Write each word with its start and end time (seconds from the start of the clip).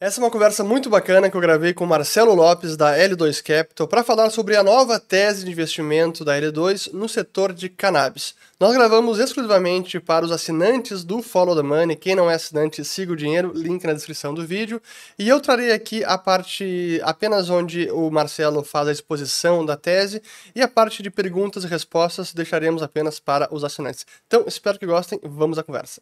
Essa 0.00 0.20
é 0.20 0.22
uma 0.22 0.30
conversa 0.30 0.62
muito 0.62 0.88
bacana 0.88 1.28
que 1.28 1.36
eu 1.36 1.40
gravei 1.40 1.74
com 1.74 1.84
Marcelo 1.84 2.32
Lopes 2.32 2.76
da 2.76 2.96
L2 2.96 3.42
Capital 3.42 3.88
para 3.88 4.04
falar 4.04 4.30
sobre 4.30 4.54
a 4.54 4.62
nova 4.62 5.00
tese 5.00 5.44
de 5.44 5.50
investimento 5.50 6.24
da 6.24 6.40
L2 6.40 6.92
no 6.92 7.08
setor 7.08 7.52
de 7.52 7.68
cannabis. 7.68 8.32
Nós 8.60 8.72
gravamos 8.74 9.18
exclusivamente 9.18 9.98
para 9.98 10.24
os 10.24 10.30
assinantes 10.30 11.02
do 11.02 11.20
Follow 11.20 11.56
the 11.56 11.64
Money. 11.64 11.96
Quem 11.96 12.14
não 12.14 12.30
é 12.30 12.34
assinante, 12.34 12.84
siga 12.84 13.12
o 13.12 13.16
dinheiro, 13.16 13.50
link 13.52 13.82
na 13.84 13.92
descrição 13.92 14.32
do 14.32 14.46
vídeo. 14.46 14.80
E 15.18 15.28
eu 15.28 15.40
trarei 15.40 15.72
aqui 15.72 16.04
a 16.04 16.16
parte 16.16 17.00
apenas 17.02 17.50
onde 17.50 17.90
o 17.90 18.08
Marcelo 18.08 18.62
faz 18.62 18.86
a 18.86 18.92
exposição 18.92 19.66
da 19.66 19.76
tese 19.76 20.22
e 20.54 20.62
a 20.62 20.68
parte 20.68 21.02
de 21.02 21.10
perguntas 21.10 21.64
e 21.64 21.66
respostas 21.66 22.32
deixaremos 22.32 22.84
apenas 22.84 23.18
para 23.18 23.52
os 23.52 23.64
assinantes. 23.64 24.06
Então, 24.28 24.44
espero 24.46 24.78
que 24.78 24.86
gostem. 24.86 25.18
Vamos 25.24 25.58
à 25.58 25.64
conversa. 25.64 26.00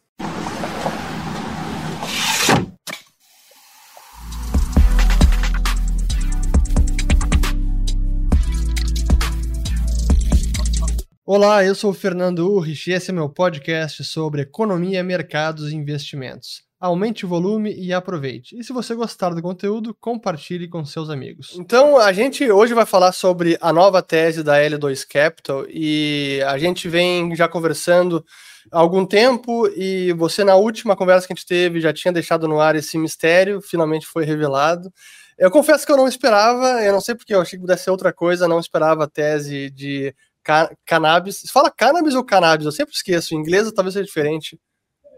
Olá, 11.29 11.61
eu 11.61 11.75
sou 11.75 11.91
o 11.91 11.93
Fernando 11.93 12.49
Urrich 12.49 12.89
e 12.89 12.93
esse 12.93 13.11
é 13.11 13.13
meu 13.13 13.27
podcast 13.27 14.01
sobre 14.05 14.43
economia, 14.43 15.03
mercados 15.03 15.73
e 15.73 15.75
investimentos. 15.75 16.61
Aumente 16.79 17.25
o 17.25 17.27
volume 17.27 17.75
e 17.77 17.91
aproveite. 17.91 18.57
E 18.57 18.63
se 18.63 18.71
você 18.71 18.95
gostar 18.95 19.31
do 19.31 19.41
conteúdo, 19.41 19.93
compartilhe 19.99 20.69
com 20.69 20.85
seus 20.85 21.09
amigos. 21.09 21.53
Então, 21.59 21.97
a 21.97 22.13
gente 22.13 22.49
hoje 22.49 22.73
vai 22.73 22.85
falar 22.85 23.11
sobre 23.11 23.57
a 23.59 23.73
nova 23.73 24.01
tese 24.01 24.41
da 24.41 24.55
L2 24.55 25.05
Capital 25.05 25.65
e 25.67 26.41
a 26.47 26.57
gente 26.57 26.87
vem 26.87 27.35
já 27.35 27.45
conversando 27.49 28.23
há 28.71 28.79
algum 28.79 29.05
tempo 29.05 29.67
e 29.75 30.13
você 30.13 30.45
na 30.45 30.55
última 30.55 30.95
conversa 30.95 31.27
que 31.27 31.33
a 31.33 31.35
gente 31.35 31.45
teve 31.45 31.81
já 31.81 31.91
tinha 31.91 32.13
deixado 32.13 32.47
no 32.47 32.61
ar 32.61 32.77
esse 32.77 32.97
mistério, 32.97 33.59
finalmente 33.59 34.07
foi 34.07 34.23
revelado. 34.23 34.89
Eu 35.37 35.51
confesso 35.51 35.85
que 35.85 35.91
eu 35.91 35.97
não 35.97 36.07
esperava, 36.07 36.81
eu 36.83 36.93
não 36.93 37.01
sei 37.01 37.15
porque 37.15 37.35
eu 37.35 37.41
achei 37.41 37.59
que 37.59 37.65
pudesse 37.65 37.83
ser 37.83 37.91
outra 37.91 38.13
coisa, 38.13 38.47
não 38.47 38.61
esperava 38.61 39.03
a 39.03 39.09
tese 39.09 39.69
de 39.69 40.15
Ca 40.47 40.71
cannabis. 40.85 41.41
Você 41.41 41.51
fala 41.51 41.69
cannabis 41.69 42.15
ou 42.15 42.23
cannabis? 42.23 42.65
Eu 42.65 42.71
sempre 42.71 42.93
esqueço. 42.93 43.35
Em 43.35 43.37
inglês 43.37 43.69
talvez 43.73 43.93
seja 43.93 44.05
diferente. 44.05 44.57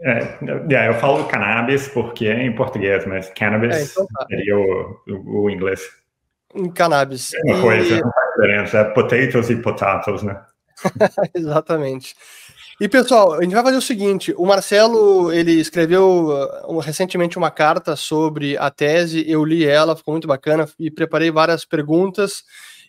É, 0.02 0.40
é, 0.74 0.88
eu 0.88 0.96
falo 0.96 1.26
cannabis 1.26 1.88
porque 1.88 2.26
é 2.26 2.44
em 2.44 2.56
português, 2.56 3.06
mas 3.06 3.30
cannabis 3.30 3.76
é, 3.76 3.84
então 3.84 4.08
tá. 4.08 4.26
seria 4.28 4.58
o, 4.58 4.98
o, 5.08 5.44
o, 5.44 5.50
inglês. 5.52 5.82
Em 6.56 6.72
cannabis. 6.72 7.32
É 7.36 7.42
uma 7.44 7.60
e... 7.60 7.62
coisa, 7.62 8.02
não 8.02 8.12
faz 8.12 8.30
diferença. 8.32 8.78
É 8.80 8.84
potatoes 8.86 9.50
e 9.52 9.56
potatoes, 9.58 10.24
né? 10.24 10.42
Exatamente. 11.36 12.16
E 12.82 12.88
pessoal, 12.88 13.34
a 13.34 13.44
gente 13.44 13.54
vai 13.54 13.62
fazer 13.62 13.78
o 13.78 13.82
seguinte: 13.84 14.34
o 14.36 14.48
Marcelo 14.48 15.32
ele 15.32 15.52
escreveu 15.52 16.30
uh, 16.68 16.80
recentemente 16.80 17.38
uma 17.38 17.52
carta 17.52 17.96
sobre 17.96 18.58
a 18.58 18.72
tese, 18.72 19.30
eu 19.30 19.46
li 19.46 19.64
ela, 19.64 19.96
ficou 19.96 20.14
muito 20.14 20.28
bacana 20.28 20.68
e 20.80 20.90
preparei 20.90 21.30
várias 21.30 21.66
perguntas. 21.66 22.44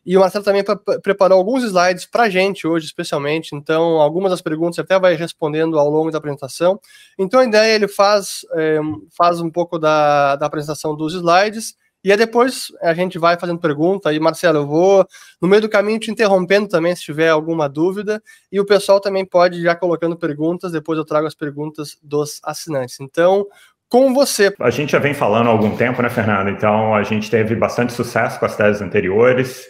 E 0.05 0.17
o 0.17 0.21
Marcelo 0.21 0.45
também 0.45 0.65
preparou 1.03 1.39
alguns 1.39 1.63
slides 1.65 2.07
para 2.07 2.25
a 2.25 2.31
gente 2.31 2.67
hoje, 2.67 2.87
especialmente. 2.87 3.55
Então, 3.55 4.01
algumas 4.01 4.31
das 4.31 4.41
perguntas 4.41 4.79
até 4.79 4.99
vai 4.99 5.15
respondendo 5.15 5.79
ao 5.79 5.91
longo 5.91 6.11
da 6.11 6.19
apresentação. 6.19 6.81
Então, 7.19 7.41
a 7.41 7.45
ideia 7.45 7.75
ele 7.75 7.89
faz, 7.89 8.41
é, 8.55 8.79
faz 9.17 9.41
um 9.41 9.51
pouco 9.51 9.79
da, 9.79 10.37
da 10.37 10.47
apresentação 10.47 10.97
dos 10.97 11.15
slides. 11.15 11.75
E 12.03 12.11
aí 12.11 12.17
depois 12.17 12.69
a 12.81 12.95
gente 12.95 13.19
vai 13.19 13.39
fazendo 13.39 13.59
pergunta. 13.59 14.11
E, 14.13 14.19
Marcelo, 14.19 14.61
eu 14.61 14.67
vou 14.67 15.07
no 15.41 15.47
meio 15.47 15.61
do 15.61 15.69
caminho 15.69 15.99
te 15.99 16.11
interrompendo 16.11 16.67
também 16.67 16.97
se 16.97 17.03
tiver 17.03 17.29
alguma 17.29 17.69
dúvida. 17.69 18.23
E 18.51 18.59
o 18.59 18.65
pessoal 18.65 19.01
também 19.01 19.27
pode 19.27 19.61
já 19.61 19.75
colocando 19.75 20.17
perguntas. 20.17 20.73
Depois 20.73 20.99
eu 20.99 21.05
trago 21.05 21.27
as 21.27 21.35
perguntas 21.35 21.99
dos 22.03 22.41
assinantes. 22.43 22.99
Então, 23.01 23.47
com 23.87 24.15
você. 24.15 24.55
A 24.61 24.71
gente 24.71 24.93
já 24.93 24.99
vem 24.99 25.13
falando 25.13 25.49
há 25.49 25.51
algum 25.51 25.77
tempo, 25.77 26.01
né, 26.01 26.09
Fernando? 26.09 26.49
Então, 26.49 26.95
a 26.95 27.03
gente 27.03 27.31
teve 27.31 27.55
bastante 27.55 27.93
sucesso 27.93 28.41
com 28.41 28.47
as 28.47 28.57
teses 28.57 28.81
anteriores 28.81 29.69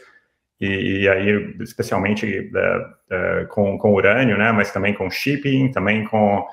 e, 0.60 1.02
e 1.02 1.08
aí 1.08 1.56
especialmente 1.60 2.50
é, 2.54 2.86
é, 3.10 3.44
com, 3.46 3.78
com 3.78 3.94
urânio, 3.94 4.36
né, 4.36 4.52
mas 4.52 4.70
também 4.70 4.92
com 4.92 5.10
shipping, 5.10 5.70
também 5.70 6.04
com, 6.04 6.44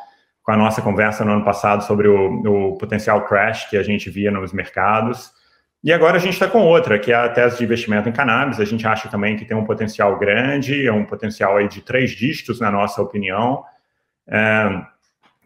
com 0.41 0.51
a 0.51 0.57
nossa 0.57 0.81
conversa 0.81 1.25
no 1.25 1.33
ano 1.33 1.43
passado 1.43 1.83
sobre 1.83 2.07
o, 2.07 2.71
o 2.71 2.77
potencial 2.77 3.25
crash 3.25 3.69
que 3.69 3.77
a 3.77 3.83
gente 3.83 4.09
via 4.09 4.31
nos 4.31 4.53
mercados. 4.53 5.31
E 5.83 5.93
agora 5.93 6.17
a 6.17 6.19
gente 6.19 6.33
está 6.33 6.47
com 6.47 6.59
outra, 6.59 6.97
que 6.97 7.11
é 7.11 7.15
a 7.15 7.29
tese 7.29 7.57
de 7.57 7.63
investimento 7.63 8.09
em 8.09 8.11
cannabis. 8.11 8.59
A 8.59 8.65
gente 8.65 8.85
acha 8.87 9.07
também 9.09 9.37
que 9.37 9.45
tem 9.45 9.55
um 9.55 9.63
potencial 9.63 10.17
grande, 10.17 10.87
é 10.87 10.91
um 10.91 11.05
potencial 11.05 11.57
aí 11.57 11.67
de 11.67 11.81
três 11.81 12.11
dígitos, 12.11 12.59
na 12.59 12.71
nossa 12.71 13.01
opinião. 13.01 13.63
É, 14.27 14.81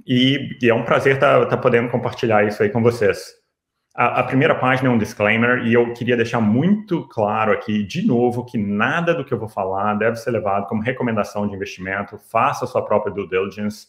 e, 0.07 0.57
e, 0.61 0.69
é 0.69 0.73
um 0.73 0.83
prazer 0.83 1.15
estar 1.15 1.41
tá, 1.41 1.45
tá 1.45 1.57
podendo 1.57 1.89
compartilhar 1.89 2.47
isso 2.47 2.63
aí 2.63 2.69
com 2.69 2.81
vocês. 2.81 3.40
A, 3.93 4.21
a, 4.21 4.23
primeira 4.23 4.55
página 4.55 4.87
é 4.87 4.91
um 4.91 4.97
disclaimer 4.97 5.65
e 5.65 5.73
eu 5.73 5.93
queria 5.93 6.15
deixar 6.15 6.39
muito 6.39 7.05
claro 7.09 7.51
aqui, 7.51 7.83
de 7.83 8.05
novo, 8.05 8.45
que 8.45 8.57
nada 8.57 9.13
do 9.13 9.25
que 9.25 9.33
eu 9.33 9.37
vou 9.37 9.49
falar 9.49 9.95
deve 9.95 10.15
ser 10.15 10.31
levado 10.31 10.65
como 10.67 10.81
recomendação 10.81 11.45
de 11.45 11.53
investimento. 11.53 12.17
Faça 12.17 12.63
a 12.63 12.67
sua 12.67 12.85
própria 12.85 13.13
due 13.13 13.27
diligence. 13.27 13.87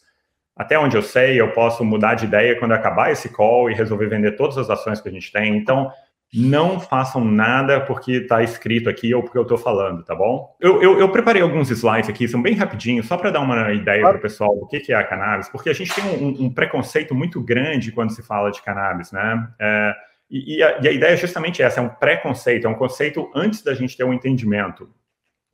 Até 0.55 0.77
onde 0.77 0.97
eu 0.97 1.01
sei, 1.01 1.39
eu 1.39 1.51
posso 1.51 1.85
mudar 1.85 2.15
de 2.15 2.25
ideia 2.25 2.59
quando 2.59 2.73
acabar 2.73 3.11
esse 3.11 3.29
call 3.29 3.71
e 3.71 3.73
resolver 3.73 4.07
vender 4.07 4.33
todas 4.33 4.57
as 4.57 4.69
ações 4.69 4.99
que 4.99 5.07
a 5.07 5.11
gente 5.11 5.31
tem. 5.31 5.55
Então, 5.55 5.89
não 6.33 6.79
façam 6.79 7.23
nada 7.23 7.79
porque 7.81 8.13
está 8.13 8.41
escrito 8.41 8.89
aqui 8.89 9.13
ou 9.13 9.21
porque 9.21 9.37
eu 9.37 9.43
estou 9.43 9.57
falando, 9.57 10.03
tá 10.03 10.15
bom? 10.15 10.55
Eu, 10.59 10.81
eu, 10.81 10.99
eu, 10.99 11.09
preparei 11.09 11.43
alguns 11.43 11.69
slides 11.69 12.09
aqui, 12.09 12.27
são 12.27 12.41
bem 12.41 12.55
rapidinhos, 12.55 13.05
só 13.05 13.15
para 13.15 13.29
dar 13.29 13.41
uma 13.41 13.71
ideia 13.71 14.01
para 14.01 14.17
o 14.17 14.21
pessoal 14.21 14.55
do 14.55 14.67
que, 14.67 14.91
é 14.91 14.95
a 14.95 15.03
cannabis, 15.03 15.47
porque 15.49 15.69
a 15.69 15.73
gente 15.73 15.93
tem 15.93 16.03
um, 16.03 16.45
um, 16.45 16.49
preconceito 16.49 17.13
muito 17.13 17.39
grande 17.39 17.91
quando 17.91 18.11
se 18.11 18.23
fala 18.23 18.49
de 18.49 18.63
cannabis, 18.63 19.11
né? 19.11 19.47
É, 19.61 19.93
e, 20.29 20.57
e, 20.57 20.63
a, 20.63 20.79
e 20.81 20.87
a 20.87 20.91
ideia 20.91 21.13
é 21.13 21.17
justamente 21.17 21.61
essa, 21.61 21.79
é 21.79 21.83
um 21.83 21.89
preconceito, 21.89 22.65
é 22.65 22.69
um 22.69 22.75
conceito 22.75 23.29
antes 23.35 23.61
da 23.61 23.75
gente 23.75 23.95
ter 23.95 24.03
um 24.03 24.13
entendimento. 24.13 24.89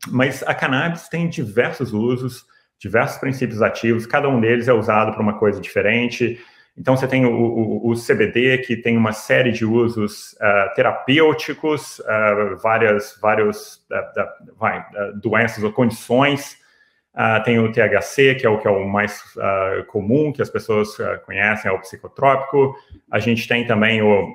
Mas 0.08 0.42
a 0.44 0.54
cannabis 0.54 1.10
tem 1.10 1.28
diversos 1.28 1.92
usos, 1.92 2.46
diversos 2.80 3.18
princípios 3.18 3.62
ativos, 3.62 4.06
cada 4.06 4.30
um 4.30 4.40
deles 4.40 4.70
é 4.70 4.74
usado 4.74 5.12
para 5.12 5.22
uma 5.22 5.38
coisa 5.38 5.60
diferente. 5.60 6.40
Então, 6.80 6.96
você 6.96 7.06
tem 7.08 7.26
o, 7.26 7.32
o, 7.32 7.92
o, 7.92 7.94
CBD, 7.94 8.60
que 8.60 8.78
tem 8.78 8.96
uma 8.96 9.12
série 9.12 9.52
de 9.52 9.66
usos 9.66 10.32
uh, 10.36 10.74
terapêuticos, 10.76 12.00
uh, 12.00 12.56
várias, 12.64 13.20
vários, 13.22 13.86
uh, 13.92 14.56
vai, 14.58 14.86
doenças 15.16 15.62
ou 15.62 15.74
condições. 15.74 16.58
tem 17.44 17.60
o 17.60 17.70
THC, 17.70 18.36
que 18.36 18.46
é 18.46 18.50
o 18.50 18.58
que 18.58 18.68
é 18.68 18.72
o 18.72 18.88
mais 18.88 19.22
comum, 19.88 20.32
que 20.32 20.42
as 20.42 20.50
pessoas 20.50 20.96
conhecem, 21.26 21.70
é 21.70 21.74
o 21.74 21.82
psicotrópico. 21.82 22.74
A 23.12 23.20
gente 23.20 23.46
tem 23.46 23.68
também 23.68 24.02
o, 24.02 24.34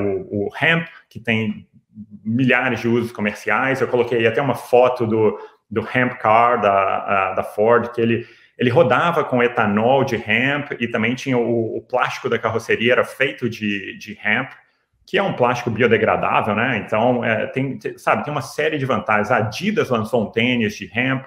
o, 0.00 0.46
o 0.46 0.50
hemp, 0.60 0.88
que 1.08 1.20
tem 1.20 1.68
milhares 2.24 2.80
de 2.80 2.88
usos 2.88 3.12
comerciais. 3.12 3.80
Eu 3.80 3.86
coloquei 3.86 4.26
até 4.26 4.42
uma 4.42 4.56
foto 4.56 5.06
do, 5.06 5.38
do 5.70 5.86
hemp 5.94 6.14
car 6.18 6.60
da, 6.60 7.34
da 7.34 7.44
Ford, 7.44 7.92
que 7.92 8.00
ele 8.00 8.26
ele 8.58 8.70
rodava 8.70 9.24
com 9.24 9.42
etanol 9.42 10.04
de 10.04 10.16
hemp 10.16 10.72
e 10.80 10.88
também 10.88 11.14
tinha 11.14 11.38
o, 11.38 11.76
o 11.76 11.80
plástico 11.80 12.28
da 12.28 12.38
carroceria 12.38 12.92
era 12.92 13.04
feito 13.04 13.48
de, 13.48 13.96
de 13.96 14.18
hemp, 14.24 14.50
que 15.06 15.16
é 15.16 15.22
um 15.22 15.32
plástico 15.32 15.70
biodegradável, 15.70 16.54
né? 16.56 16.82
Então, 16.84 17.24
é, 17.24 17.46
tem, 17.46 17.78
sabe, 17.96 18.24
tem 18.24 18.32
uma 18.32 18.42
série 18.42 18.76
de 18.76 18.84
vantagens. 18.84 19.30
A 19.30 19.36
Adidas 19.36 19.88
lançou 19.88 20.24
um 20.24 20.30
tênis 20.30 20.74
de 20.74 20.90
hemp. 20.92 21.24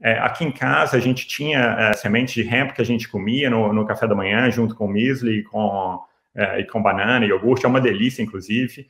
É, 0.00 0.12
aqui 0.20 0.44
em 0.44 0.52
casa, 0.52 0.96
a 0.96 1.00
gente 1.00 1.26
tinha 1.26 1.58
é, 1.78 1.92
semente 1.92 2.40
de 2.40 2.48
hemp 2.48 2.70
que 2.70 2.80
a 2.80 2.86
gente 2.86 3.08
comia 3.08 3.50
no, 3.50 3.72
no 3.72 3.84
café 3.84 4.06
da 4.06 4.14
manhã, 4.14 4.48
junto 4.50 4.74
com 4.74 4.86
muesli, 4.86 5.42
com, 5.42 6.00
é, 6.34 6.60
e 6.60 6.64
com 6.66 6.80
banana 6.80 7.26
e 7.26 7.28
iogurte. 7.28 7.66
É 7.66 7.68
uma 7.68 7.80
delícia, 7.80 8.22
inclusive. 8.22 8.88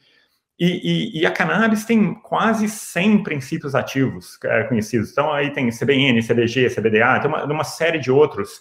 E, 0.61 1.17
e, 1.17 1.21
e, 1.21 1.27
a 1.27 1.31
cannabis 1.31 1.87
tem 1.87 2.13
quase 2.13 2.69
100 2.69 3.23
princípios 3.23 3.75
ativos 3.75 4.39
é, 4.45 4.65
conhecidos. 4.65 5.11
Então, 5.11 5.33
aí 5.33 5.51
tem 5.55 5.71
CBN, 5.71 6.23
CBG, 6.23 6.69
CBDA, 6.69 7.19
tem 7.19 7.31
uma, 7.31 7.45
uma 7.45 7.65
série 7.65 7.99
de 7.99 8.13
outros 8.13 8.61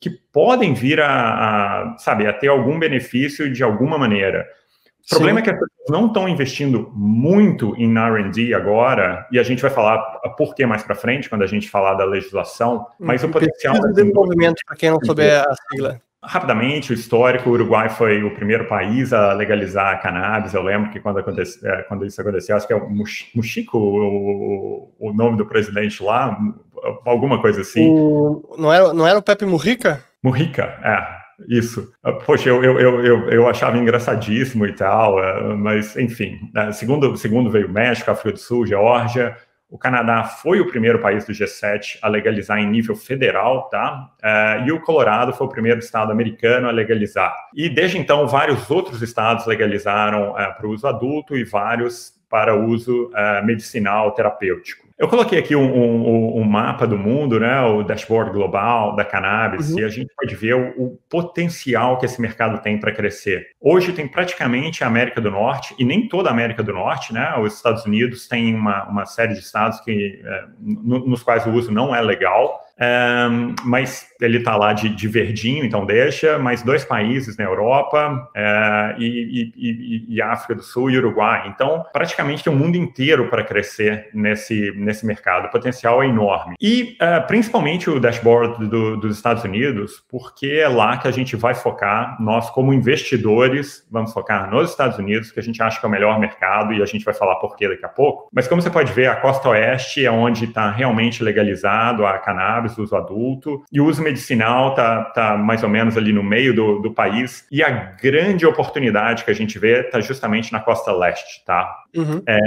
que 0.00 0.08
podem 0.08 0.72
vir 0.72 1.02
a, 1.02 1.08
a, 1.92 1.98
sabe, 1.98 2.26
a 2.26 2.32
ter 2.32 2.48
algum 2.48 2.78
benefício 2.78 3.52
de 3.52 3.62
alguma 3.62 3.98
maneira. 3.98 4.46
O 5.00 5.06
Sim. 5.06 5.16
problema 5.16 5.40
é 5.40 5.42
que 5.42 5.50
as 5.50 5.58
pessoas 5.58 5.90
não 5.90 6.06
estão 6.06 6.26
investindo 6.26 6.90
muito 6.94 7.76
em 7.76 7.94
R&D 7.94 8.54
agora, 8.54 9.26
e 9.30 9.38
a 9.38 9.42
gente 9.42 9.60
vai 9.60 9.70
falar 9.70 9.98
por 10.38 10.54
que 10.54 10.64
mais 10.64 10.82
para 10.82 10.94
frente, 10.94 11.28
quando 11.28 11.42
a 11.42 11.46
gente 11.46 11.68
falar 11.68 11.92
da 11.92 12.06
legislação, 12.06 12.86
mas 12.98 13.22
o 13.22 13.28
potencial... 13.28 13.74
de 13.74 13.92
desenvolvimento, 13.92 14.62
para 14.66 14.76
quem 14.76 14.90
não 14.90 14.98
souber 15.04 15.42
a 15.42 15.54
sigla. 15.70 16.00
Rapidamente, 16.26 16.92
o 16.92 16.94
histórico, 16.94 17.48
o 17.48 17.52
Uruguai 17.52 17.88
foi 17.88 18.22
o 18.22 18.34
primeiro 18.34 18.66
país 18.66 19.12
a 19.12 19.32
legalizar 19.32 19.94
a 19.94 19.98
cannabis. 19.98 20.54
Eu 20.54 20.62
lembro 20.62 20.90
que 20.90 21.00
quando, 21.00 21.18
acontece, 21.18 21.66
é, 21.66 21.82
quando 21.82 22.06
isso 22.06 22.20
aconteceu, 22.20 22.56
acho 22.56 22.66
que 22.66 22.72
é 22.72 22.76
o 22.76 22.88
Muxico, 23.34 23.78
o, 23.78 24.90
o 24.98 25.12
nome 25.12 25.36
do 25.36 25.46
presidente 25.46 26.02
lá, 26.02 26.38
alguma 27.04 27.40
coisa 27.40 27.60
assim. 27.60 27.88
O, 27.90 28.56
não, 28.58 28.72
era, 28.72 28.92
não 28.92 29.06
era 29.06 29.18
o 29.18 29.22
Pepe 29.22 29.44
Murrica? 29.44 30.02
Murrica, 30.22 30.62
é. 30.82 31.24
Isso. 31.48 31.92
Poxa, 32.24 32.48
eu, 32.48 32.62
eu, 32.62 33.04
eu, 33.04 33.28
eu 33.28 33.48
achava 33.48 33.76
engraçadíssimo 33.76 34.66
e 34.66 34.72
tal, 34.72 35.22
é, 35.22 35.54
mas 35.54 35.96
enfim. 35.96 36.38
Segundo, 36.72 37.16
segundo 37.16 37.50
veio 37.50 37.66
o 37.66 37.72
México, 37.72 38.10
África 38.10 38.32
do 38.32 38.38
Sul, 38.38 38.66
Geórgia, 38.66 39.36
O 39.74 39.78
Canadá 39.78 40.22
foi 40.22 40.60
o 40.60 40.68
primeiro 40.68 41.00
país 41.00 41.26
do 41.26 41.32
G7 41.32 41.98
a 42.00 42.06
legalizar 42.06 42.60
em 42.60 42.70
nível 42.70 42.94
federal, 42.94 43.68
tá? 43.68 44.08
Uh, 44.22 44.68
e 44.68 44.70
o 44.70 44.80
Colorado 44.80 45.32
foi 45.32 45.48
o 45.48 45.50
primeiro 45.50 45.80
estado 45.80 46.12
americano 46.12 46.68
a 46.68 46.70
legalizar. 46.70 47.34
E 47.52 47.68
desde 47.68 47.98
então, 47.98 48.28
vários 48.28 48.70
outros 48.70 49.02
estados 49.02 49.46
legalizaram 49.46 50.30
uh, 50.30 50.34
para 50.34 50.64
o 50.64 50.70
uso 50.70 50.86
adulto 50.86 51.36
e 51.36 51.42
vários 51.42 52.12
para 52.30 52.54
uso 52.54 53.06
uh, 53.06 53.44
medicinal 53.44 54.12
terapêutico. 54.12 54.83
Eu 54.96 55.08
coloquei 55.08 55.40
aqui 55.40 55.56
um, 55.56 55.64
um, 55.64 56.40
um, 56.40 56.44
mapa 56.44 56.86
do 56.86 56.96
mundo, 56.96 57.40
né, 57.40 57.60
o 57.62 57.82
dashboard 57.82 58.30
global 58.30 58.94
da 58.94 59.04
cannabis, 59.04 59.70
uhum. 59.70 59.80
e 59.80 59.84
a 59.84 59.88
gente 59.88 60.14
pode 60.16 60.36
ver 60.36 60.54
o, 60.54 60.84
o 60.84 60.98
potencial 61.10 61.98
que 61.98 62.06
esse 62.06 62.20
mercado 62.20 62.62
tem 62.62 62.78
para 62.78 62.92
crescer. 62.92 63.48
Hoje 63.60 63.92
tem 63.92 64.06
praticamente 64.06 64.84
a 64.84 64.86
América 64.86 65.20
do 65.20 65.32
Norte, 65.32 65.74
e 65.80 65.84
nem 65.84 66.06
toda 66.06 66.28
a 66.28 66.32
América 66.32 66.62
do 66.62 66.72
Norte, 66.72 67.12
né, 67.12 67.36
os 67.38 67.54
Estados 67.54 67.84
Unidos 67.84 68.28
tem 68.28 68.54
uma, 68.54 68.84
uma 68.88 69.04
série 69.04 69.34
de 69.34 69.40
estados 69.40 69.80
que, 69.80 70.22
é, 70.24 70.44
no, 70.60 71.04
nos 71.04 71.24
quais 71.24 71.44
o 71.44 71.50
uso 71.50 71.72
não 71.72 71.94
é 71.94 72.00
legal, 72.00 72.63
um, 72.80 73.54
mas 73.64 74.08
ele 74.20 74.38
está 74.38 74.56
lá 74.56 74.72
de, 74.72 74.88
de, 74.88 75.06
verdinho, 75.06 75.64
então 75.64 75.86
deixa, 75.86 76.38
mais 76.38 76.62
dois 76.62 76.84
países 76.84 77.36
na 77.36 77.44
Europa 77.44 78.28
uh, 78.34 79.00
e, 79.00 79.52
e, 79.54 80.14
e, 80.14 80.22
África 80.22 80.56
do 80.56 80.62
Sul 80.62 80.90
e 80.90 80.98
Uruguai. 80.98 81.52
Então, 81.54 81.84
praticamente 81.92 82.42
tem 82.42 82.52
o 82.52 82.56
mundo 82.56 82.76
inteiro 82.76 83.28
para 83.28 83.44
crescer 83.44 84.08
nesse, 84.12 84.72
nesse 84.76 85.06
mercado. 85.06 85.46
O 85.46 85.50
potencial 85.50 86.02
é 86.02 86.06
enorme. 86.06 86.54
E 86.60 86.96
uh, 87.00 87.24
principalmente 87.26 87.88
o 87.88 88.00
dashboard 88.00 88.66
do, 88.66 88.96
dos 88.96 89.16
Estados 89.16 89.44
Unidos, 89.44 90.02
porque 90.08 90.46
é 90.46 90.68
lá 90.68 90.96
que 90.96 91.06
a 91.06 91.12
gente 91.12 91.36
vai 91.36 91.54
focar, 91.54 92.16
nós 92.20 92.50
como 92.50 92.72
investidores, 92.72 93.86
vamos 93.90 94.12
focar 94.12 94.50
nos 94.50 94.70
Estados 94.70 94.98
Unidos, 94.98 95.30
que 95.30 95.38
a 95.38 95.42
gente 95.42 95.62
acha 95.62 95.78
que 95.78 95.86
é 95.86 95.88
o 95.88 95.92
melhor 95.92 96.18
mercado 96.18 96.72
e 96.72 96.82
a 96.82 96.86
gente 96.86 97.04
vai 97.04 97.14
falar 97.14 97.36
por 97.36 97.56
quê 97.56 97.68
daqui 97.68 97.84
a 97.84 97.88
pouco. 97.88 98.28
Mas 98.32 98.48
como 98.48 98.60
você 98.60 98.70
pode 98.70 98.92
ver, 98.92 99.06
a 99.06 99.16
costa 99.16 99.50
oeste 99.50 100.04
é 100.04 100.10
onde 100.10 100.44
está 100.46 100.70
realmente 100.70 101.22
legalizado 101.22 102.04
a 102.04 102.18
cannabis 102.18 102.63
cannabis, 102.64 102.78
uso 102.78 102.96
adulto, 102.96 103.62
e 103.70 103.80
o 103.80 103.86
uso 103.86 104.02
medicinal 104.02 104.70
está 104.70 105.04
tá 105.04 105.36
mais 105.36 105.62
ou 105.62 105.68
menos 105.68 105.96
ali 105.96 106.12
no 106.12 106.22
meio 106.22 106.54
do, 106.54 106.80
do 106.80 106.92
país, 106.92 107.46
e 107.50 107.62
a 107.62 107.70
grande 107.70 108.46
oportunidade 108.46 109.24
que 109.24 109.30
a 109.30 109.34
gente 109.34 109.58
vê 109.58 109.80
está 109.80 110.00
justamente 110.00 110.52
na 110.52 110.60
costa 110.60 110.92
leste, 110.92 111.44
tá? 111.44 111.84
Uhum. 111.94 112.22
É, 112.26 112.40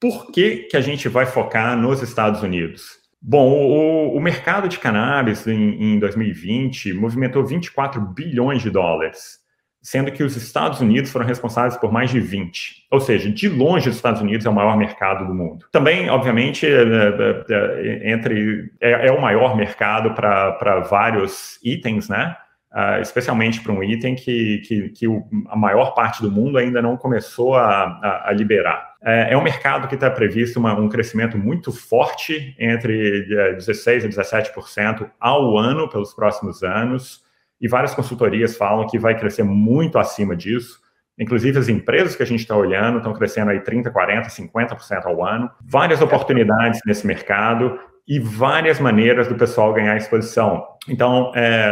por 0.00 0.30
que, 0.30 0.68
que 0.70 0.76
a 0.76 0.80
gente 0.80 1.08
vai 1.08 1.26
focar 1.26 1.76
nos 1.76 2.02
Estados 2.02 2.42
Unidos? 2.42 3.00
Bom, 3.20 3.52
o, 3.52 4.16
o, 4.16 4.20
mercado 4.20 4.68
de 4.68 4.80
cannabis 4.80 5.46
em, 5.46 5.94
em 5.94 5.98
2020 6.00 6.92
movimentou 6.94 7.44
24 7.46 8.00
bilhões 8.00 8.62
de 8.62 8.68
dólares 8.68 9.41
sendo 9.82 10.12
que 10.12 10.22
os 10.22 10.36
Estados 10.36 10.80
Unidos 10.80 11.10
foram 11.10 11.26
responsáveis 11.26 11.76
por 11.76 11.92
mais 11.92 12.08
de 12.08 12.20
20. 12.20 12.86
Ou 12.88 13.00
seja, 13.00 13.28
de 13.28 13.48
longe 13.48 13.88
os 13.88 13.96
Estados 13.96 14.22
Unidos 14.22 14.46
é 14.46 14.48
o 14.48 14.54
maior 14.54 14.76
mercado 14.76 15.26
do 15.26 15.34
mundo. 15.34 15.66
Também, 15.72 16.08
obviamente, 16.08 16.64
é, 16.64 16.70
é, 16.70 17.44
é, 17.50 18.12
entre 18.12 18.70
é, 18.80 19.08
é, 19.08 19.12
o 19.12 19.20
maior 19.20 19.56
mercado 19.56 20.14
para 20.14 20.80
vários 20.88 21.58
itens, 21.64 22.08
né? 22.08 22.36
Uh, 22.72 23.02
especialmente 23.02 23.60
para 23.60 23.70
um 23.70 23.84
item 23.84 24.14
que, 24.14 24.62
que, 24.66 24.88
que 24.88 25.06
o, 25.06 25.22
a 25.50 25.56
maior 25.56 25.92
parte 25.94 26.22
do 26.22 26.30
mundo 26.30 26.56
ainda 26.56 26.80
não 26.80 26.96
começou 26.96 27.54
a, 27.54 27.84
a, 28.02 28.30
a 28.30 28.32
liberar. 28.32 28.94
É, 29.04 29.34
é 29.34 29.36
um 29.36 29.42
mercado 29.42 29.88
que 29.88 29.94
está 29.94 30.10
previsto 30.10 30.58
uma, 30.58 30.72
um 30.72 30.88
crescimento 30.88 31.36
muito 31.36 31.70
forte, 31.70 32.56
entre 32.58 33.26
16% 33.58 34.06
a 34.06 34.08
17% 34.08 35.10
ao 35.20 35.58
ano 35.58 35.86
pelos 35.86 36.14
próximos 36.14 36.62
anos 36.62 37.22
e 37.62 37.68
várias 37.68 37.94
consultorias 37.94 38.56
falam 38.56 38.86
que 38.88 38.98
vai 38.98 39.16
crescer 39.16 39.44
muito 39.44 39.96
acima 39.96 40.34
disso. 40.34 40.80
Inclusive, 41.16 41.58
as 41.58 41.68
empresas 41.68 42.16
que 42.16 42.22
a 42.22 42.26
gente 42.26 42.40
está 42.40 42.56
olhando 42.56 42.98
estão 42.98 43.12
crescendo 43.12 43.52
aí 43.52 43.60
30%, 43.60 43.92
40%, 43.92 44.50
50% 44.50 45.06
ao 45.06 45.24
ano. 45.24 45.48
Várias 45.64 46.00
oportunidades 46.02 46.80
nesse 46.84 47.06
mercado 47.06 47.78
e 48.06 48.18
várias 48.18 48.80
maneiras 48.80 49.28
do 49.28 49.34
pessoal 49.36 49.72
ganhar 49.72 49.96
exposição. 49.96 50.64
Então, 50.88 51.30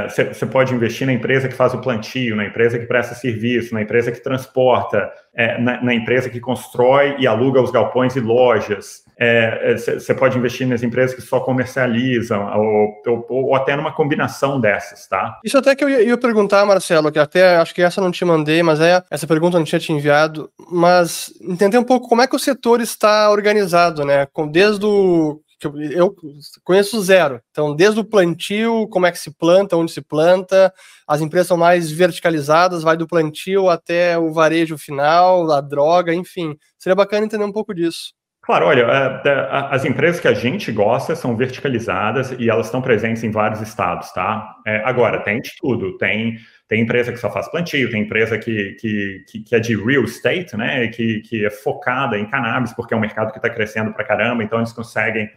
você 0.09 0.44
é, 0.44 0.49
pode 0.49 0.73
investir 0.73 1.05
na 1.05 1.12
empresa 1.12 1.49
que 1.49 1.55
faz 1.55 1.75
o 1.75 1.81
plantio, 1.81 2.37
na 2.37 2.47
empresa 2.47 2.79
que 2.79 2.87
presta 2.87 3.17
serviço, 3.17 3.75
na 3.75 3.82
empresa 3.82 4.12
que 4.12 4.23
transporta, 4.23 5.11
é, 5.35 5.61
na, 5.61 5.82
na, 5.82 5.93
empresa 5.93 6.31
que 6.31 6.38
constrói 6.38 7.17
e 7.19 7.27
aluga 7.27 7.61
os 7.61 7.73
galpões 7.73 8.15
e 8.15 8.21
lojas. 8.21 9.03
Você 9.19 10.12
é, 10.12 10.12
é 10.12 10.15
pode 10.15 10.38
investir 10.38 10.67
nas 10.67 10.85
empresas 10.85 11.17
que 11.17 11.23
só 11.23 11.41
comercializam, 11.41 12.47
ou, 12.56 13.03
ou, 13.06 13.27
ou, 13.49 13.55
até 13.56 13.75
numa 13.75 13.93
combinação 13.93 14.61
dessas, 14.61 15.09
tá? 15.09 15.41
Isso 15.44 15.59
até 15.59 15.75
que 15.75 15.82
eu 15.82 15.91
ia, 15.91 16.03
ia, 16.03 16.17
perguntar, 16.17 16.65
Marcelo, 16.65 17.11
que 17.11 17.19
até 17.19 17.56
acho 17.56 17.75
que 17.75 17.82
essa 17.82 18.00
não 18.00 18.12
te 18.12 18.25
mandei, 18.25 18.62
mas 18.62 18.81
é 18.81 19.03
essa 19.11 19.27
pergunta 19.27 19.59
não 19.59 19.65
tinha 19.65 19.81
te 19.81 19.93
enviado, 19.93 20.49
mas 20.71 21.32
entender 21.43 21.79
um 21.79 21.85
pouco 21.85 22.09
como 22.09 22.23
é 22.23 22.29
que 22.29 22.37
o 22.37 22.38
setor 22.38 22.81
está 22.81 23.29
organizado, 23.31 24.05
né? 24.05 24.29
Desde 24.53 24.87
o 24.87 25.41
que 25.61 25.67
eu, 25.67 25.81
eu 25.83 26.17
conheço 26.65 27.01
zero. 27.03 27.41
Então, 27.51 27.77
desde 27.77 28.01
o 28.01 28.05
plantio, 28.05 28.89
como 28.89 29.07
é 29.07 29.12
que 29.12 29.19
se 29.19 29.31
planta, 29.31 29.77
onde 29.77 29.93
se 29.93 30.01
planta, 30.01 30.73
as 31.07 31.21
empresas 31.21 31.49
são 31.49 31.57
mais 31.59 31.93
verticalizadas, 31.93 32.83
vai 32.83 32.97
do 32.97 33.07
plantio 33.07 33.69
até 33.69 34.19
o 34.19 34.33
varejo 34.33 34.79
final, 34.79 35.51
a 35.53 35.61
droga, 35.61 36.15
enfim. 36.15 36.57
Seria 36.79 36.97
bacana 36.97 37.27
entender 37.27 37.45
um 37.45 37.53
pouco 37.53 37.75
disso. 37.75 38.15
Claro, 38.43 38.67
olha, 38.67 38.83
é, 38.83 39.29
é, 39.29 39.49
as 39.51 39.85
empresas 39.85 40.19
que 40.19 40.27
a 40.27 40.33
gente 40.33 40.73
gosta 40.73 41.15
são 41.15 41.37
verticalizadas 41.37 42.35
e 42.39 42.49
elas 42.49 42.67
estão 42.67 42.81
presentes 42.81 43.23
em 43.23 43.31
vários 43.31 43.61
estados, 43.61 44.11
tá? 44.13 44.56
É, 44.67 44.83
agora, 44.85 45.21
tem 45.23 45.41
de 45.41 45.53
tudo, 45.61 45.99
tem, 45.99 46.39
tem 46.67 46.81
empresa 46.81 47.13
que 47.13 47.19
só 47.19 47.31
faz 47.31 47.49
plantio, 47.51 47.91
tem 47.91 48.03
empresa 48.03 48.39
que, 48.39 48.77
que, 48.81 49.43
que, 49.47 49.55
é 49.55 49.61
de 49.61 49.77
real 49.77 50.05
estate, 50.05 50.56
né, 50.56 50.89
que, 50.89 51.21
que 51.21 51.45
é 51.45 51.51
focada 51.51 52.19
em 52.19 52.27
cannabis, 52.29 52.73
porque 52.73 52.95
é 52.95 52.97
um 52.97 53.01
mercado 53.01 53.31
que 53.31 53.39
está 53.39 53.51
crescendo 53.51 53.93
para 53.93 54.05
caramba, 54.05 54.43
então 54.43 54.59
eles 54.59 54.73
conseguem 54.73 55.31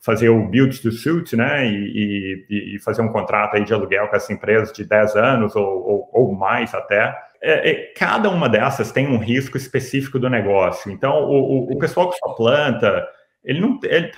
fazer 0.00 0.28
o 0.28 0.46
build 0.46 0.80
to 0.80 0.92
suit, 0.92 1.34
né, 1.34 1.66
e, 1.66 2.44
e, 2.48 2.76
e, 2.76 2.78
fazer 2.78 3.02
um 3.02 3.08
contrato 3.08 3.56
aí 3.56 3.64
de 3.64 3.74
aluguel 3.74 4.08
com 4.08 4.16
essa 4.16 4.32
empresa 4.32 4.72
de 4.72 4.84
10 4.84 5.16
anos 5.16 5.56
ou, 5.56 5.64
ou, 5.64 6.10
ou 6.12 6.32
mais 6.34 6.74
até. 6.74 7.16
É, 7.42 7.70
é, 7.70 7.74
cada 7.94 8.30
uma 8.30 8.48
dessas 8.48 8.92
tem 8.92 9.06
um 9.06 9.18
risco 9.18 9.56
específico 9.56 10.18
do 10.18 10.30
negócio. 10.30 10.90
Então, 10.90 11.24
o, 11.24 11.68
o, 11.68 11.72
o 11.72 11.78
pessoal 11.78 12.10
que 12.10 12.18
só 12.18 12.34
planta, 12.34 13.06
ele 13.46 13.60
não 13.60 13.78
ele 13.84 14.10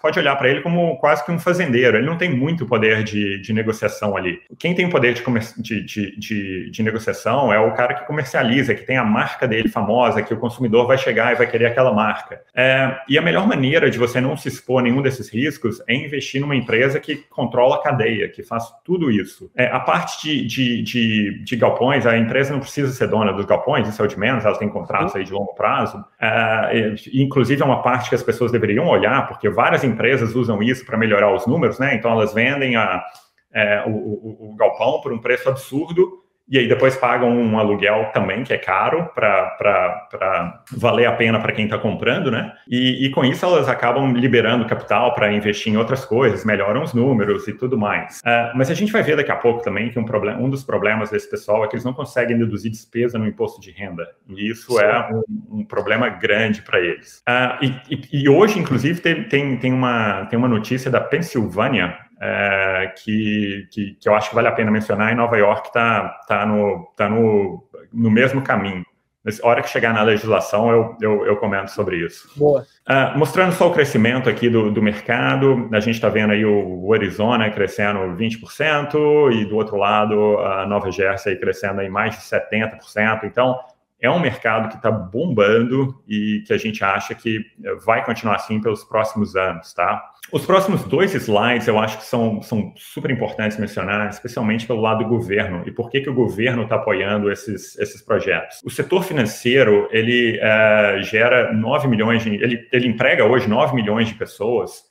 pode 0.00 0.18
olhar 0.18 0.34
para 0.36 0.48
ele 0.48 0.62
como 0.62 0.96
quase 0.96 1.24
que 1.24 1.30
um 1.30 1.38
fazendeiro, 1.38 1.98
ele 1.98 2.06
não 2.06 2.16
tem 2.16 2.34
muito 2.34 2.64
poder 2.64 3.04
de, 3.04 3.38
de 3.40 3.52
negociação 3.52 4.16
ali. 4.16 4.40
Quem 4.58 4.74
tem 4.74 4.88
poder 4.88 5.12
de, 5.12 5.84
de, 5.84 6.16
de, 6.16 6.70
de, 6.70 6.82
negociação 6.82 7.52
é 7.52 7.58
o 7.58 7.74
cara 7.74 7.92
que 7.94 8.06
comercializa, 8.06 8.74
que 8.74 8.86
tem 8.86 8.96
a 8.96 9.04
marca 9.04 9.46
dele 9.46 9.68
famosa, 9.68 10.22
que 10.22 10.32
o 10.32 10.38
consumidor 10.38 10.86
vai 10.86 10.96
chegar 10.96 11.32
e 11.32 11.36
vai 11.36 11.46
querer 11.46 11.66
aquela 11.66 11.92
marca. 11.92 12.40
É, 12.54 12.96
e 13.08 13.18
a 13.18 13.22
melhor 13.22 13.46
maneira 13.46 13.90
de 13.90 13.98
você 13.98 14.20
não 14.20 14.36
se 14.36 14.48
expor 14.48 14.80
a 14.80 14.82
nenhum 14.82 15.02
desses 15.02 15.28
riscos 15.28 15.82
é 15.86 15.94
investir 15.94 16.40
numa 16.40 16.56
empresa 16.56 16.98
que 16.98 17.16
controla 17.16 17.76
a 17.76 17.82
cadeia, 17.82 18.28
que 18.28 18.42
faz 18.42 18.64
tudo 18.84 19.10
isso. 19.10 19.50
É, 19.54 19.66
a 19.66 19.80
parte 19.80 20.22
de, 20.22 20.46
de, 20.46 20.82
de, 20.82 21.44
de, 21.44 21.56
galpões, 21.56 22.06
a 22.06 22.16
empresa 22.16 22.52
não 22.52 22.60
precisa 22.60 22.90
ser 22.92 23.08
dona 23.08 23.32
dos 23.32 23.44
galpões, 23.44 23.88
isso 23.88 24.00
é 24.00 24.04
o 24.04 24.08
de 24.08 24.18
menos, 24.18 24.44
elas 24.44 24.58
têm 24.58 24.68
contratos 24.68 25.14
aí 25.14 25.24
de 25.24 25.32
longo 25.32 25.54
prazo. 25.54 26.02
É, 26.20 26.94
inclusive, 27.12 27.60
é 27.60 27.64
uma 27.64 27.82
parte 27.82 28.08
que 28.08 28.14
as 28.14 28.22
pessoas 28.22 28.50
deveriam 28.62 28.86
olhar, 28.86 29.26
porque 29.26 29.50
várias 29.50 29.82
empresas 29.82 30.34
usam 30.36 30.62
isso 30.62 30.86
para 30.86 30.96
melhorar 30.96 31.34
os 31.34 31.46
números, 31.46 31.78
né? 31.80 31.96
Então 31.96 32.12
elas 32.12 32.32
vendem 32.32 32.76
a, 32.76 33.04
é, 33.52 33.82
o, 33.86 33.90
o, 33.90 34.52
o, 34.52 34.56
galpão 34.56 35.00
por 35.00 35.12
um 35.12 35.18
preço 35.18 35.48
absurdo 35.48 36.21
e 36.48 36.58
aí 36.58 36.68
depois 36.68 36.96
pagam 36.96 37.30
um 37.30 37.58
aluguel 37.58 38.10
também, 38.12 38.42
que 38.44 38.52
é 38.52 38.58
caro, 38.58 39.08
para 39.14 40.62
valer 40.72 41.06
a 41.06 41.12
pena 41.12 41.40
para 41.40 41.52
quem 41.52 41.64
está 41.64 41.78
comprando, 41.78 42.30
né? 42.30 42.52
E, 42.68 43.06
e, 43.06 43.10
com 43.10 43.24
isso 43.24 43.44
elas 43.44 43.68
acabam 43.68 44.12
liberando 44.12 44.66
capital 44.66 45.14
para 45.14 45.32
investir 45.32 45.72
em 45.72 45.76
outras 45.76 46.04
coisas, 46.04 46.44
melhoram 46.44 46.82
os 46.82 46.92
números 46.92 47.48
e 47.48 47.52
tudo 47.52 47.78
mais. 47.78 48.20
Uh, 48.20 48.56
mas 48.56 48.70
a 48.70 48.74
gente 48.74 48.92
vai 48.92 49.02
ver 49.02 49.16
daqui 49.16 49.30
a 49.30 49.36
pouco 49.36 49.62
também 49.62 49.90
que 49.90 49.98
um, 49.98 50.04
problema, 50.04 50.40
um 50.40 50.50
dos 50.50 50.64
problemas 50.64 51.10
desse 51.10 51.30
pessoal 51.30 51.64
é 51.64 51.68
que 51.68 51.74
eles 51.74 51.84
não 51.84 51.92
conseguem 51.92 52.36
deduzir 52.36 52.70
despesa 52.70 53.18
no 53.18 53.26
imposto 53.26 53.60
de 53.60 53.70
renda. 53.70 54.08
E 54.28 54.50
isso 54.50 54.72
Sim. 54.72 54.84
é 54.84 55.08
um, 55.12 55.60
um, 55.60 55.64
problema 55.64 56.08
grande 56.08 56.62
para 56.62 56.80
eles. 56.80 57.22
Uh, 57.28 57.64
e, 57.64 57.94
e, 57.94 58.24
e, 58.24 58.28
hoje, 58.28 58.58
inclusive, 58.58 59.00
tem, 59.00 59.24
tem, 59.24 59.56
tem, 59.56 59.72
uma, 59.72 60.26
tem 60.26 60.38
uma 60.38 60.48
notícia 60.48 60.90
da 60.90 61.00
Pensilvânia, 61.00 61.96
é, 62.24 62.94
que, 63.02 63.66
que, 63.72 63.96
que, 64.00 64.08
eu 64.08 64.14
acho 64.14 64.28
que 64.28 64.34
vale 64.36 64.46
a 64.46 64.52
pena 64.52 64.70
mencionar, 64.70 65.12
e 65.12 65.16
Nova 65.16 65.36
York 65.36 65.66
está 65.66 66.08
tá 66.28 66.46
no, 66.46 66.86
tá 66.96 67.08
no, 67.08 67.64
no 67.92 68.10
mesmo 68.10 68.42
caminho. 68.42 68.84
Na 69.24 69.48
hora 69.48 69.62
que 69.62 69.68
chegar 69.68 69.92
na 69.92 70.02
legislação, 70.02 70.70
eu, 70.70 70.96
eu, 71.00 71.26
eu 71.26 71.36
comento 71.36 71.70
sobre 71.70 71.96
isso. 71.96 72.28
Boa. 72.36 72.62
Uh, 72.88 73.18
mostrando 73.18 73.52
só 73.52 73.68
o 73.68 73.72
crescimento 73.72 74.28
aqui 74.28 74.48
do, 74.48 74.70
do 74.70 74.82
mercado, 74.82 75.68
a 75.72 75.80
gente 75.80 75.94
está 75.94 76.08
vendo 76.08 76.32
aí 76.32 76.44
o, 76.44 76.84
o, 76.84 76.92
Arizona 76.92 77.48
crescendo 77.50 78.00
20%, 78.16 79.32
e 79.32 79.44
do 79.44 79.56
outro 79.56 79.76
lado, 79.76 80.38
a 80.38 80.66
Nova 80.66 80.90
Jersey 80.90 81.36
crescendo 81.36 81.80
aí 81.80 81.88
mais 81.88 82.16
de 82.16 82.22
70%. 82.22 83.24
Então, 83.24 83.58
é 84.02 84.10
um 84.10 84.18
mercado 84.18 84.68
que 84.68 84.74
está 84.74 84.90
bombando 84.90 86.02
e 86.08 86.42
que 86.44 86.52
a 86.52 86.58
gente 86.58 86.82
acha 86.82 87.14
que 87.14 87.40
vai 87.86 88.04
continuar 88.04 88.34
assim 88.34 88.60
pelos 88.60 88.82
próximos 88.82 89.36
anos, 89.36 89.72
tá? 89.72 90.02
Os 90.32 90.44
próximos 90.44 90.82
dois 90.84 91.14
slides 91.14 91.68
eu 91.68 91.78
acho 91.78 91.98
que 91.98 92.04
são, 92.04 92.42
são 92.42 92.72
super 92.76 93.12
importantes 93.12 93.58
mencionar, 93.58 94.10
especialmente 94.10 94.66
pelo 94.66 94.80
lado 94.80 95.04
do 95.04 95.08
governo 95.08 95.62
e 95.66 95.70
por 95.70 95.88
que, 95.88 96.00
que 96.00 96.10
o 96.10 96.14
governo 96.14 96.64
está 96.64 96.76
apoiando 96.76 97.30
esses, 97.30 97.78
esses 97.78 98.02
projetos. 98.02 98.60
O 98.64 98.70
setor 98.70 99.04
financeiro, 99.04 99.88
ele 99.92 100.36
é, 100.42 101.00
gera 101.02 101.52
9 101.52 101.86
milhões, 101.86 102.24
de, 102.24 102.34
ele, 102.34 102.68
ele 102.72 102.88
emprega 102.88 103.24
hoje 103.24 103.48
9 103.48 103.72
milhões 103.72 104.08
de 104.08 104.14
pessoas 104.14 104.82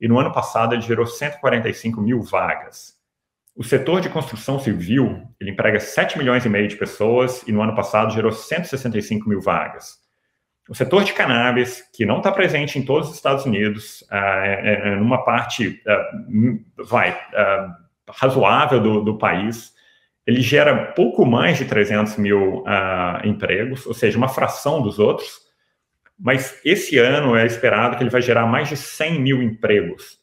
e 0.00 0.06
no 0.06 0.18
ano 0.18 0.32
passado 0.32 0.74
ele 0.74 0.82
gerou 0.82 1.06
145 1.06 2.00
mil 2.00 2.22
vagas. 2.22 2.99
O 3.60 3.62
setor 3.62 4.00
de 4.00 4.08
construção 4.08 4.58
civil, 4.58 5.20
ele 5.38 5.50
emprega 5.50 5.78
7 5.78 6.16
milhões 6.16 6.46
e 6.46 6.48
meio 6.48 6.66
de 6.66 6.76
pessoas 6.76 7.46
e 7.46 7.52
no 7.52 7.60
ano 7.60 7.74
passado 7.74 8.10
gerou 8.10 8.32
165 8.32 9.28
mil 9.28 9.38
vagas. 9.38 9.98
O 10.66 10.74
setor 10.74 11.04
de 11.04 11.12
cannabis, 11.12 11.84
que 11.92 12.06
não 12.06 12.16
está 12.16 12.32
presente 12.32 12.78
em 12.78 12.82
todos 12.82 13.10
os 13.10 13.16
Estados 13.16 13.44
Unidos, 13.44 14.00
uh, 14.10 14.14
é, 14.14 14.92
é, 14.92 14.96
numa 14.96 15.22
parte, 15.26 15.78
uh, 15.86 16.84
vai, 16.84 17.10
uh, 17.12 17.70
razoável 18.08 18.80
do, 18.80 19.04
do, 19.04 19.18
país, 19.18 19.74
ele 20.26 20.40
gera 20.40 20.92
pouco 20.92 21.26
mais 21.26 21.58
de 21.58 21.66
300 21.66 22.16
mil 22.16 22.64
empregos, 23.22 23.84
ou 23.84 23.92
seja, 23.92 24.16
uma 24.16 24.28
fração 24.28 24.80
dos 24.80 24.98
outros, 24.98 25.38
mas 26.18 26.58
esse 26.64 26.96
ano 26.96 27.36
é 27.36 27.44
esperado 27.44 27.98
que 27.98 28.02
ele 28.02 28.08
vai 28.08 28.22
gerar 28.22 28.46
mais 28.46 28.70
de 28.70 28.76
100 28.78 29.20
mil 29.20 29.42
empregos. 29.42 30.19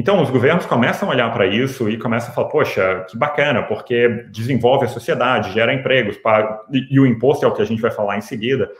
Então, 0.00 0.22
os 0.22 0.30
governos 0.30 0.64
começam 0.64 1.10
a 1.10 1.12
olhar 1.12 1.30
para 1.30 1.46
isso 1.46 1.90
e 1.90 1.98
começam 1.98 2.30
a 2.30 2.32
falar: 2.32 2.48
poxa, 2.48 3.04
que 3.06 3.18
bacana, 3.18 3.62
porque 3.64 4.08
desenvolve 4.30 4.86
a 4.86 4.88
sociedade, 4.88 5.52
gera 5.52 5.74
empregos, 5.74 6.16
para... 6.16 6.62
e 6.72 6.98
o 6.98 7.04
imposto 7.04 7.44
é 7.44 7.48
o 7.48 7.52
que 7.52 7.60
a 7.60 7.66
gente 7.66 7.82
vai 7.82 7.90
falar 7.90 8.16
em 8.16 8.22
seguida. 8.22 8.72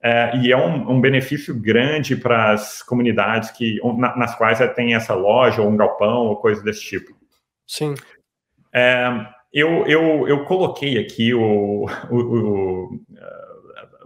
É, 0.00 0.36
e 0.36 0.52
é 0.52 0.56
um, 0.56 0.92
um 0.92 1.00
benefício 1.00 1.52
grande 1.52 2.14
para 2.14 2.52
as 2.52 2.80
comunidades 2.80 3.50
que, 3.50 3.80
nas 4.16 4.36
quais 4.36 4.60
tem 4.76 4.94
essa 4.94 5.14
loja 5.14 5.60
ou 5.60 5.68
um 5.68 5.76
galpão 5.76 6.26
ou 6.26 6.36
coisa 6.36 6.62
desse 6.62 6.82
tipo. 6.82 7.12
Sim. 7.66 7.96
É, 8.72 9.08
eu, 9.52 9.84
eu, 9.88 10.28
eu 10.28 10.44
coloquei 10.44 10.96
aqui 10.96 11.34
o, 11.34 11.86
o, 12.08 12.16
o, 12.16 12.94
uh, 12.94 13.00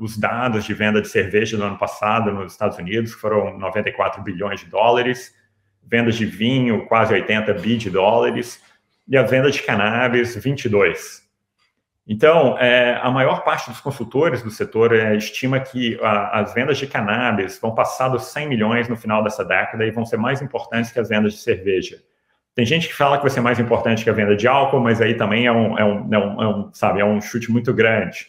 os 0.01 0.17
dados 0.17 0.65
de 0.65 0.73
venda 0.73 1.03
de 1.03 1.09
cerveja 1.09 1.59
no 1.59 1.65
ano 1.65 1.77
passado 1.77 2.33
nos 2.33 2.53
Estados 2.53 2.79
Unidos, 2.79 3.15
que 3.15 3.21
foram 3.21 3.59
94 3.59 4.23
bilhões 4.23 4.61
de 4.61 4.71
dólares 4.71 5.37
vendas 5.87 6.17
de 6.17 6.27
vinho, 6.27 6.87
quase 6.87 7.15
80 7.15 7.55
bi 7.55 7.77
de 7.77 7.89
dólares, 7.89 8.61
e 9.09 9.17
a 9.17 9.23
venda 9.23 9.51
de 9.51 9.63
cannabis, 9.63 10.35
22. 10.37 11.25
Então, 12.09 12.57
é, 12.59 13.01
a 13.03 13.11
maior 13.11 13.43
parte 13.43 13.69
dos 13.69 13.81
consultores 13.81 14.43
do 14.43 14.51
setor 14.51 14.95
é, 14.95 15.17
estima 15.17 15.59
que 15.59 15.99
a, 16.03 16.41
as 16.41 16.55
vendas 16.55 16.79
de 16.79 16.87
cannabis 16.87 17.59
vão 17.61 17.75
passar 17.75 18.09
dos 18.09 18.27
100 18.27 18.49
milhões 18.49 18.89
no 18.89 18.97
final 18.97 19.25
dessa 19.25 19.45
década 19.45 19.85
e 19.85 19.91
vão 19.91 20.05
ser 20.05 20.17
mais 20.17 20.41
importantes 20.41 20.93
que 20.93 21.01
as 21.01 21.09
vendas 21.09 21.33
de 21.33 21.41
cerveja. 21.41 21.99
Tem 22.55 22.65
gente 22.65 22.89
que 22.89 22.95
fala 22.95 23.17
que 23.17 23.23
vai 23.23 23.31
ser 23.31 23.41
mais 23.41 23.59
importante 23.59 24.03
que 24.03 24.11
a 24.11 24.13
venda 24.13 24.37
de 24.37 24.47
álcool, 24.47 24.81
mas 24.81 25.01
aí 25.01 25.15
também 25.15 25.47
é 25.47 25.53
um, 25.53 25.79
é 25.79 25.85
um, 25.85 26.15
é 26.15 26.19
um, 26.19 26.43
é 26.43 26.49
um 26.49 26.73
sabe, 26.73 27.01
é 27.01 27.05
um 27.05 27.21
chute 27.21 27.51
muito 27.51 27.75
grande. 27.75 28.29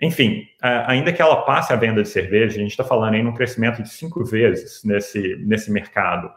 Enfim, 0.00 0.46
ainda 0.86 1.12
que 1.12 1.20
ela 1.20 1.42
passe 1.42 1.72
a 1.72 1.76
venda 1.76 2.02
de 2.02 2.08
cerveja, 2.08 2.56
a 2.56 2.60
gente 2.60 2.70
está 2.70 2.84
falando 2.84 3.14
em 3.14 3.26
um 3.26 3.32
crescimento 3.32 3.82
de 3.82 3.88
cinco 3.88 4.24
vezes 4.24 4.84
nesse, 4.84 5.36
nesse 5.40 5.72
mercado 5.72 6.30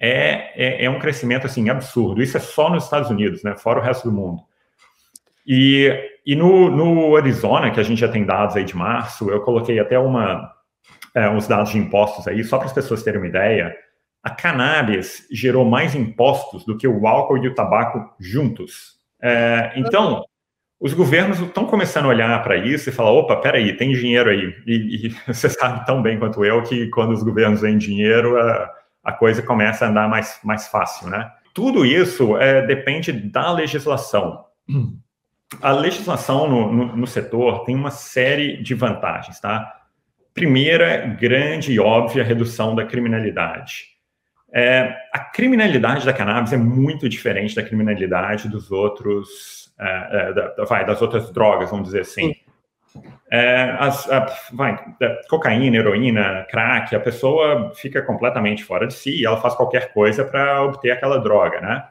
é, 0.00 0.52
é, 0.56 0.84
é, 0.86 0.90
um 0.90 0.98
crescimento 0.98 1.46
assim 1.46 1.68
absurdo. 1.68 2.22
Isso 2.22 2.38
é 2.38 2.40
só 2.40 2.70
nos 2.70 2.84
Estados 2.84 3.10
Unidos, 3.10 3.42
né? 3.42 3.54
Fora 3.56 3.80
o 3.80 3.82
resto 3.82 4.08
do 4.08 4.16
mundo. 4.16 4.42
E, 5.46 5.92
e 6.24 6.34
no, 6.34 6.70
no 6.70 7.16
Arizona, 7.16 7.70
que 7.70 7.78
a 7.78 7.82
gente 7.82 8.00
já 8.00 8.08
tem 8.08 8.24
dados 8.24 8.56
aí 8.56 8.64
de 8.64 8.74
março, 8.74 9.30
eu 9.30 9.42
coloquei 9.42 9.78
até 9.78 9.98
uma, 9.98 10.50
é, 11.14 11.28
uns 11.28 11.46
dados 11.46 11.72
de 11.72 11.78
impostos 11.78 12.26
aí, 12.26 12.42
só 12.42 12.56
para 12.56 12.66
as 12.66 12.72
pessoas 12.72 13.02
terem 13.02 13.20
uma 13.20 13.28
ideia. 13.28 13.76
A 14.22 14.30
cannabis 14.30 15.26
gerou 15.30 15.66
mais 15.66 15.94
impostos 15.94 16.64
do 16.64 16.78
que 16.78 16.88
o 16.88 17.06
álcool 17.06 17.38
e 17.38 17.48
o 17.48 17.54
tabaco 17.54 18.14
juntos. 18.18 18.98
É, 19.22 19.72
então, 19.76 20.24
os 20.80 20.94
governos 20.94 21.40
estão 21.40 21.66
começando 21.66 22.06
a 22.06 22.08
olhar 22.08 22.42
para 22.42 22.56
isso 22.56 22.88
e 22.88 22.92
falar: 22.92 23.10
opa, 23.12 23.36
peraí, 23.36 23.76
tem 23.76 23.92
dinheiro 23.92 24.30
aí. 24.30 24.54
E, 24.66 25.06
e, 25.06 25.08
você 25.30 25.50
sabe 25.50 25.84
tão 25.84 26.00
bem 26.00 26.18
quanto 26.18 26.42
eu 26.42 26.62
que 26.62 26.88
quando 26.88 27.12
os 27.12 27.22
governos 27.22 27.60
veem 27.60 27.76
dinheiro, 27.76 28.38
a 28.40 28.79
coisa 29.12 29.42
começa 29.42 29.86
a 29.86 29.88
andar 29.88 30.08
mais, 30.08 30.38
mais 30.44 30.68
fácil, 30.68 31.08
né? 31.08 31.30
Tudo 31.54 31.84
isso 31.84 32.36
é, 32.36 32.66
depende 32.66 33.12
da 33.12 33.52
legislação. 33.52 34.44
A 35.60 35.72
legislação 35.72 36.48
no, 36.48 36.72
no, 36.72 36.96
no, 36.96 37.06
setor 37.08 37.64
tem 37.64 37.74
uma 37.74 37.90
série 37.90 38.62
de 38.62 38.72
vantagens, 38.72 39.40
tá? 39.40 39.80
Primeira, 40.32 41.08
grande 41.20 41.72
e 41.72 41.80
óbvia 41.80 42.22
redução 42.22 42.76
da 42.76 42.84
criminalidade. 42.84 43.88
É, 44.52 44.96
a 45.12 45.18
criminalidade 45.18 46.06
da 46.06 46.12
cannabis 46.12 46.52
é 46.52 46.56
muito 46.56 47.08
diferente 47.08 47.56
da 47.56 47.64
criminalidade 47.64 48.48
dos 48.48 48.70
outros, 48.70 49.72
é, 49.76 50.08
é 50.12 50.32
da, 50.32 50.64
vai, 50.64 50.86
das 50.86 51.02
outras 51.02 51.32
drogas, 51.32 51.70
vamos 51.70 51.86
dizer 51.86 52.02
assim. 52.02 52.32
É, 53.32 53.76
as, 53.78 54.10
a, 54.10 54.26
vai, 54.52 54.76
cocaína, 55.28 55.76
heroína, 55.76 56.46
crack, 56.50 56.94
a 56.96 57.00
pessoa 57.00 57.72
fica 57.74 58.02
completamente 58.02 58.64
fora 58.64 58.86
de 58.86 58.94
si 58.94 59.20
e 59.20 59.24
ela 59.24 59.40
faz 59.40 59.54
qualquer 59.54 59.92
coisa 59.92 60.24
para 60.24 60.64
obter 60.64 60.90
aquela 60.90 61.18
droga, 61.18 61.60
né? 61.60 61.84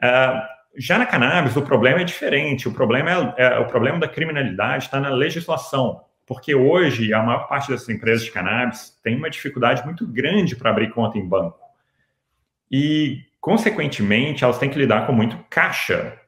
É, 0.00 0.42
já 0.78 0.96
na 0.96 1.04
cannabis, 1.04 1.54
o 1.56 1.62
problema 1.62 2.00
é 2.00 2.04
diferente. 2.04 2.68
O 2.68 2.72
problema 2.72 3.34
é, 3.36 3.44
é 3.44 3.58
o 3.58 3.66
problema 3.66 3.98
da 3.98 4.08
criminalidade 4.08 4.84
está 4.84 4.98
na 4.98 5.10
legislação, 5.10 6.00
porque 6.26 6.54
hoje 6.54 7.12
a 7.12 7.22
maior 7.22 7.46
parte 7.48 7.70
dessas 7.70 7.88
empresas 7.90 8.24
de 8.24 8.30
cannabis 8.30 8.98
tem 9.04 9.16
uma 9.16 9.28
dificuldade 9.28 9.84
muito 9.84 10.06
grande 10.06 10.56
para 10.56 10.70
abrir 10.70 10.90
conta 10.90 11.18
em 11.18 11.28
banco 11.28 11.62
e, 12.72 13.20
consequentemente, 13.38 14.42
elas 14.42 14.58
têm 14.58 14.70
que 14.70 14.78
lidar 14.78 15.06
com 15.06 15.12
muito 15.12 15.36
caixa. 15.50 16.18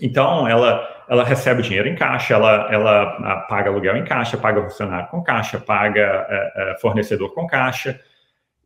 Então, 0.00 0.48
ela 0.48 0.93
ela 1.08 1.24
recebe 1.24 1.60
o 1.60 1.62
dinheiro 1.62 1.88
em 1.88 1.94
caixa, 1.94 2.34
ela, 2.34 2.68
ela 2.72 3.02
ah, 3.02 3.46
paga 3.48 3.70
aluguel 3.70 3.96
em 3.96 4.04
caixa, 4.04 4.36
paga 4.36 4.62
funcionário 4.62 5.08
com 5.08 5.22
caixa, 5.22 5.58
paga 5.58 6.26
é, 6.28 6.52
é, 6.56 6.78
fornecedor 6.80 7.34
com 7.34 7.46
caixa. 7.46 8.00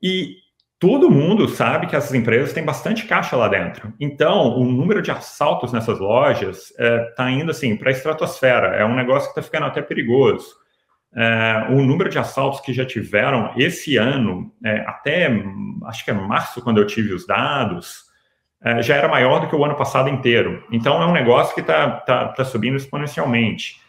E 0.03 0.37
todo 0.79 1.11
mundo 1.11 1.49
sabe 1.49 1.87
que 1.87 1.97
essas 1.97 2.15
empresas 2.15 2.53
têm 2.53 2.65
bastante 2.65 3.07
caixa 3.07 3.37
lá 3.37 3.49
dentro. 3.49 3.93
Então, 3.99 4.57
o 4.57 4.65
número 4.65 5.03
de 5.03 5.11
assaltos 5.11 5.73
nessas 5.73 5.99
lojas 5.99 6.71
está 6.71 6.85
é, 6.85 6.99
tá 7.17 7.31
indo 7.31 7.51
assim 7.51 7.77
para 7.77 7.91
a 7.91 7.93
estratosfera. 7.93 8.77
É 8.77 8.85
um 8.85 8.95
negócio 8.95 9.33
que 9.33 9.39
está 9.39 9.43
ficando 9.43 9.67
até 9.67 9.83
perigoso. 9.83 10.55
É, 11.15 11.67
o 11.71 11.83
número 11.83 12.09
de 12.09 12.19
assaltos 12.19 12.61
que 12.61 12.73
já 12.73 12.85
tiveram 12.85 13.53
esse 13.57 13.97
ano, 13.97 14.53
é, 14.65 14.81
até 14.87 15.29
acho 15.87 16.05
que 16.05 16.11
é 16.11 16.15
março, 16.15 16.63
quando 16.63 16.79
eu 16.79 16.87
tive 16.87 17.13
os 17.13 17.27
dados, 17.27 18.08
é, 18.63 18.83
já 18.83 18.97
era 18.97 19.09
maior 19.09 19.41
do 19.41 19.49
que 19.49 19.55
o 19.55 19.65
ano 19.65 19.75
passado 19.75 20.09
inteiro. 20.09 20.65
Então, 20.71 21.01
é 21.03 21.07
um 21.07 21.13
negócio 21.13 21.55
que 21.55 21.61
está 21.61 21.91
tá, 21.91 22.29
tá 22.29 22.45
subindo 22.45 22.77
exponencialmente. 22.77 23.81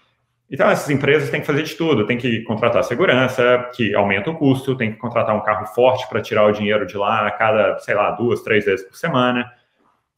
Então, 0.52 0.70
essas 0.70 0.90
empresas 0.90 1.30
têm 1.30 1.42
que 1.42 1.48
fazer 1.48 1.64
de 1.64 1.76
tudo. 1.76 2.06
Tem 2.06 2.18
que 2.18 2.42
contratar 2.42 2.84
segurança, 2.84 3.70
que 3.76 3.94
aumenta 3.94 4.30
o 4.30 4.36
custo, 4.36 4.76
tem 4.76 4.92
que 4.92 4.98
contratar 4.98 5.36
um 5.36 5.42
carro 5.42 5.66
forte 5.68 6.08
para 6.08 6.22
tirar 6.22 6.46
o 6.46 6.52
dinheiro 6.52 6.86
de 6.86 6.98
lá 6.98 7.28
a 7.28 7.32
cada, 7.32 7.78
sei 7.80 7.96
lá, 7.96 8.12
duas, 8.12 8.42
três 8.42 8.66
vezes 8.66 8.86
por 8.86 8.96
semana. 8.96 9.52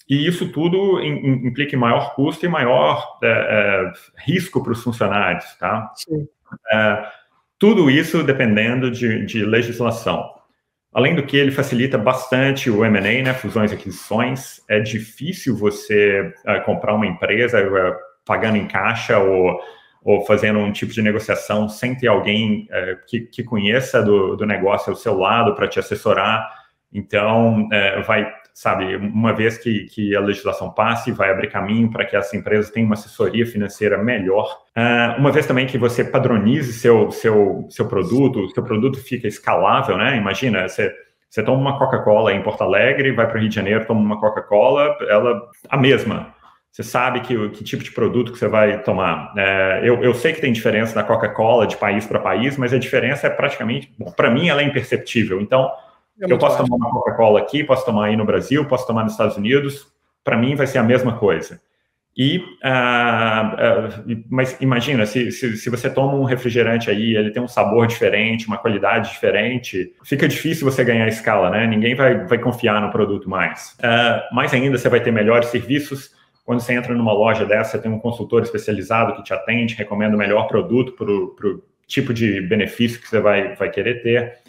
E 0.10 0.28
isso 0.28 0.52
tudo 0.52 1.02
implica 1.02 1.76
em 1.76 1.80
maior 1.80 2.16
custo 2.16 2.46
e 2.46 2.50
maior 2.50 3.18
é, 3.24 3.28
é, 3.28 3.92
risco 4.18 4.62
para 4.62 4.74
os 4.74 4.84
funcionários, 4.84 5.46
tá? 5.58 5.90
É, 6.74 7.06
tudo 7.58 7.90
isso 7.90 8.24
dependendo 8.24 8.92
de, 8.92 9.26
de 9.26 9.46
legislação. 9.46 10.41
Além 10.94 11.16
do 11.16 11.24
que, 11.24 11.38
ele 11.38 11.52
facilita 11.52 11.98
bastante 11.98 12.70
o 12.70 12.84
M&A, 12.84 13.24
né, 13.24 13.34
fusões 13.34 13.72
e 13.72 13.76
aquisições. 13.76 14.62
É 14.68 14.80
difícil 14.80 15.56
você 15.56 16.34
uh, 16.46 16.64
comprar 16.66 16.96
uma 16.96 17.08
empresa 17.08 17.66
uh, 17.66 17.96
pagando 18.26 18.58
em 18.58 18.68
caixa 18.68 19.18
ou, 19.18 19.58
ou 20.04 20.26
fazendo 20.26 20.60
um 20.60 20.72
tipo 20.72 20.92
de 20.92 21.02
negociação 21.02 21.70
sem 21.70 21.96
ter 21.96 22.08
alguém 22.08 22.68
uh, 22.70 22.98
que, 23.08 23.22
que 23.22 23.42
conheça 23.42 24.04
do, 24.04 24.36
do 24.36 24.46
negócio 24.46 24.90
ao 24.90 24.98
seu 24.98 25.18
lado 25.18 25.56
para 25.56 25.68
te 25.68 25.80
assessorar. 25.80 26.60
Então, 26.94 27.70
vai 28.06 28.30
sabe, 28.54 28.96
uma 28.96 29.34
vez 29.34 29.58
que, 29.58 29.86
que 29.86 30.16
a 30.16 30.20
legislação 30.20 30.72
passe, 30.72 31.12
vai 31.12 31.32
abrir 31.32 31.50
caminho 31.50 31.90
para 31.90 32.06
que 32.06 32.16
essa 32.16 32.36
empresa 32.36 32.72
tenha 32.72 32.86
uma 32.86 32.96
assessoria 32.96 33.46
financeira 33.46 33.98
melhor. 33.98 34.60
Uh, 34.76 35.20
uma 35.20 35.32
vez 35.32 35.46
também 35.46 35.66
que 35.66 35.78
você 35.78 36.04
padronize 36.04 36.74
seu, 36.74 37.12
seu, 37.12 37.68
seu 37.70 37.88
produto, 37.88 38.50
seu 38.50 38.64
produto 38.64 39.00
fica 39.00 39.28
escalável, 39.28 39.98
né? 39.98 40.18
Imagina, 40.18 40.68
você, 40.68 40.94
você 41.30 41.42
toma 41.44 41.60
uma 41.60 41.80
Coca-Cola 41.80 42.34
em 42.34 42.44
Porto 42.44 42.62
Alegre, 42.62 43.12
vai 43.12 43.28
para 43.28 43.38
o 43.38 43.40
Rio 43.40 43.50
de 43.50 43.56
Janeiro, 43.56 43.86
toma 43.86 44.02
uma 44.02 44.20
Coca-Cola, 44.20 44.98
ela 45.10 45.42
a 45.70 45.78
mesma. 45.78 46.34
Você 46.72 46.84
sabe 46.84 47.20
que, 47.20 47.50
que 47.50 47.66
tipo 47.66 47.84
de 47.84 47.92
produto 47.92 48.32
que 48.32 48.40
você 48.40 48.48
vai 48.48 48.82
tomar. 48.82 49.34
É, 49.38 49.82
eu, 49.84 50.02
eu 50.02 50.14
sei 50.14 50.32
que 50.32 50.40
tem 50.40 50.54
diferença 50.54 50.96
da 50.96 51.04
Coca-Cola 51.04 51.68
de 51.68 51.76
país 51.76 52.06
para 52.06 52.18
país, 52.18 52.56
mas 52.56 52.74
a 52.74 52.78
diferença 52.78 53.28
é 53.28 53.30
praticamente, 53.30 53.94
para 54.16 54.30
mim, 54.30 54.48
ela 54.48 54.62
é 54.62 54.64
imperceptível. 54.64 55.42
Então, 55.42 55.70
eu 56.22 56.38
posso 56.38 56.58
tomar 56.58 56.76
uma 56.76 56.92
Coca-Cola 56.92 57.40
aqui, 57.40 57.64
posso 57.64 57.86
tomar 57.86 58.08
aí 58.08 58.16
no 58.16 58.26
Brasil, 58.26 58.66
posso 58.66 58.86
tomar 58.86 59.04
nos 59.04 59.14
Estados 59.14 59.38
Unidos. 59.38 59.88
Para 60.24 60.38
mim 60.38 60.56
vai 60.56 60.68
ser 60.68 60.78
a 60.78 60.84
mesma 60.84 61.18
coisa. 61.18 61.60
E, 62.16 62.38
uh, 62.38 62.42
uh, 62.42 64.24
mas 64.30 64.60
imagina, 64.60 65.06
se, 65.06 65.32
se, 65.32 65.56
se, 65.56 65.70
você 65.70 65.90
toma 65.90 66.14
um 66.14 66.26
refrigerante 66.26 66.90
aí, 66.90 67.16
ele 67.16 67.32
tem 67.32 67.42
um 67.42 67.48
sabor 67.48 67.88
diferente, 67.88 68.48
uma 68.48 68.58
qualidade 68.58 69.10
diferente, 69.12 69.96
fica 70.04 70.28
difícil 70.28 70.70
você 70.70 70.84
ganhar 70.84 71.08
escala, 71.08 71.50
né? 71.50 71.66
Ninguém 71.66 71.96
vai, 71.96 72.26
vai 72.26 72.38
confiar 72.38 72.82
no 72.82 72.92
produto 72.92 73.30
mais. 73.30 73.78
Uh, 73.80 74.36
mais 74.36 74.54
ainda, 74.54 74.78
você 74.78 74.90
vai 74.90 75.00
ter 75.00 75.12
melhores 75.12 75.48
serviços. 75.50 76.12
Quando 76.44 76.60
você 76.60 76.74
entra 76.74 76.94
numa 76.94 77.14
loja 77.14 77.46
dessa, 77.46 77.72
você 77.72 77.80
tem 77.80 77.92
um 77.92 78.00
consultor 78.00 78.44
especializado 78.44 79.16
que 79.16 79.24
te 79.24 79.34
atende, 79.34 79.76
recomenda 79.76 80.14
o 80.14 80.20
melhor 80.20 80.48
produto 80.48 80.92
para 80.94 81.10
o 81.10 81.64
tipo 81.88 82.14
de 82.14 82.42
benefício 82.42 83.00
que 83.00 83.08
você 83.08 83.22
vai, 83.22 83.56
vai 83.56 83.70
querer 83.70 84.02
ter. 84.04 84.41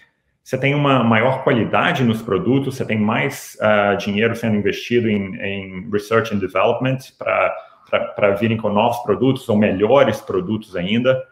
Você 0.43 0.59
tem 0.59 0.75
uma 0.75 1.05
maior 1.05 1.45
qualidade 1.45 2.03
nos 2.03 2.21
produtos, 2.21 2.77
você 2.77 2.85
tem 2.85 2.99
mais 2.99 3.57
uh, 3.61 3.97
dinheiro 3.97 4.35
sendo 4.35 4.57
investido 4.57 5.09
em, 5.09 5.37
em 5.37 5.91
research 5.91 6.35
and 6.35 6.39
development 6.39 6.99
para 7.17 8.31
virem 8.33 8.57
com 8.57 8.69
novos 8.69 8.99
produtos 9.05 9.49
ou 9.49 9.57
melhores 9.57 10.21
produtos 10.21 10.75
ainda. 10.75 11.23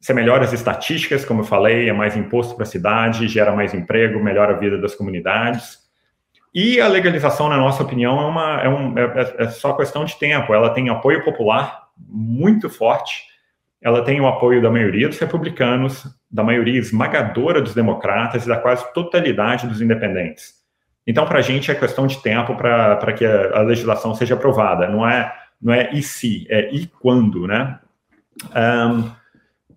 Você 0.00 0.14
melhora 0.14 0.44
as 0.44 0.52
estatísticas, 0.52 1.24
como 1.24 1.40
eu 1.40 1.44
falei, 1.44 1.88
é 1.88 1.92
mais 1.92 2.16
imposto 2.16 2.54
para 2.54 2.62
a 2.62 2.66
cidade, 2.66 3.26
gera 3.26 3.52
mais 3.52 3.74
emprego, 3.74 4.22
melhora 4.22 4.54
a 4.54 4.58
vida 4.58 4.78
das 4.78 4.94
comunidades. 4.94 5.82
E 6.54 6.80
a 6.80 6.86
legalização, 6.86 7.48
na 7.48 7.56
nossa 7.56 7.82
opinião, 7.82 8.20
é, 8.20 8.26
uma, 8.26 8.60
é, 8.62 8.68
um, 8.68 8.98
é, 8.98 9.34
é 9.38 9.48
só 9.48 9.72
questão 9.72 10.04
de 10.04 10.16
tempo. 10.16 10.54
Ela 10.54 10.70
tem 10.70 10.88
apoio 10.88 11.24
popular 11.24 11.88
muito 11.98 12.70
forte 12.70 13.33
ela 13.84 14.02
tem 14.02 14.18
o 14.18 14.26
apoio 14.26 14.62
da 14.62 14.70
maioria 14.70 15.06
dos 15.06 15.18
republicanos, 15.18 16.06
da 16.30 16.42
maioria 16.42 16.78
esmagadora 16.78 17.60
dos 17.60 17.74
democratas 17.74 18.46
e 18.46 18.48
da 18.48 18.56
quase 18.56 18.90
totalidade 18.94 19.66
dos 19.66 19.82
independentes. 19.82 20.54
Então, 21.06 21.26
para 21.26 21.40
a 21.40 21.42
gente 21.42 21.70
é 21.70 21.74
questão 21.74 22.06
de 22.06 22.22
tempo 22.22 22.56
para 22.56 23.12
que 23.12 23.26
a, 23.26 23.58
a, 23.58 23.60
legislação 23.60 24.14
seja 24.14 24.32
aprovada. 24.32 24.88
Não 24.88 25.06
é, 25.06 25.30
não 25.60 25.74
é 25.74 25.92
e 25.92 26.02
se, 26.02 26.46
é 26.48 26.74
e 26.74 26.86
quando, 26.86 27.46
né? 27.46 27.78
Um, 28.56 29.10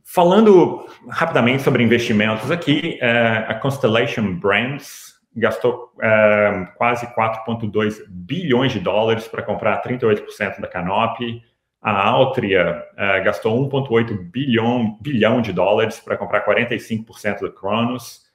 falando 0.05 0.87
rapidamente 1.09 1.63
sobre 1.63 1.83
investimentos 1.83 2.49
aqui, 2.49 2.97
uh, 3.01 3.51
a 3.51 3.55
Constellation 3.55 4.35
Brands 4.35 5.17
gastou 5.35 5.91
uh, 5.97 6.65
quase 6.77 7.05
4,2 7.13 8.05
bilhões 8.07 8.71
de 8.71 8.79
dólares 8.79 9.27
para 9.27 9.43
comprar 9.43 9.83
38% 9.83 10.61
da 10.61 10.67
Canopy, 10.67 11.43
a 11.95 12.05
Altria 12.05 12.83
uh, 12.93 13.23
gastou 13.23 13.69
1,8 13.69 14.29
bilhão, 14.29 14.97
bilhão 15.01 15.41
de 15.41 15.53
dólares 15.53 15.99
para 15.99 16.17
comprar 16.17 16.45
45% 16.45 17.39
do 17.39 17.51
Cronos. 17.51 18.27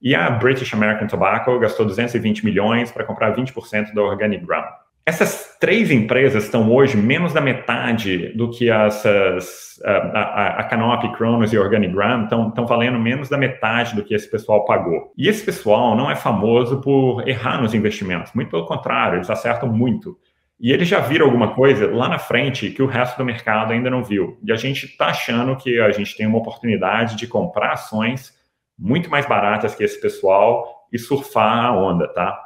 E 0.00 0.14
a 0.14 0.28
British 0.30 0.74
American 0.74 1.06
Tobacco 1.08 1.58
gastou 1.58 1.86
220 1.86 2.44
milhões 2.44 2.92
para 2.92 3.04
comprar 3.04 3.34
20% 3.34 3.94
da 3.94 4.02
Organigram. 4.02 4.62
Essas 5.06 5.56
três 5.58 5.90
empresas 5.90 6.44
estão 6.44 6.70
hoje 6.70 6.98
menos 6.98 7.32
da 7.32 7.40
metade 7.40 8.28
do 8.36 8.50
que 8.50 8.70
essas, 8.70 9.80
a, 9.82 9.90
a, 9.90 10.60
a 10.60 10.64
Canopy, 10.64 11.10
Cronos 11.12 11.50
e 11.50 11.58
Organigram 11.58 12.24
estão, 12.24 12.48
estão 12.50 12.66
valendo 12.66 12.98
menos 12.98 13.30
da 13.30 13.38
metade 13.38 13.96
do 13.96 14.04
que 14.04 14.14
esse 14.14 14.30
pessoal 14.30 14.66
pagou. 14.66 15.14
E 15.16 15.26
esse 15.26 15.42
pessoal 15.42 15.96
não 15.96 16.10
é 16.10 16.14
famoso 16.14 16.82
por 16.82 17.26
errar 17.26 17.62
nos 17.62 17.72
investimentos, 17.72 18.34
muito 18.34 18.50
pelo 18.50 18.66
contrário, 18.66 19.16
eles 19.16 19.30
acertam 19.30 19.66
muito. 19.66 20.14
E 20.60 20.72
eles 20.72 20.88
já 20.88 20.98
viram 20.98 21.26
alguma 21.26 21.54
coisa 21.54 21.88
lá 21.88 22.08
na 22.08 22.18
frente 22.18 22.70
que 22.70 22.82
o 22.82 22.86
resto 22.86 23.16
do 23.16 23.24
mercado 23.24 23.72
ainda 23.72 23.88
não 23.88 24.02
viu. 24.02 24.38
E 24.42 24.50
a 24.50 24.56
gente 24.56 24.86
está 24.86 25.06
achando 25.06 25.56
que 25.56 25.78
a 25.80 25.92
gente 25.92 26.16
tem 26.16 26.26
uma 26.26 26.38
oportunidade 26.38 27.16
de 27.16 27.28
comprar 27.28 27.72
ações 27.72 28.36
muito 28.76 29.08
mais 29.08 29.24
baratas 29.26 29.74
que 29.74 29.84
esse 29.84 30.00
pessoal 30.00 30.88
e 30.92 30.98
surfar 30.98 31.66
a 31.66 31.76
onda, 31.76 32.08
tá? 32.12 32.36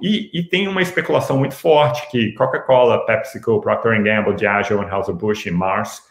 E, 0.00 0.30
e 0.36 0.42
tem 0.42 0.66
uma 0.66 0.82
especulação 0.82 1.38
muito 1.38 1.54
forte 1.54 2.10
que 2.10 2.32
Coca-Cola, 2.32 3.06
PepsiCo, 3.06 3.60
Procter 3.60 4.02
Gamble, 4.02 4.34
Diageo, 4.34 4.80
Anheuser-Busch 4.80 5.46
e 5.46 5.50
Mars 5.52 6.02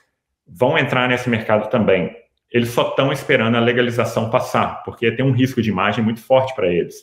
vão 0.48 0.78
entrar 0.78 1.10
nesse 1.10 1.30
mercado 1.30 1.70
também. 1.70 2.16
Eles 2.50 2.70
só 2.70 2.90
estão 2.90 3.12
esperando 3.12 3.56
a 3.56 3.62
legalização 3.62 4.30
passar, 4.30 4.84
porque 4.84 5.12
tem 5.12 5.26
um 5.26 5.32
risco 5.32 5.62
de 5.62 5.70
imagem 5.70 6.04
muito 6.04 6.22
forte 6.22 6.56
para 6.56 6.68
eles. 6.68 6.96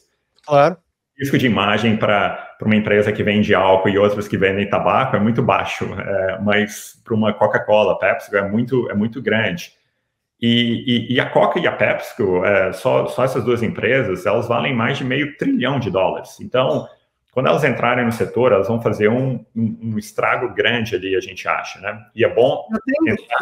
Claro 0.47 0.78
risco 1.18 1.37
de 1.37 1.46
imagem 1.46 1.96
para 1.96 2.56
uma 2.62 2.76
empresa 2.76 3.12
que 3.12 3.22
vende 3.22 3.54
álcool 3.54 3.88
e 3.88 3.98
outras 3.98 4.28
que 4.28 4.38
vendem 4.38 4.68
tabaco 4.68 5.16
é 5.16 5.20
muito 5.20 5.42
baixo, 5.42 5.84
é, 5.84 6.38
mas 6.40 7.00
para 7.04 7.14
uma 7.14 7.32
Coca-Cola, 7.32 7.98
Pepsi 7.98 8.37
é 8.37 8.42
muito, 8.42 8.88
é 8.90 8.94
muito 8.94 9.20
grande. 9.20 9.72
E, 10.40 11.08
e, 11.10 11.14
e, 11.14 11.20
a 11.20 11.28
Coca 11.28 11.58
e 11.58 11.66
a 11.66 11.72
PepsiCo, 11.72 12.44
é, 12.44 12.72
só, 12.72 13.06
só 13.08 13.25
essas 13.25 13.42
duas 13.42 13.60
empresas, 13.60 14.25
elas 14.25 14.46
valem 14.46 14.72
mais 14.72 14.96
de 14.96 15.04
meio 15.04 15.37
trilhão 15.37 15.80
de 15.80 15.90
dólares. 15.90 16.38
Então, 16.40 16.87
quando 17.32 17.48
elas 17.48 17.64
entrarem 17.64 18.04
no 18.04 18.12
setor, 18.12 18.52
elas 18.52 18.68
vão 18.68 18.80
fazer 18.80 19.08
um, 19.08 19.44
um, 19.54 19.78
um 19.82 19.98
estrago 19.98 20.54
grande 20.54 20.94
ali, 20.94 21.16
a 21.16 21.20
gente 21.20 21.48
acha, 21.48 21.80
né? 21.80 22.06
E 22.14 22.25
é 22.25 22.32
bom 22.32 22.68
entrar 23.06 23.38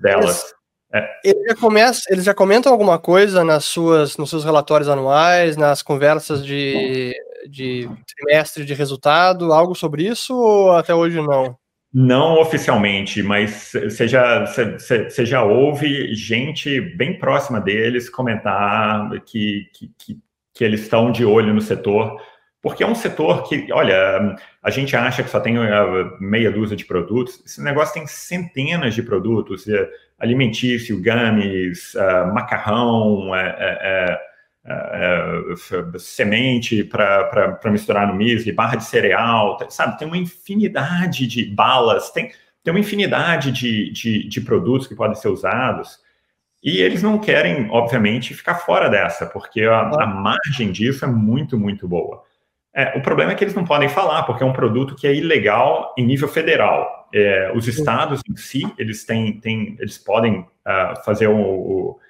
delas. 0.00 0.55
É. 0.94 1.04
Eles, 1.24 1.42
já 1.48 1.56
começam, 1.56 2.02
eles 2.12 2.24
já 2.24 2.34
comentam 2.34 2.72
alguma 2.72 2.98
coisa 2.98 3.44
nas 3.44 3.64
suas, 3.64 4.16
nos 4.16 4.30
seus 4.30 4.44
relatórios 4.44 4.88
anuais, 4.88 5.56
nas 5.56 5.82
conversas 5.82 6.44
de, 6.44 7.12
de 7.48 7.88
trimestre 8.06 8.64
de 8.64 8.74
resultado, 8.74 9.52
algo 9.52 9.74
sobre 9.74 10.06
isso 10.06 10.34
ou 10.34 10.72
até 10.72 10.94
hoje 10.94 11.20
não? 11.20 11.56
Não 11.92 12.38
oficialmente, 12.40 13.22
mas 13.22 13.72
você 13.72 14.06
já, 14.06 14.44
você 14.44 15.24
já 15.24 15.42
ouve 15.42 16.14
gente 16.14 16.80
bem 16.80 17.18
próxima 17.18 17.60
deles 17.60 18.10
comentar 18.10 19.08
que, 19.24 19.66
que, 19.72 19.90
que, 19.98 20.18
que 20.54 20.64
eles 20.64 20.82
estão 20.82 21.10
de 21.10 21.24
olho 21.24 21.54
no 21.54 21.60
setor 21.60 22.20
porque 22.66 22.82
é 22.82 22.86
um 22.86 22.96
setor 22.96 23.48
que, 23.48 23.72
olha, 23.72 24.36
a 24.60 24.70
gente 24.70 24.96
acha 24.96 25.22
que 25.22 25.30
só 25.30 25.38
tem 25.38 25.56
uh, 25.56 26.16
meia 26.18 26.50
dúzia 26.50 26.76
de 26.76 26.84
produtos, 26.84 27.40
esse 27.46 27.62
negócio 27.62 27.94
tem 27.94 28.08
centenas 28.08 28.92
de 28.92 29.04
produtos, 29.04 29.64
uh, 29.66 29.86
alimentício, 30.18 31.00
gummies, 31.00 31.94
uh, 31.94 32.34
macarrão, 32.34 33.30
semente 35.96 36.82
para 36.82 37.60
misturar 37.66 38.08
no 38.08 38.16
muesli, 38.16 38.50
barra 38.50 38.74
de 38.74 38.82
cereal, 38.82 39.56
sabe? 39.70 39.96
Tem 39.96 40.08
uma 40.08 40.18
infinidade 40.18 41.28
de 41.28 41.44
balas, 41.44 42.10
tem, 42.10 42.32
tem 42.64 42.74
uma 42.74 42.80
infinidade 42.80 43.52
de, 43.52 43.92
de, 43.92 44.28
de 44.28 44.40
produtos 44.40 44.88
que 44.88 44.96
podem 44.96 45.14
ser 45.14 45.28
usados. 45.28 46.00
E 46.60 46.78
eles 46.78 47.00
não 47.00 47.16
querem, 47.16 47.70
obviamente, 47.70 48.34
ficar 48.34 48.56
fora 48.56 48.88
dessa, 48.88 49.24
porque 49.24 49.62
a, 49.62 49.82
a 49.82 50.06
margem 50.08 50.72
disso 50.72 51.04
é 51.04 51.08
muito, 51.08 51.56
muito 51.56 51.86
boa. 51.86 52.26
É, 52.76 52.92
o 52.94 53.00
problema 53.00 53.32
é 53.32 53.34
que 53.34 53.42
eles 53.42 53.54
não 53.54 53.64
podem 53.64 53.88
falar, 53.88 54.24
porque 54.24 54.42
é 54.42 54.46
um 54.46 54.52
produto 54.52 54.94
que 54.94 55.06
é 55.06 55.14
ilegal 55.14 55.94
em 55.96 56.04
nível 56.04 56.28
federal. 56.28 57.08
É, 57.14 57.50
os 57.54 57.66
estados 57.66 58.20
em 58.28 58.36
si, 58.36 58.70
eles 58.76 59.02
têm, 59.06 59.40
têm 59.40 59.78
eles 59.80 59.96
podem 59.96 60.40
uh, 60.40 61.02
fazer 61.02 61.26
o, 61.26 61.38
o 61.38 62.00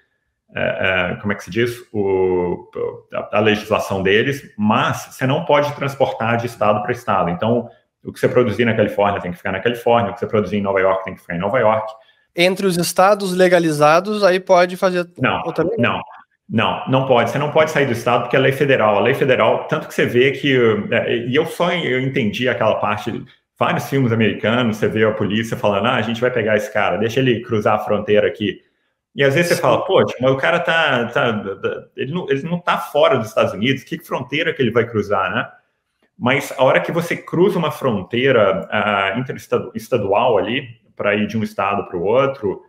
uh, 0.50 1.14
uh, 1.14 1.20
como 1.20 1.33
é 1.33 1.37
que 1.37 1.44
se 1.44 1.50
diz, 1.52 1.81
o, 1.92 2.68
a, 3.14 3.38
a, 3.38 3.40
legislação 3.40 4.02
deles, 4.02 4.42
mas 4.59 5.11
você 5.12 5.24
não 5.24 5.44
pode 5.44 5.72
transportar 5.76 6.37
de 6.37 6.46
estado 6.46 6.83
para 6.83 6.90
estado. 6.90 7.31
Então, 7.31 7.70
o 8.05 8.12
que 8.12 8.18
você 8.18 8.29
produzir 8.29 8.64
na 8.64 8.74
Califórnia 8.74 9.20
tem 9.20 9.31
que 9.31 9.37
ficar 9.37 9.52
na 9.52 9.61
Califórnia, 9.61 10.11
o 10.11 10.14
que 10.14 10.18
você 10.18 10.26
produzir 10.26 10.57
em 10.57 10.62
Nova 10.62 10.81
York 10.81 11.05
tem 11.05 11.14
que 11.14 11.20
ficar 11.20 11.37
em 11.37 11.40
Nova 11.40 11.61
York. 11.61 11.92
Entre 12.35 12.66
os 12.66 12.76
estados 12.76 13.33
legalizados, 13.33 14.24
aí 14.24 14.40
pode 14.40 14.76
fazer. 14.76 15.09
Não, 15.20 15.42
não. 15.79 16.00
Não, 16.49 16.89
não 16.89 17.07
pode. 17.07 17.31
Você 17.31 17.39
não 17.39 17.51
pode 17.51 17.71
sair 17.71 17.87
do 17.87 17.93
estado 17.93 18.23
porque 18.23 18.37
é 18.37 18.39
lei 18.39 18.53
federal. 18.53 18.97
A 18.97 19.01
lei 19.01 19.15
federal, 19.15 19.67
tanto 19.67 19.89
que 19.89 19.95
você 19.95 20.07
vê 20.07 20.31
que 20.31 20.57
é, 20.93 21.17
e 21.27 21.35
eu 21.35 21.45
só 21.47 21.73
eu 21.73 22.01
entendi 22.01 22.49
aquela 22.49 22.77
parte. 22.77 23.25
Vários 23.59 23.89
filmes 23.89 24.13
americanos, 24.13 24.77
você 24.77 24.87
vê 24.87 25.05
a 25.05 25.13
polícia 25.13 25.57
falando: 25.57 25.87
"Ah, 25.87 25.97
a 25.97 26.03
gente 26.03 26.21
vai 26.21 26.31
pegar 26.31 26.57
esse 26.57 26.73
cara, 26.73 26.99
deixa 26.99 27.21
ele 27.21 27.41
cruzar 27.43 27.75
a 27.75 27.79
fronteira 27.79 28.29
aqui". 28.29 28.61
E 29.15 29.25
às 29.25 29.35
vezes 29.35 29.53
você 29.53 29.61
fala: 29.61 29.85
"Pô, 29.85 30.05
mas 30.21 30.31
o 30.31 30.37
cara 30.37 30.61
tá, 30.61 31.07
tá 31.07 31.43
ele 31.97 32.13
não, 32.13 32.31
ele 32.31 32.43
não 32.45 32.61
tá 32.61 32.79
fora 32.79 33.19
dos 33.19 33.29
Estados 33.29 33.53
Unidos. 33.53 33.83
Que 33.83 33.99
fronteira 33.99 34.53
que 34.55 34.63
ele 34.63 34.71
vai 34.71 34.87
cruzar, 34.87 35.31
né?" 35.35 35.49
Mas 36.19 36.53
a 36.57 36.65
hora 36.65 36.81
que 36.81 36.93
você 36.93 37.17
cruza 37.17 37.59
uma 37.59 37.71
fronteira 37.71 38.69
uh, 38.73 39.19
interestadual 39.19 40.39
ali 40.39 40.67
para 40.97 41.15
ir 41.15 41.27
de 41.27 41.37
um 41.37 41.43
estado 41.43 41.87
para 41.87 41.97
o 41.97 42.03
outro, 42.03 42.63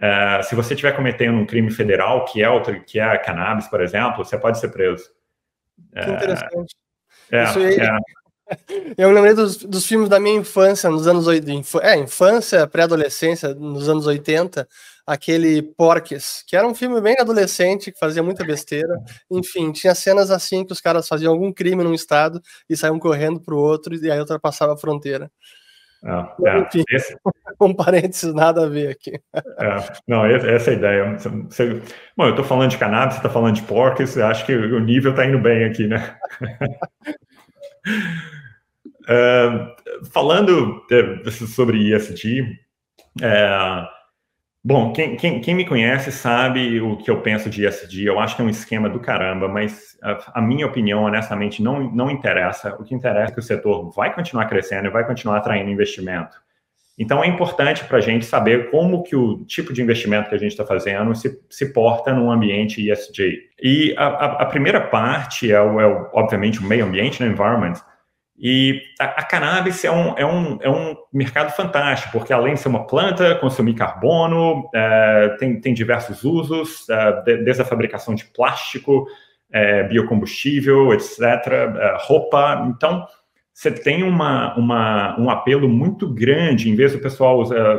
Uh, 0.00 0.42
se 0.44 0.54
você 0.54 0.74
estiver 0.74 0.94
cometendo 0.94 1.38
um 1.38 1.46
crime 1.46 1.70
federal, 1.70 2.24
que 2.26 2.42
é 2.42 2.50
outro, 2.50 2.82
que 2.84 2.98
é 2.98 3.04
a 3.04 3.18
cannabis, 3.18 3.66
por 3.66 3.80
exemplo, 3.80 4.24
você 4.24 4.38
pode 4.38 4.58
ser 4.58 4.68
preso. 4.68 5.08
Que 5.92 6.10
interessante. 6.10 6.76
É, 7.30 7.44
Isso 7.44 7.58
aí, 7.58 7.76
é. 7.76 7.98
Eu 8.96 9.10
lembrei 9.10 9.34
dos, 9.34 9.56
dos 9.56 9.84
filmes 9.86 10.08
da 10.08 10.20
minha 10.20 10.38
infância, 10.38 10.88
nos 10.88 11.06
anos 11.06 11.26
80. 11.26 11.78
É, 11.82 11.96
infância, 11.96 12.66
pré-adolescência, 12.66 13.54
nos 13.54 13.88
anos 13.88 14.06
80, 14.06 14.68
aquele 15.06 15.62
Porques, 15.62 16.44
que 16.46 16.56
era 16.56 16.66
um 16.66 16.74
filme 16.74 17.00
bem 17.00 17.16
adolescente, 17.18 17.90
que 17.90 17.98
fazia 17.98 18.22
muita 18.22 18.44
besteira. 18.44 19.00
Enfim, 19.30 19.72
tinha 19.72 19.94
cenas 19.94 20.30
assim 20.30 20.64
que 20.64 20.72
os 20.72 20.80
caras 20.80 21.08
faziam 21.08 21.32
algum 21.32 21.52
crime 21.52 21.82
num 21.82 21.94
estado 21.94 22.40
e 22.68 22.76
saíam 22.76 22.98
correndo 22.98 23.40
para 23.40 23.54
o 23.54 23.58
outro 23.58 23.94
e 23.94 24.10
aí 24.10 24.18
ultrapassava 24.18 24.74
a 24.74 24.78
fronteira. 24.78 25.30
É, 26.04 26.48
é, 26.48 26.58
Enfim, 26.60 26.84
esse... 26.90 27.16
um 27.60 27.74
parênteses, 27.74 28.34
nada 28.34 28.64
a 28.64 28.68
ver 28.68 28.90
aqui. 28.90 29.12
É, 29.34 29.76
não, 30.06 30.24
essa 30.26 30.70
é 30.70 30.74
a 30.74 30.76
ideia. 30.76 31.18
Você, 31.18 31.82
bom, 32.16 32.24
eu 32.24 32.30
estou 32.30 32.44
falando 32.44 32.70
de 32.70 32.78
cannabis, 32.78 33.14
você 33.14 33.20
está 33.20 33.30
falando 33.30 33.54
de 33.54 33.62
porcos, 33.62 34.16
acho 34.18 34.44
que 34.46 34.54
o 34.54 34.80
nível 34.80 35.10
está 35.12 35.24
indo 35.24 35.38
bem 35.38 35.64
aqui, 35.64 35.86
né? 35.86 36.16
uh, 39.08 39.76
falando 40.12 40.82
sobre 41.30 41.92
ESG, 41.92 42.58
é, 43.22 43.86
bom, 44.66 44.92
quem, 44.92 45.16
quem, 45.16 45.40
quem, 45.40 45.54
me 45.54 45.64
conhece 45.64 46.10
sabe 46.10 46.80
o 46.80 46.96
que 46.96 47.08
eu 47.08 47.20
penso 47.20 47.48
de 47.48 47.64
ESG. 47.64 48.04
Eu 48.04 48.18
acho 48.18 48.34
que 48.34 48.42
é 48.42 48.44
um 48.44 48.48
esquema 48.48 48.88
do 48.88 48.98
caramba, 48.98 49.46
mas 49.46 49.96
a, 50.02 50.40
a, 50.40 50.42
minha 50.42 50.66
opinião, 50.66 51.04
honestamente, 51.04 51.62
não, 51.62 51.88
não 51.92 52.10
interessa. 52.10 52.74
O 52.74 52.82
que 52.82 52.92
interessa 52.92 53.30
é 53.30 53.34
que 53.34 53.38
o 53.38 53.42
setor 53.42 53.92
vai 53.94 54.12
continuar 54.12 54.46
crescendo 54.46 54.88
e 54.88 54.90
vai 54.90 55.06
continuar 55.06 55.36
atraindo 55.36 55.70
investimento. 55.70 56.36
Então, 56.98 57.22
é 57.22 57.28
importante 57.28 57.84
para 57.84 57.98
a 57.98 58.00
gente 58.00 58.24
saber 58.24 58.70
como 58.72 59.04
que 59.04 59.14
o 59.14 59.44
tipo 59.44 59.72
de 59.72 59.82
investimento 59.82 60.30
que 60.30 60.34
a 60.34 60.38
gente 60.38 60.50
está 60.50 60.66
fazendo 60.66 61.14
se, 61.14 61.38
se 61.48 61.72
porta 61.72 62.12
num 62.12 62.32
ambiente 62.32 62.90
ESG. 62.90 63.38
E 63.62 63.94
a, 63.96 64.06
a, 64.06 64.42
a 64.42 64.46
primeira 64.46 64.80
parte 64.80 65.52
é, 65.52 65.60
o, 65.60 65.80
é 65.80 65.86
o, 65.86 66.10
obviamente, 66.12 66.58
o 66.58 66.64
meio 66.64 66.86
ambiente, 66.86 67.22
né, 67.22 67.28
environment, 67.28 67.74
e 68.38 68.82
a, 69.00 69.04
a, 69.04 69.24
cannabis 69.24 69.82
é 69.84 69.90
um, 69.90 70.14
é, 70.16 70.26
um, 70.26 70.58
é 70.60 70.68
um 70.68 70.94
mercado 71.12 71.50
fantástico, 71.52 72.12
porque 72.12 72.32
além 72.32 72.54
de 72.54 72.60
ser 72.60 72.68
uma 72.68 72.86
planta, 72.86 73.34
consumir 73.36 73.74
carbono, 73.74 74.68
é, 74.74 75.36
tem, 75.38 75.60
tem 75.60 75.72
diversos 75.72 76.22
usos, 76.22 76.88
é, 76.90 77.36
desde 77.38 77.62
a 77.62 77.64
fabricação 77.64 78.14
de 78.14 78.26
plástico, 78.26 79.06
é, 79.50 79.84
biocombustível, 79.84 80.92
etc., 80.92 81.20
é, 81.22 81.96
roupa. 82.00 82.66
Então, 82.68 83.06
você 83.56 83.70
tem 83.70 84.02
uma, 84.02 84.54
uma, 84.54 85.18
um 85.18 85.30
apelo 85.30 85.66
muito 85.66 86.06
grande, 86.06 86.68
em 86.68 86.74
vez 86.74 86.92
do 86.92 86.98
pessoal 86.98 87.40
usar, 87.40 87.78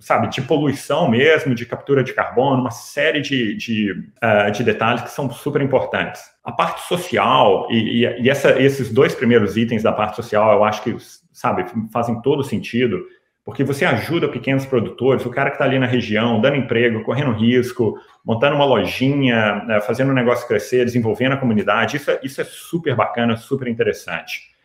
sabe, 0.00 0.30
de 0.30 0.40
poluição 0.40 1.06
mesmo, 1.10 1.54
de 1.54 1.66
captura 1.66 2.02
de 2.02 2.14
carbono, 2.14 2.62
uma 2.62 2.70
série 2.70 3.20
de, 3.20 3.54
de, 3.54 3.92
uh, 3.92 4.50
de 4.50 4.64
detalhes 4.64 5.02
que 5.02 5.10
são 5.10 5.30
super 5.30 5.60
importantes. 5.60 6.22
A 6.42 6.50
parte 6.50 6.80
social, 6.88 7.68
e, 7.70 8.06
e, 8.06 8.22
e 8.22 8.30
essa, 8.30 8.58
esses 8.58 8.90
dois 8.90 9.14
primeiros 9.14 9.58
itens 9.58 9.82
da 9.82 9.92
parte 9.92 10.16
social, 10.16 10.50
eu 10.54 10.64
acho 10.64 10.82
que, 10.82 10.96
sabe, 11.30 11.66
fazem 11.92 12.22
todo 12.22 12.42
sentido, 12.42 13.04
porque 13.44 13.62
você 13.62 13.84
ajuda 13.84 14.28
pequenos 14.28 14.64
produtores, 14.64 15.26
o 15.26 15.30
cara 15.30 15.50
que 15.50 15.56
está 15.56 15.66
ali 15.66 15.78
na 15.78 15.84
região, 15.84 16.40
dando 16.40 16.56
emprego, 16.56 17.04
correndo 17.04 17.32
risco, 17.32 17.98
montando 18.24 18.56
uma 18.56 18.64
lojinha, 18.64 19.62
né, 19.66 19.78
fazendo 19.82 20.10
o 20.10 20.14
negócio 20.14 20.48
crescer, 20.48 20.86
desenvolvendo 20.86 21.32
a 21.32 21.36
comunidade, 21.36 21.98
isso 21.98 22.10
é, 22.10 22.18
isso 22.22 22.40
é 22.40 22.44
super 22.44 22.96
bacana, 22.96 23.36
super 23.36 23.68
interessante. 23.68 24.56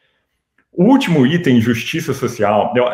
O 0.73 0.85
último 0.85 1.25
item, 1.25 1.61
justiça 1.61 2.13
social, 2.13 2.73
eu, 2.75 2.85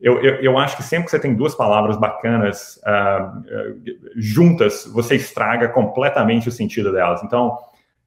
eu, 0.00 0.22
eu, 0.22 0.34
eu, 0.36 0.58
acho 0.58 0.76
que 0.76 0.82
sempre 0.82 1.04
que 1.04 1.10
você 1.10 1.20
tem 1.20 1.34
duas 1.34 1.54
palavras 1.54 1.98
bacanas 1.98 2.80
uh, 2.86 3.82
juntas, 4.16 4.86
você 4.92 5.16
estraga 5.16 5.68
completamente 5.68 6.48
o 6.48 6.52
sentido 6.52 6.90
delas. 6.90 7.22
Então, 7.22 7.58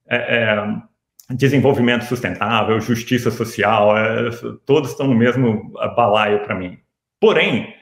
é, 0.10 0.18
é, 0.18 1.36
desenvolvimento 1.36 2.06
sustentável, 2.06 2.80
justiça 2.80 3.30
social, 3.30 3.96
é, 3.96 4.30
todos 4.66 4.92
estão 4.92 5.08
no 5.08 5.16
mesmo 5.16 5.72
balaio 5.96 6.44
para 6.44 6.56
mim. 6.56 6.78
Porém, 7.20 7.74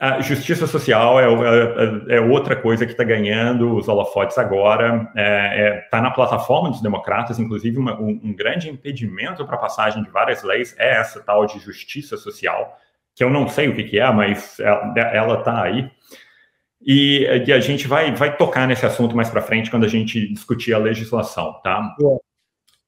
a 0.00 0.22
justiça 0.22 0.66
social 0.66 1.20
é, 1.20 1.24
é, 1.26 2.16
é 2.16 2.20
outra 2.22 2.56
coisa 2.56 2.86
que 2.86 2.92
está 2.92 3.04
ganhando 3.04 3.76
os 3.76 3.86
holofotes 3.86 4.38
agora. 4.38 5.02
Está 5.10 5.20
é, 5.20 5.60
é, 5.60 5.80
tá 5.90 6.00
na 6.00 6.10
plataforma 6.10 6.70
dos 6.70 6.80
democratas, 6.80 7.38
inclusive, 7.38 7.76
uma, 7.76 8.00
um, 8.00 8.18
um, 8.24 8.34
grande 8.34 8.70
impedimento 8.70 9.44
para 9.44 9.56
a 9.56 9.60
passagem 9.60 10.02
de 10.02 10.08
várias 10.08 10.42
leis 10.42 10.74
é 10.78 10.96
essa 10.96 11.20
tal 11.20 11.44
de 11.44 11.58
justiça 11.58 12.16
social, 12.16 12.78
que 13.14 13.22
eu 13.22 13.28
não 13.28 13.46
sei 13.46 13.68
o 13.68 13.76
que, 13.76 13.84
que 13.84 14.00
é, 14.00 14.10
mas 14.10 14.58
ela 15.12 15.40
está 15.40 15.62
aí. 15.62 15.90
E, 16.80 17.26
e, 17.46 17.52
a 17.52 17.60
gente 17.60 17.86
vai, 17.86 18.10
vai 18.10 18.34
tocar 18.34 18.66
nesse 18.66 18.86
assunto 18.86 19.14
mais 19.14 19.28
para 19.28 19.42
frente 19.42 19.70
quando 19.70 19.84
a 19.84 19.88
gente 19.88 20.32
discutir 20.32 20.72
a 20.72 20.78
legislação, 20.78 21.60
tá? 21.62 21.94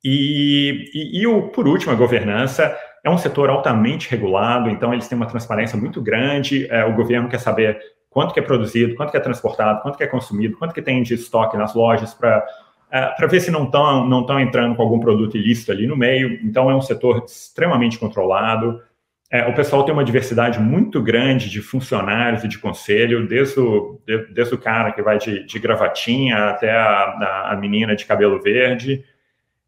E, 0.02 0.90
e, 0.94 1.20
e 1.20 1.26
o, 1.26 1.50
por 1.50 1.68
último, 1.68 1.92
a 1.92 1.94
governança 1.94 2.74
é 3.04 3.10
um 3.10 3.18
setor 3.18 3.50
altamente 3.50 4.10
regulado, 4.10 4.70
então 4.70 4.92
eles 4.92 5.08
têm 5.08 5.16
uma 5.16 5.26
transparência 5.26 5.76
muito 5.76 6.00
grande. 6.00 6.66
É, 6.70 6.84
o 6.84 6.94
governo 6.94 7.28
quer 7.28 7.38
saber 7.38 7.78
quanto 8.08 8.32
que 8.32 8.40
é 8.40 8.42
produzido, 8.42 8.94
quanto 8.94 9.10
que 9.10 9.16
é 9.16 9.20
transportado, 9.20 9.80
quanto 9.82 9.96
que 9.96 10.04
é 10.04 10.06
consumido, 10.06 10.56
quanto 10.56 10.74
que 10.74 10.82
tem 10.82 11.02
de 11.02 11.14
estoque 11.14 11.56
nas 11.56 11.74
lojas 11.74 12.14
para 12.14 12.44
é, 12.92 13.06
para 13.06 13.26
ver 13.26 13.40
se 13.40 13.50
não 13.50 13.64
estão 13.64 14.06
não 14.06 14.26
tão 14.26 14.38
entrando 14.38 14.76
com 14.76 14.82
algum 14.82 15.00
produto 15.00 15.34
ilícito 15.34 15.72
ali 15.72 15.86
no 15.86 15.96
meio. 15.96 16.38
Então, 16.44 16.70
é 16.70 16.76
um 16.76 16.82
setor 16.82 17.24
extremamente 17.26 17.98
controlado. 17.98 18.82
É, 19.30 19.46
o 19.48 19.54
pessoal 19.54 19.82
tem 19.82 19.94
uma 19.94 20.04
diversidade 20.04 20.60
muito 20.60 21.00
grande 21.00 21.48
de 21.48 21.62
funcionários 21.62 22.44
e 22.44 22.48
de 22.48 22.58
conselho, 22.58 23.26
desde 23.26 23.58
o, 23.58 23.98
de, 24.06 24.26
desde 24.26 24.54
o 24.54 24.58
cara 24.58 24.92
que 24.92 25.00
vai 25.00 25.16
de, 25.16 25.46
de 25.46 25.58
gravatinha 25.58 26.50
até 26.50 26.70
a, 26.70 27.50
a, 27.50 27.56
menina 27.56 27.96
de 27.96 28.04
cabelo 28.04 28.42
verde. 28.42 29.02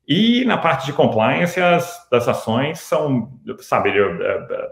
E 0.06 0.44
na 0.44 0.58
parte 0.58 0.86
de 0.86 0.92
compliance, 0.92 1.60
as, 1.60 2.06
as 2.12 2.28
ações 2.28 2.80
são, 2.80 3.32
sabe, 3.60 3.90
é, 3.90 4.00
é, 4.00 4.70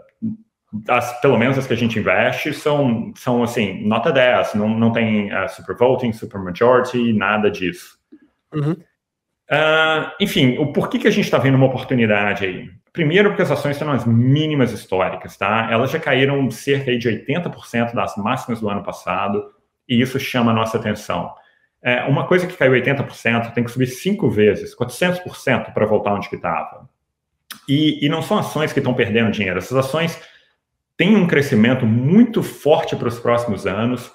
as, 0.87 1.19
pelo 1.21 1.37
menos 1.37 1.57
as 1.57 1.65
que 1.65 1.73
a 1.73 1.77
gente 1.77 1.97
investe, 1.97 2.53
são, 2.53 3.11
são 3.15 3.43
assim, 3.43 3.85
nota 3.87 4.11
10, 4.11 4.53
não, 4.55 4.69
não 4.69 4.91
tem 4.91 5.33
uh, 5.33 5.49
super 5.49 5.75
voting, 5.75 6.13
super 6.13 6.39
majority, 6.39 7.13
nada 7.13 7.49
disso. 7.49 7.97
Uhum. 8.53 8.73
Uh, 8.73 10.11
enfim, 10.19 10.57
o 10.57 10.71
porquê 10.71 10.97
que 10.99 11.07
a 11.07 11.11
gente 11.11 11.25
está 11.25 11.37
vendo 11.37 11.55
uma 11.55 11.67
oportunidade 11.67 12.45
aí? 12.45 12.69
Primeiro, 12.91 13.29
porque 13.29 13.41
as 13.41 13.51
ações 13.51 13.71
estão 13.71 13.87
nas 13.87 14.05
mínimas 14.05 14.71
históricas, 14.71 15.35
tá? 15.35 15.67
Elas 15.71 15.89
já 15.89 15.99
caíram 15.99 16.49
cerca 16.51 16.95
de 16.95 17.09
80% 17.09 17.93
das 17.93 18.15
máximas 18.17 18.61
do 18.61 18.69
ano 18.69 18.83
passado, 18.83 19.51
e 19.89 19.99
isso 19.99 20.19
chama 20.19 20.51
a 20.51 20.55
nossa 20.55 20.77
atenção. 20.77 21.33
É, 21.83 22.03
uma 22.05 22.25
coisa 22.25 22.47
que 22.47 22.55
caiu 22.55 22.71
80% 22.71 23.53
tem 23.53 23.63
que 23.63 23.71
subir 23.71 23.87
cinco 23.87 24.29
vezes, 24.29 24.75
400% 24.75 25.73
para 25.73 25.85
voltar 25.85 26.13
onde 26.13 26.29
que 26.29 26.37
estava. 26.37 26.87
E, 27.67 28.05
e 28.05 28.09
não 28.09 28.21
são 28.21 28.37
ações 28.37 28.71
que 28.71 28.79
estão 28.79 28.93
perdendo 28.93 29.31
dinheiro. 29.31 29.57
Essas 29.57 29.77
ações 29.77 30.19
têm 30.95 31.15
um 31.15 31.27
crescimento 31.27 31.85
muito 31.85 32.41
forte 32.41 32.95
para 32.95 33.07
os 33.07 33.19
próximos 33.19 33.67
anos, 33.67 34.11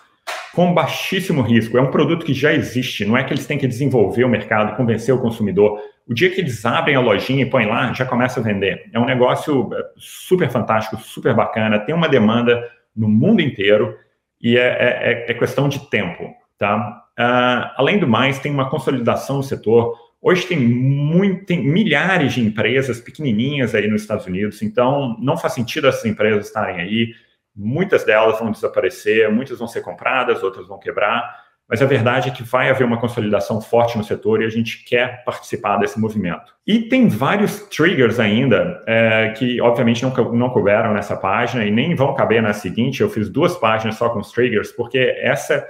com 0.55 0.73
baixíssimo 0.73 1.43
risco. 1.43 1.77
É 1.77 1.83
um 1.83 1.91
produto 1.91 2.25
que 2.25 2.33
já 2.33 2.53
existe, 2.53 3.05
não 3.05 3.17
é 3.17 3.23
que 3.23 3.33
eles 3.33 3.47
têm 3.47 3.59
que 3.59 3.67
desenvolver 3.67 4.25
o 4.25 4.29
mercado, 4.29 4.77
convencer 4.77 5.15
o 5.15 5.21
consumidor. 5.21 5.79
O 6.07 6.15
dia 6.15 6.31
que 6.31 6.41
eles 6.41 6.65
abrem 6.65 6.97
a 6.97 7.01
lojinha 7.01 7.43
e 7.43 7.51
põem 7.51 7.67
lá, 7.67 7.93
já 7.93 8.07
começa 8.07 8.41
a 8.41 8.43
vender. 8.43 8.89
É 8.93 8.99
um 8.99 9.05
negócio 9.05 9.69
é, 9.75 9.85
super 9.99 10.49
fantástico, 10.51 10.97
super 10.97 11.35
bacana, 11.35 11.79
tem 11.79 11.95
uma 11.95 12.09
demanda 12.09 12.67
no 12.97 13.09
mundo 13.09 13.43
inteiro 13.43 13.95
e 14.41 14.57
é, 14.57 15.27
é, 15.27 15.31
é 15.31 15.35
questão 15.35 15.69
de 15.69 15.91
tempo, 15.91 16.35
tá? 16.59 17.05
Uh, 17.19 17.71
além 17.77 17.99
do 17.99 18.07
mais, 18.07 18.39
tem 18.39 18.53
uma 18.53 18.69
consolidação 18.69 19.39
no 19.39 19.43
setor. 19.43 19.97
Hoje 20.21 20.47
tem, 20.47 20.59
muito, 20.59 21.47
tem 21.47 21.65
milhares 21.65 22.35
de 22.35 22.41
empresas 22.41 23.01
pequenininhas 23.01 23.75
aí 23.75 23.89
nos 23.89 24.03
Estados 24.03 24.27
Unidos, 24.27 24.61
então 24.63 25.17
não 25.21 25.37
faz 25.37 25.55
sentido 25.55 25.87
essas 25.87 26.05
empresas 26.05 26.47
estarem 26.47 26.81
aí. 26.81 27.15
Muitas 27.55 28.05
delas 28.05 28.39
vão 28.39 28.51
desaparecer, 28.51 29.33
muitas 29.33 29.59
vão 29.59 29.69
ser 29.69 29.81
compradas, 29.81 30.43
outras 30.43 30.67
vão 30.67 30.79
quebrar, 30.79 31.49
mas 31.69 31.83
a 31.83 31.87
verdade 31.87 32.31
é 32.31 32.33
que 32.33 32.43
vai 32.43 32.71
haver 32.71 32.85
uma 32.85 32.99
consolidação 32.99 33.61
forte 33.61 33.99
no 33.99 34.03
setor 34.03 34.41
e 34.41 34.47
a 34.47 34.49
gente 34.49 34.85
quer 34.85 35.23
participar 35.23 35.77
desse 35.77 36.01
movimento. 36.01 36.55
E 36.67 36.81
tem 36.81 37.09
vários 37.09 37.61
triggers 37.69 38.19
ainda 38.19 38.83
é, 38.87 39.35
que, 39.37 39.61
obviamente, 39.61 40.03
não, 40.03 40.11
não 40.33 40.49
couberam 40.49 40.95
nessa 40.95 41.15
página 41.15 41.67
e 41.67 41.71
nem 41.71 41.95
vão 41.95 42.15
caber 42.15 42.43
na 42.43 42.55
seguinte. 42.55 43.03
Eu 43.03 43.11
fiz 43.11 43.29
duas 43.29 43.55
páginas 43.57 43.97
só 43.97 44.09
com 44.09 44.19
os 44.19 44.33
triggers, 44.33 44.73
porque 44.73 44.99
essa 45.21 45.67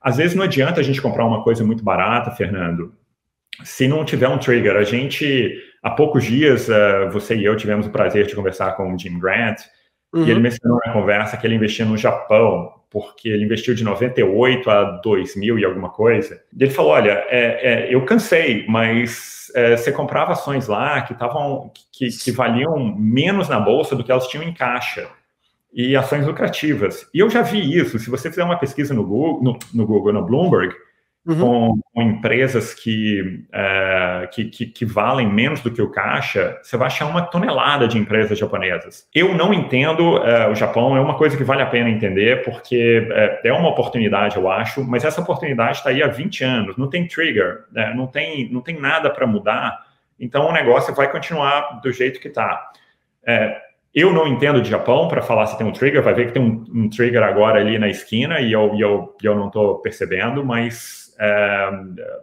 às 0.00 0.16
vezes 0.16 0.34
não 0.34 0.44
adianta 0.44 0.80
a 0.80 0.82
gente 0.82 1.02
comprar 1.02 1.26
uma 1.26 1.44
coisa 1.44 1.62
muito 1.62 1.84
barata, 1.84 2.30
Fernando, 2.30 2.94
se 3.62 3.86
não 3.86 4.04
tiver 4.04 4.28
um 4.28 4.38
trigger. 4.38 4.76
A 4.76 4.82
gente, 4.82 5.54
há 5.82 5.90
poucos 5.90 6.24
dias, 6.24 6.68
uh, 6.68 7.10
você 7.12 7.36
e 7.36 7.44
eu 7.44 7.56
tivemos 7.56 7.86
o 7.86 7.90
prazer 7.90 8.26
de 8.26 8.34
conversar 8.34 8.72
com 8.72 8.92
o 8.92 8.98
Jim 8.98 9.18
Grant, 9.18 9.60
uhum. 10.12 10.24
e 10.24 10.30
ele 10.30 10.40
mencionou 10.40 10.80
na 10.86 10.92
conversa 10.92 11.36
que 11.36 11.46
ele 11.46 11.56
investia 11.56 11.84
no 11.84 11.98
Japão, 11.98 12.72
porque 12.88 13.28
ele 13.28 13.44
investiu 13.44 13.74
de 13.74 13.84
98 13.84 14.70
a 14.70 14.84
2000 15.02 15.58
e 15.58 15.64
alguma 15.64 15.90
coisa. 15.90 16.40
E 16.56 16.64
ele 16.64 16.72
falou: 16.72 16.92
Olha, 16.92 17.24
é, 17.28 17.88
é, 17.90 17.94
eu 17.94 18.04
cansei, 18.04 18.64
mas 18.66 19.52
é, 19.54 19.76
você 19.76 19.92
comprava 19.92 20.32
ações 20.32 20.66
lá 20.66 21.02
que, 21.02 21.14
tavam, 21.14 21.70
que, 21.92 22.08
que 22.08 22.32
valiam 22.32 22.96
menos 22.96 23.48
na 23.48 23.60
bolsa 23.60 23.94
do 23.94 24.02
que 24.02 24.10
elas 24.10 24.26
tinham 24.26 24.44
em 24.44 24.54
caixa 24.54 25.08
e 25.72 25.96
ações 25.96 26.26
lucrativas. 26.26 27.08
E 27.14 27.20
eu 27.20 27.30
já 27.30 27.42
vi 27.42 27.76
isso. 27.76 27.98
Se 27.98 28.10
você 28.10 28.28
fizer 28.28 28.44
uma 28.44 28.58
pesquisa 28.58 28.92
no 28.92 29.04
Google, 29.04 29.42
no, 29.42 29.58
no 29.72 29.86
Google, 29.86 30.12
no 30.12 30.24
Bloomberg, 30.24 30.74
uhum. 31.26 31.38
com, 31.38 31.80
com, 31.94 32.02
empresas 32.02 32.74
que, 32.74 33.44
é, 33.52 34.28
que, 34.32 34.44
que, 34.46 34.66
que, 34.66 34.84
valem 34.84 35.32
menos 35.32 35.60
do 35.60 35.70
que 35.70 35.80
o 35.80 35.90
caixa, 35.90 36.58
você 36.62 36.76
vai 36.76 36.86
achar 36.86 37.06
uma 37.06 37.22
tonelada 37.22 37.86
de 37.86 37.98
empresas 37.98 38.38
japonesas. 38.38 39.06
Eu 39.14 39.34
não 39.34 39.52
entendo 39.52 40.18
é, 40.18 40.48
o 40.48 40.54
Japão, 40.54 40.96
é 40.96 41.00
uma 41.00 41.16
coisa 41.16 41.36
que 41.36 41.44
vale 41.44 41.62
a 41.62 41.66
pena 41.66 41.88
entender, 41.88 42.42
porque 42.42 43.08
é, 43.10 43.48
é 43.48 43.52
uma 43.52 43.68
oportunidade, 43.68 44.36
eu 44.36 44.50
acho, 44.50 44.82
mas 44.84 45.04
essa 45.04 45.20
oportunidade 45.20 45.78
está 45.78 45.90
aí 45.90 46.02
há 46.02 46.08
20 46.08 46.44
anos, 46.44 46.76
não 46.76 46.88
tem 46.88 47.06
trigger, 47.06 47.64
né? 47.72 47.92
não, 47.94 48.06
tem, 48.06 48.50
não 48.50 48.60
tem 48.60 48.78
nada 48.80 49.10
para 49.10 49.26
mudar, 49.26 49.86
então 50.18 50.48
o 50.48 50.52
negócio 50.52 50.94
vai 50.94 51.10
continuar 51.10 51.80
do 51.80 51.92
jeito 51.92 52.20
que 52.20 52.28
está. 52.28 52.70
É, 53.26 53.69
eu 53.94 54.12
não 54.12 54.26
entendo 54.26 54.62
de 54.62 54.70
Japão 54.70 55.08
para 55.08 55.22
falar 55.22 55.46
se 55.46 55.58
tem 55.58 55.66
um 55.66 55.72
trigger, 55.72 56.02
vai 56.02 56.14
ver 56.14 56.26
que 56.28 56.32
tem 56.32 56.42
um, 56.42 56.64
um 56.82 56.88
trigger 56.88 57.22
agora 57.22 57.60
ali 57.60 57.78
na 57.78 57.88
esquina 57.88 58.40
e 58.40 58.52
eu, 58.52 58.74
e 58.74 58.80
eu, 58.80 59.16
eu 59.22 59.34
não 59.34 59.48
estou 59.48 59.80
percebendo, 59.80 60.44
mas 60.44 61.14
é, 61.18 61.70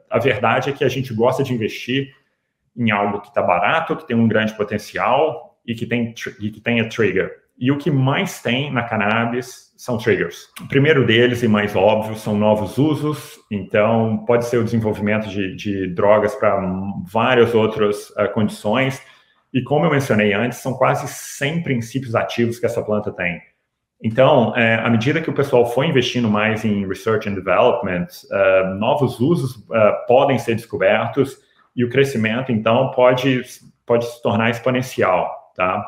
a 0.10 0.20
verdade 0.20 0.70
é 0.70 0.74
que 0.74 0.84
a 0.84 0.90
gente 0.90 1.14
gosta 1.14 1.44
de 1.44 1.54
investir 1.54 2.14
em 2.76 2.92
algo 2.92 3.22
que 3.22 3.28
está 3.28 3.42
barato, 3.42 3.96
que 3.96 4.08
tem 4.08 4.16
um 4.16 4.28
grande 4.28 4.54
potencial 4.54 5.60
e 5.66 5.76
que, 5.76 5.86
tem, 5.86 6.14
e 6.40 6.50
que 6.50 6.62
tenha 6.62 6.88
trigger. 6.88 7.32
E 7.60 7.72
o 7.72 7.78
que 7.78 7.90
mais 7.90 8.42
tem 8.42 8.72
na 8.72 8.84
cannabis 8.84 9.74
são 9.76 9.98
triggers. 9.98 10.48
O 10.62 10.68
primeiro 10.68 11.06
deles, 11.06 11.42
e 11.42 11.48
mais 11.48 11.76
óbvio, 11.76 12.16
são 12.16 12.38
novos 12.38 12.78
usos. 12.78 13.40
Então, 13.50 14.24
pode 14.28 14.46
ser 14.46 14.58
o 14.58 14.64
desenvolvimento 14.64 15.28
de, 15.28 15.56
de 15.56 15.88
drogas 15.88 16.36
para 16.36 16.60
várias 17.12 17.56
outras 17.56 18.12
uh, 18.12 18.32
condições. 18.34 19.02
E 19.54 19.64
como 19.64 19.86
eu 19.86 19.92
mencionei 19.92 20.34
antes, 20.34 20.60
são 20.60 20.74
quase 20.74 21.08
100 21.08 21.64
princípios 21.64 22.16
ativos 22.16 22.60
que 22.60 22.66
essa 22.66 22.82
planta 22.82 23.12
tem. 23.12 23.42
Então, 24.04 24.56
é, 24.56 24.76
à 24.76 24.90
medida 24.90 25.22
que 25.22 25.30
o 25.30 25.34
pessoal 25.34 25.66
foi 25.66 25.88
investindo 25.88 26.30
mais 26.30 26.64
em 26.64 26.88
research 26.88 27.28
and 27.28 27.34
development, 27.34 28.08
uh, 28.32 28.76
novos 28.76 29.20
usos 29.20 29.56
uh, 29.56 30.06
podem 30.08 30.38
ser 30.38 30.54
descobertos 30.56 31.38
e 31.76 31.84
o 31.84 31.90
crescimento, 31.90 32.52
então, 32.52 32.92
pode, 32.92 33.42
pode 33.86 34.06
se 34.06 34.22
tornar 34.22 34.52
exponencial, 34.52 35.52
tá? 35.56 35.84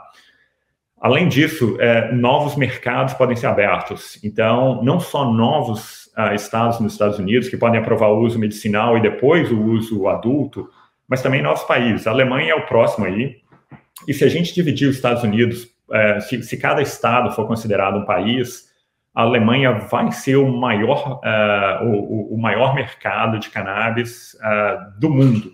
Além 1.02 1.30
disso, 1.30 1.78
é, 1.80 2.12
novos 2.12 2.58
mercados 2.58 3.14
podem 3.14 3.36
ser 3.36 3.48
abertos. 3.48 4.22
Então, 4.22 4.84
não 4.84 5.00
só 5.00 5.32
novos 5.32 6.08
uh, 6.18 6.34
estados 6.36 6.80
nos 6.80 6.92
Estados 6.92 7.18
Unidos 7.18 7.48
que 7.48 7.56
podem 7.56 7.80
aprovar 7.80 8.10
o 8.10 8.20
uso 8.20 8.38
medicinal 8.38 8.98
e 8.98 9.02
depois 9.02 9.50
o 9.50 9.62
uso 9.62 10.10
adulto, 10.10 10.70
mas 11.08 11.22
também 11.22 11.42
novos 11.42 11.64
países. 11.64 12.06
A 12.06 12.12
Alemanha 12.12 12.52
é 12.52 12.56
o 12.56 12.66
próximo 12.66 13.06
aí. 13.06 13.38
E 14.08 14.14
se 14.14 14.24
a 14.24 14.30
gente 14.30 14.54
dividir 14.54 14.88
os 14.88 14.96
Estados 14.96 15.24
Unidos, 15.24 15.68
é, 15.92 16.20
se, 16.20 16.42
se, 16.44 16.58
cada 16.58 16.82
estado 16.82 17.32
for 17.32 17.48
considerado 17.48 17.98
um 17.98 18.06
país, 18.06 18.70
a 19.14 19.24
Alemanha 19.24 19.74
vai 19.74 20.12
ser 20.12 20.38
o 20.38 20.48
maior, 20.48 21.20
uh, 21.24 21.86
o, 21.86 22.36
o, 22.36 22.38
maior 22.38 22.76
mercado 22.76 23.40
de 23.40 23.50
cannabis 23.50 24.36
uh, 24.36 25.00
do 25.00 25.10
mundo. 25.10 25.50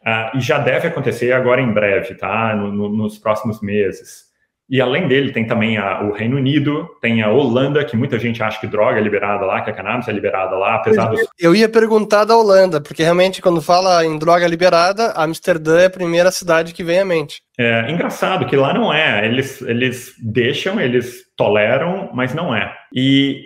Uh, 0.00 0.38
e 0.38 0.40
já 0.40 0.58
deve 0.58 0.88
acontecer 0.88 1.32
agora 1.32 1.60
em 1.60 1.72
breve, 1.72 2.14
tá? 2.14 2.54
No, 2.54 2.72
no, 2.72 2.88
nos 2.88 3.18
próximos 3.18 3.60
meses. 3.60 4.29
E 4.70 4.80
além 4.80 5.08
dele, 5.08 5.32
tem 5.32 5.44
também 5.44 5.76
a, 5.76 6.02
o 6.02 6.12
Reino 6.12 6.36
Unido, 6.36 6.88
tem 7.02 7.22
a 7.22 7.28
Holanda, 7.28 7.84
que 7.84 7.96
muita 7.96 8.20
gente 8.20 8.40
acha 8.40 8.60
que 8.60 8.68
droga 8.68 9.00
é 9.00 9.02
liberada 9.02 9.44
lá, 9.44 9.60
que 9.62 9.70
a 9.70 9.72
cannabis 9.72 10.06
é 10.06 10.12
liberada 10.12 10.56
lá, 10.56 10.76
apesar 10.76 11.06
dos... 11.06 11.26
Eu 11.36 11.56
ia 11.56 11.68
perguntar 11.68 12.24
da 12.24 12.36
Holanda, 12.36 12.80
porque 12.80 13.02
realmente 13.02 13.42
quando 13.42 13.60
fala 13.60 14.04
em 14.06 14.16
droga 14.16 14.46
liberada, 14.46 15.12
Amsterdã 15.16 15.80
é 15.80 15.86
a 15.86 15.90
primeira 15.90 16.30
cidade 16.30 16.72
que 16.72 16.84
vem 16.84 17.00
à 17.00 17.04
mente. 17.04 17.42
É 17.58 17.90
engraçado 17.90 18.46
que 18.46 18.56
lá 18.56 18.72
não 18.72 18.94
é. 18.94 19.26
Eles, 19.26 19.60
eles 19.62 20.14
deixam, 20.22 20.80
eles 20.80 21.24
toleram, 21.36 22.08
mas 22.14 22.32
não 22.32 22.54
é. 22.54 22.72
E, 22.94 23.42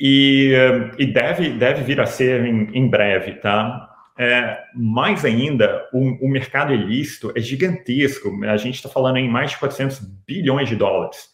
e, 0.99 1.03
e 1.03 1.07
deve, 1.07 1.49
deve 1.51 1.83
vir 1.83 2.01
a 2.01 2.07
ser 2.07 2.45
em, 2.45 2.69
em 2.75 2.87
breve, 2.87 3.33
tá? 3.37 3.89
É, 4.17 4.59
mais 4.75 5.25
ainda, 5.25 5.89
o, 5.93 6.27
o, 6.27 6.29
mercado 6.29 6.73
ilícito 6.73 7.33
é 7.35 7.41
gigantesco. 7.41 8.31
A 8.45 8.57
gente 8.57 8.77
está 8.77 8.89
falando 8.89 9.17
em 9.17 9.29
mais 9.29 9.51
de 9.51 9.59
400 9.59 10.01
bilhões 10.27 10.69
de 10.69 10.77
dólares. 10.77 11.29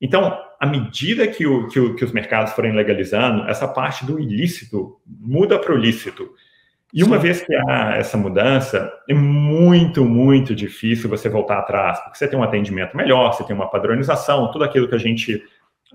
Então, 0.00 0.38
à 0.60 0.66
medida 0.66 1.26
que, 1.26 1.46
o, 1.46 1.68
que, 1.68 1.80
o, 1.80 1.96
que 1.96 2.04
os 2.04 2.12
mercados 2.12 2.52
forem 2.52 2.74
legalizando, 2.74 3.48
essa 3.48 3.66
parte 3.66 4.06
do 4.06 4.20
ilícito 4.20 5.00
muda 5.06 5.58
para 5.58 5.72
o 5.74 5.76
lícito. 5.76 6.30
E 6.92 7.02
uma 7.02 7.16
Sim. 7.16 7.22
vez 7.22 7.40
que 7.40 7.54
há 7.54 7.96
essa 7.96 8.16
mudança, 8.16 8.92
é 9.08 9.14
muito, 9.14 10.04
muito 10.04 10.54
difícil 10.54 11.08
você 11.08 11.28
voltar 11.28 11.58
atrás, 11.58 11.98
porque 12.00 12.18
você 12.18 12.28
tem 12.28 12.38
um 12.38 12.42
atendimento 12.42 12.96
melhor, 12.96 13.32
você 13.32 13.44
tem 13.44 13.56
uma 13.56 13.70
padronização, 13.70 14.50
tudo 14.52 14.64
aquilo 14.64 14.86
que 14.86 14.94
a 14.94 14.98
gente 14.98 15.36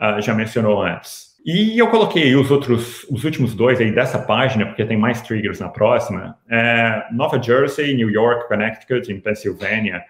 uh, 0.02 0.20
já 0.22 0.34
mencionou 0.34 0.82
antes. 0.82 1.37
E 1.50 1.80
eu 1.80 1.88
coloquei 1.88 2.36
os 2.36 2.52
outros, 2.52 3.06
os 3.10 3.24
últimos 3.24 3.56
dois 3.56 3.80
aí 3.80 3.90
dessa 3.90 4.20
página, 4.20 4.66
porque 4.66 4.84
tem 4.84 4.98
mais 4.98 5.22
triggers 5.22 5.62
na 5.62 5.70
próxima. 5.70 6.38
É, 6.50 7.06
Nova 7.14 7.42
Jersey, 7.42 7.96
New 7.96 8.10
York, 8.10 8.50
Connecticut 8.50 9.10
e 9.10 9.22
Pennsylvania. 9.22 10.04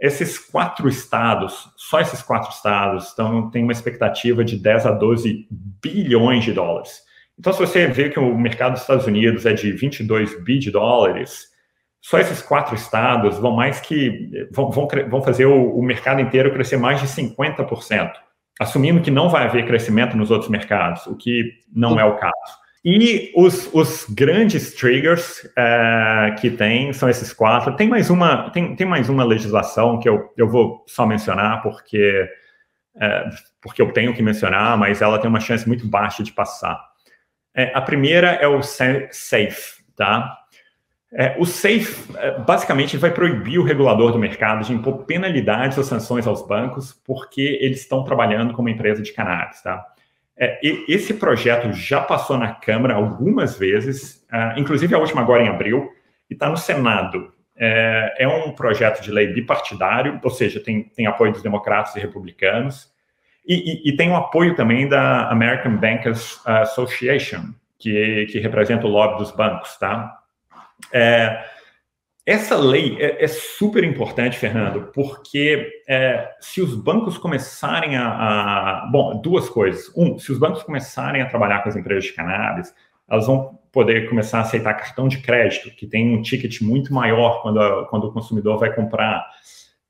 Esses 0.00 0.38
quatro 0.38 0.88
estados, 0.88 1.68
só 1.76 2.00
esses 2.00 2.22
quatro 2.22 2.50
estados, 2.50 3.08
estão, 3.08 3.50
tem 3.50 3.62
uma 3.62 3.72
expectativa 3.72 4.42
de 4.42 4.56
10 4.56 4.86
a 4.86 4.92
12 4.92 5.46
bilhões 5.50 6.42
de 6.42 6.54
dólares. 6.54 7.02
Então, 7.38 7.52
se 7.52 7.58
você 7.58 7.86
vê 7.86 8.08
que 8.08 8.18
o 8.18 8.38
mercado 8.38 8.72
dos 8.72 8.80
Estados 8.80 9.06
Unidos 9.06 9.44
é 9.44 9.52
de 9.52 9.72
22 9.72 10.42
bi 10.42 10.58
de 10.58 10.70
dólares, 10.70 11.48
só 12.00 12.18
esses 12.18 12.40
quatro 12.40 12.74
estados 12.74 13.38
vão 13.38 13.54
mais 13.54 13.78
que 13.78 14.48
vão, 14.50 14.70
vão, 14.70 14.88
vão 15.10 15.20
fazer 15.20 15.44
o, 15.44 15.76
o 15.76 15.82
mercado 15.82 16.22
inteiro 16.22 16.50
crescer 16.50 16.78
mais 16.78 16.98
de 16.98 17.08
50% 17.08 18.10
assumindo 18.60 19.00
que 19.00 19.10
não 19.10 19.28
vai 19.28 19.44
haver 19.44 19.66
crescimento 19.66 20.16
nos 20.16 20.30
outros 20.30 20.50
mercados, 20.50 21.06
o 21.06 21.16
que 21.16 21.60
não 21.74 21.98
é 21.98 22.04
o 22.04 22.16
caso. 22.16 22.62
E 22.84 23.32
os, 23.36 23.72
os 23.72 24.06
grandes 24.10 24.74
triggers 24.74 25.48
é, 25.56 26.34
que 26.40 26.50
tem 26.50 26.92
são 26.92 27.08
esses 27.08 27.32
quatro. 27.32 27.76
Tem 27.76 27.88
mais 27.88 28.10
uma, 28.10 28.50
tem, 28.50 28.74
tem 28.74 28.86
mais 28.86 29.08
uma 29.08 29.22
legislação 29.22 30.00
que 30.00 30.08
eu, 30.08 30.32
eu 30.36 30.48
vou 30.48 30.84
só 30.88 31.06
mencionar 31.06 31.62
porque, 31.62 32.28
é, 33.00 33.30
porque 33.60 33.80
eu 33.80 33.92
tenho 33.92 34.12
que 34.12 34.22
mencionar, 34.22 34.76
mas 34.76 35.00
ela 35.00 35.18
tem 35.20 35.30
uma 35.30 35.38
chance 35.38 35.66
muito 35.66 35.86
baixa 35.86 36.24
de 36.24 36.32
passar. 36.32 36.80
É, 37.54 37.70
a 37.72 37.80
primeira 37.80 38.30
é 38.30 38.48
o 38.48 38.60
SAFE, 38.62 39.84
tá? 39.94 40.41
É, 41.14 41.36
o 41.38 41.44
SAFE, 41.44 42.16
é, 42.16 42.38
basicamente, 42.38 42.96
vai 42.96 43.10
proibir 43.10 43.58
o 43.58 43.64
regulador 43.64 44.12
do 44.12 44.18
mercado 44.18 44.64
de 44.64 44.72
impor 44.72 45.04
penalidades 45.04 45.76
ou 45.76 45.84
sanções 45.84 46.26
aos 46.26 46.46
bancos 46.46 46.92
porque 47.04 47.58
eles 47.60 47.80
estão 47.80 48.02
trabalhando 48.02 48.54
como 48.54 48.68
empresa 48.68 49.02
de 49.02 49.12
cannabis, 49.12 49.60
tá? 49.62 49.84
É, 50.36 50.58
esse 50.88 51.14
projeto 51.14 51.72
já 51.72 52.00
passou 52.00 52.38
na 52.38 52.52
Câmara 52.54 52.94
algumas 52.94 53.58
vezes, 53.58 54.26
uh, 54.32 54.58
inclusive 54.58 54.94
a 54.94 54.98
última 54.98 55.20
agora 55.20 55.42
em 55.42 55.48
abril, 55.48 55.90
e 56.28 56.32
está 56.32 56.48
no 56.48 56.56
Senado. 56.56 57.30
É, 57.54 58.24
é, 58.24 58.26
um 58.26 58.50
projeto 58.52 59.02
de 59.02 59.10
lei 59.10 59.26
bipartidário, 59.26 60.18
ou 60.22 60.30
seja, 60.30 60.58
tem, 60.58 60.84
tem 60.84 61.06
apoio 61.06 61.32
dos 61.32 61.42
democratas 61.42 61.94
e 61.94 62.00
republicanos, 62.00 62.90
e, 63.46 63.88
e, 63.88 63.90
e 63.90 63.96
tem 63.96 64.10
o 64.10 64.16
apoio 64.16 64.56
também 64.56 64.88
da 64.88 65.28
American 65.28 65.76
Bankers 65.76 66.40
Association, 66.46 67.52
que, 67.78 68.26
que 68.30 68.40
representa 68.40 68.86
o 68.86 68.90
lobby 68.90 69.18
dos 69.18 69.30
bancos, 69.30 69.76
tá? 69.76 70.21
É, 70.92 71.44
essa 72.24 72.56
lei 72.56 72.96
é, 73.00 73.24
é, 73.24 73.26
super 73.26 73.82
importante, 73.82 74.38
Fernando, 74.38 74.92
porque 74.94 75.82
é, 75.88 76.30
se 76.40 76.62
os 76.62 76.72
bancos 76.74 77.18
começarem 77.18 77.96
a, 77.96 78.06
a, 78.06 78.86
Bom, 78.92 79.20
duas 79.20 79.48
coisas. 79.48 79.90
Um, 79.96 80.18
se 80.18 80.30
os 80.30 80.38
bancos 80.38 80.62
começarem 80.62 81.20
a 81.20 81.26
trabalhar 81.26 81.62
com 81.62 81.68
as 81.68 81.76
empresas 81.76 82.04
de 82.04 82.12
cannabis, 82.12 82.72
elas 83.10 83.26
vão 83.26 83.58
poder 83.72 84.08
começar 84.08 84.38
a 84.38 84.42
aceitar 84.42 84.74
cartão 84.74 85.08
de 85.08 85.18
crédito, 85.18 85.74
que 85.74 85.86
tem 85.86 86.16
um 86.16 86.22
ticket 86.22 86.60
muito 86.60 86.94
maior 86.94 87.42
quando, 87.42 87.60
a, 87.60 87.88
quando 87.88 88.04
o 88.04 88.12
consumidor 88.12 88.56
vai 88.56 88.72
comprar. 88.72 89.26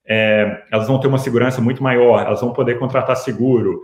É, 0.07 0.65
elas 0.73 0.89
vão 0.89 0.99
ter 0.99 1.09
uma 1.09 1.19
segurança 1.19 1.61
muito 1.61 1.83
maior, 1.83 2.25
elas 2.25 2.41
vão 2.41 2.53
poder 2.53 2.79
contratar 2.79 3.17
seguro, 3.17 3.83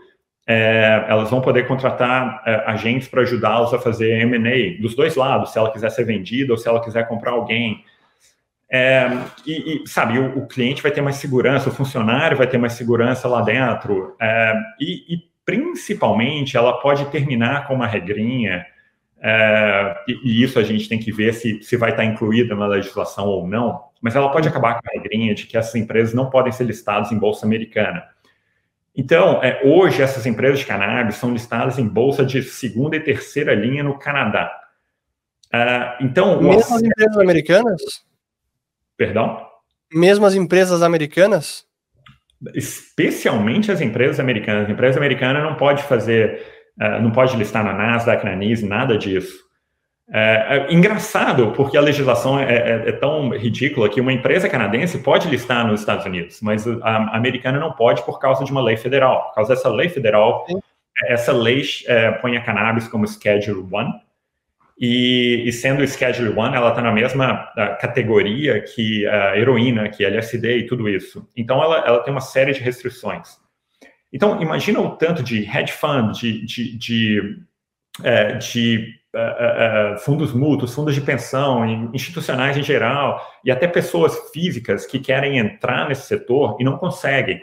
é, 0.50 1.04
elas 1.06 1.28
vão 1.28 1.42
poder 1.42 1.66
contratar 1.66 2.42
é, 2.46 2.64
agentes 2.66 3.06
para 3.06 3.20
ajudá-los 3.20 3.74
a 3.74 3.78
fazer 3.78 4.22
M&A 4.22 4.80
dos 4.80 4.94
dois 4.94 5.14
lados, 5.14 5.52
se 5.52 5.58
ela 5.58 5.70
quiser 5.70 5.90
ser 5.90 6.04
vendida 6.04 6.54
ou 6.54 6.56
se 6.56 6.66
ela 6.66 6.82
quiser 6.82 7.06
comprar 7.06 7.32
alguém. 7.32 7.84
É, 8.70 9.10
e, 9.46 9.82
e, 9.84 9.86
sabe, 9.86 10.18
o, 10.18 10.38
o, 10.38 10.46
cliente 10.46 10.82
vai 10.82 10.90
ter 10.90 11.02
mais 11.02 11.16
segurança, 11.16 11.68
o 11.68 11.72
funcionário 11.72 12.36
vai 12.36 12.46
ter 12.46 12.56
mais 12.56 12.72
segurança 12.72 13.28
lá 13.28 13.42
dentro. 13.42 14.16
É, 14.18 14.54
e, 14.80 15.14
e, 15.14 15.18
principalmente, 15.44 16.56
ela 16.56 16.80
pode 16.80 17.04
terminar 17.10 17.66
com 17.66 17.74
uma 17.74 17.86
regrinha, 17.86 18.64
é, 19.20 19.96
e, 20.08 20.12
e, 20.24 20.42
isso 20.42 20.58
a 20.58 20.62
gente 20.62 20.88
tem 20.88 20.98
que 20.98 21.12
ver 21.12 21.34
se, 21.34 21.62
se 21.62 21.76
vai 21.76 21.90
estar 21.90 22.06
incluída 22.06 22.54
na 22.54 22.66
legislação 22.66 23.26
ou 23.26 23.46
não, 23.46 23.82
mas 24.00 24.16
ela 24.16 24.30
pode 24.30 24.48
acabar 24.48 24.80
com 24.80 24.88
a 24.88 24.92
regrinha 24.94 25.34
de 25.34 25.46
que 25.46 25.58
essas 25.58 25.74
empresas 25.74 26.14
não 26.14 26.30
podem 26.30 26.52
ser 26.52 26.64
listadas 26.64 27.12
em 27.12 27.18
bolsa 27.18 27.44
americana. 27.44 28.02
Então, 28.98 29.40
é, 29.44 29.60
hoje, 29.64 30.02
essas 30.02 30.26
empresas 30.26 30.58
de 30.58 30.66
cannabis 30.66 31.14
são 31.14 31.32
listadas 31.32 31.78
em 31.78 31.86
bolsa 31.86 32.24
de 32.24 32.42
segunda 32.42 32.96
e 32.96 33.00
terceira 33.00 33.54
linha 33.54 33.84
no 33.84 33.96
Canadá. 33.96 34.50
Uh, 35.54 36.04
então, 36.04 36.42
Mesmo 36.42 36.74
as 36.74 36.82
empresas 36.82 37.16
americanas? 37.16 37.80
Perdão? 38.96 39.46
Mesmo 39.94 40.26
as 40.26 40.34
empresas 40.34 40.82
americanas? 40.82 41.64
Especialmente 42.56 43.70
as 43.70 43.80
empresas 43.80 44.18
americanas. 44.18 44.68
A 44.68 44.72
empresa 44.72 44.98
americana 44.98 45.44
não 45.44 45.54
pode 45.54 45.84
fazer, 45.84 46.44
uh, 46.82 47.00
não 47.00 47.12
pode 47.12 47.36
listar 47.36 47.62
na 47.62 47.72
Nasdaq, 47.72 48.24
na 48.24 48.34
NIS, 48.34 48.64
nada 48.64 48.98
disso. 48.98 49.47
É, 50.10 50.66
é, 50.70 50.72
engraçado, 50.72 51.52
porque 51.52 51.76
a 51.76 51.82
legislação 51.82 52.40
é, 52.40 52.44
é, 52.44 52.88
é, 52.88 52.92
tão 52.92 53.28
ridícula 53.30 53.90
que 53.90 54.00
uma 54.00 54.12
empresa 54.12 54.48
canadense 54.48 54.98
pode 54.98 55.28
listar 55.28 55.66
nos 55.66 55.80
Estados 55.80 56.06
Unidos, 56.06 56.40
mas 56.40 56.66
a, 56.66 57.16
americana 57.16 57.60
não 57.60 57.72
pode 57.72 58.02
por 58.04 58.18
causa 58.18 58.42
de 58.42 58.50
uma 58.50 58.62
lei 58.62 58.76
federal. 58.76 59.26
Por 59.26 59.34
causa 59.34 59.54
dessa 59.54 59.68
lei 59.68 59.90
federal, 59.90 60.46
Sim. 60.48 60.60
essa 61.06 61.30
lei 61.32 61.62
é, 61.86 62.10
põe 62.12 62.38
a 62.38 62.42
cannabis 62.42 62.88
como 62.88 63.06
Schedule 63.06 63.60
1, 63.60 64.00
e, 64.80 65.42
e 65.44 65.52
sendo 65.52 65.86
Schedule 65.86 66.30
1, 66.30 66.54
ela 66.54 66.70
está 66.70 66.80
na 66.80 66.92
mesma 66.92 67.52
categoria 67.80 68.60
que 68.62 69.06
a 69.06 69.36
heroína, 69.36 69.88
que 69.88 70.04
a 70.04 70.08
LSD 70.08 70.58
e 70.58 70.66
tudo 70.66 70.88
isso. 70.88 71.28
Então, 71.36 71.62
ela, 71.62 71.84
ela 71.84 71.98
tem 71.98 72.12
uma 72.12 72.20
série 72.20 72.52
de 72.52 72.60
restrições. 72.60 73.36
Então, 74.12 74.40
imagina 74.40 74.80
o 74.80 74.90
tanto 74.96 75.22
de 75.22 75.40
hedge 75.40 75.72
fund, 75.72 76.12
de, 76.12 76.46
de, 76.46 76.78
de, 76.78 77.38
é, 78.04 78.34
de 78.34 78.97
uh, 79.14 79.94
uh, 79.94 79.98
fundos 79.98 80.32
mútuos, 80.32 80.74
fundos 80.74 80.94
de 80.94 81.00
pensão, 81.00 81.64
institucionais 81.94 82.56
em 82.56 82.62
geral, 82.62 83.20
e 83.44 83.50
até 83.50 83.66
pessoas 83.66 84.30
físicas 84.32 84.86
que 84.86 84.98
querem 84.98 85.38
entrar 85.38 85.88
nesse 85.88 86.06
setor 86.06 86.56
e 86.60 86.64
não 86.64 86.76
conseguem. 86.78 87.42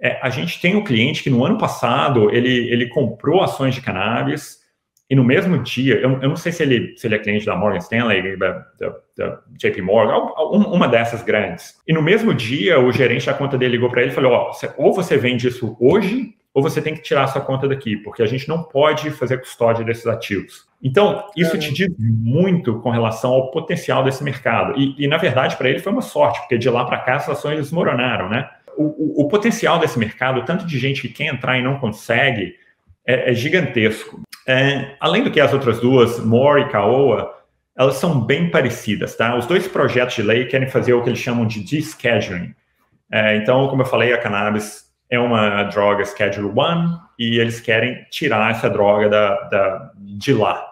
É, 0.00 0.18
a 0.22 0.28
gente 0.28 0.60
tem 0.60 0.76
um 0.76 0.84
cliente 0.84 1.22
que 1.22 1.30
no 1.30 1.44
ano 1.44 1.56
passado 1.56 2.30
ele, 2.30 2.70
ele 2.70 2.88
comprou 2.88 3.42
ações 3.42 3.74
de 3.74 3.80
cannabis 3.80 4.66
e 5.08 5.14
no 5.14 5.22
mesmo 5.22 5.62
dia, 5.62 5.94
eu, 5.94 6.20
eu 6.20 6.28
não 6.28 6.36
sei 6.36 6.50
se 6.50 6.62
ele, 6.64 6.96
se 6.96 7.06
ele 7.06 7.14
é 7.14 7.18
cliente 7.18 7.46
da 7.46 7.54
Morgan 7.54 7.78
Stanley, 7.78 8.36
da, 8.36 8.66
da, 8.78 8.96
da 9.16 9.40
JP 9.56 9.80
Morgan, 9.80 10.16
uma 10.50 10.88
dessas 10.88 11.22
grandes. 11.22 11.76
E 11.86 11.92
no 11.92 12.02
mesmo 12.02 12.34
dia, 12.34 12.80
o 12.80 12.90
gerente 12.90 13.26
da 13.26 13.34
conta 13.34 13.56
dele 13.56 13.72
ligou 13.72 13.88
para 13.88 14.02
ele 14.02 14.10
e 14.10 14.14
falou: 14.14 14.32
ó, 14.32 14.52
ou 14.76 14.92
você 14.92 15.16
vende 15.16 15.46
isso 15.46 15.76
hoje, 15.80 16.34
ou 16.56 16.62
você 16.62 16.80
tem 16.80 16.94
que 16.94 17.02
tirar 17.02 17.24
a 17.24 17.26
sua 17.26 17.42
conta 17.42 17.68
daqui, 17.68 17.98
porque 17.98 18.22
a 18.22 18.26
gente 18.26 18.48
não 18.48 18.62
pode 18.62 19.10
fazer 19.10 19.36
custódia 19.36 19.84
desses 19.84 20.06
ativos. 20.06 20.66
Então, 20.82 21.26
isso 21.36 21.58
te 21.58 21.70
diz 21.70 21.88
muito 21.98 22.80
com 22.80 22.88
relação 22.88 23.30
ao 23.34 23.50
potencial 23.50 24.02
desse 24.02 24.24
mercado. 24.24 24.72
E, 24.74 25.04
e 25.04 25.06
na 25.06 25.18
verdade, 25.18 25.54
para 25.54 25.68
ele 25.68 25.80
foi 25.80 25.92
uma 25.92 26.00
sorte, 26.00 26.40
porque 26.40 26.56
de 26.56 26.70
lá 26.70 26.86
para 26.86 26.96
cá 27.00 27.16
as 27.16 27.28
ações 27.28 27.58
desmoronaram, 27.58 28.30
né? 28.30 28.48
O, 28.74 28.84
o, 28.84 29.24
o, 29.24 29.28
potencial 29.28 29.78
desse 29.78 29.98
mercado, 29.98 30.46
tanto 30.46 30.64
de 30.64 30.78
gente 30.78 31.02
que 31.02 31.10
quer 31.10 31.26
entrar 31.26 31.58
e 31.58 31.62
não 31.62 31.78
consegue, 31.78 32.54
é, 33.06 33.32
é 33.32 33.34
gigantesco. 33.34 34.22
É, 34.48 34.96
além 34.98 35.22
do 35.22 35.30
que 35.30 35.40
as 35.40 35.52
outras 35.52 35.78
duas, 35.78 36.18
Moore 36.24 36.62
e 36.62 36.68
Caoa, 36.70 37.34
elas 37.76 37.96
são 37.96 38.18
bem 38.18 38.50
parecidas, 38.50 39.14
tá? 39.14 39.36
Os 39.36 39.44
dois 39.44 39.68
projetos 39.68 40.14
de 40.14 40.22
lei 40.22 40.46
querem 40.46 40.68
fazer 40.68 40.94
o 40.94 41.02
que 41.02 41.10
eles 41.10 41.20
chamam 41.20 41.46
de 41.46 41.60
descheduling. 41.60 42.54
É, 43.12 43.36
então, 43.36 43.68
como 43.68 43.82
eu 43.82 43.86
falei, 43.86 44.14
a 44.14 44.18
cannabis 44.18 44.85
é 45.08 45.18
uma 45.18 45.64
droga 45.64 46.04
Schedule 46.04 46.48
1 46.48 46.98
e 47.18 47.38
eles 47.38 47.60
querem 47.60 48.04
tirar 48.10 48.50
essa 48.50 48.68
droga 48.68 49.08
da, 49.08 49.40
da 49.48 49.92
de 49.96 50.32
lá. 50.32 50.66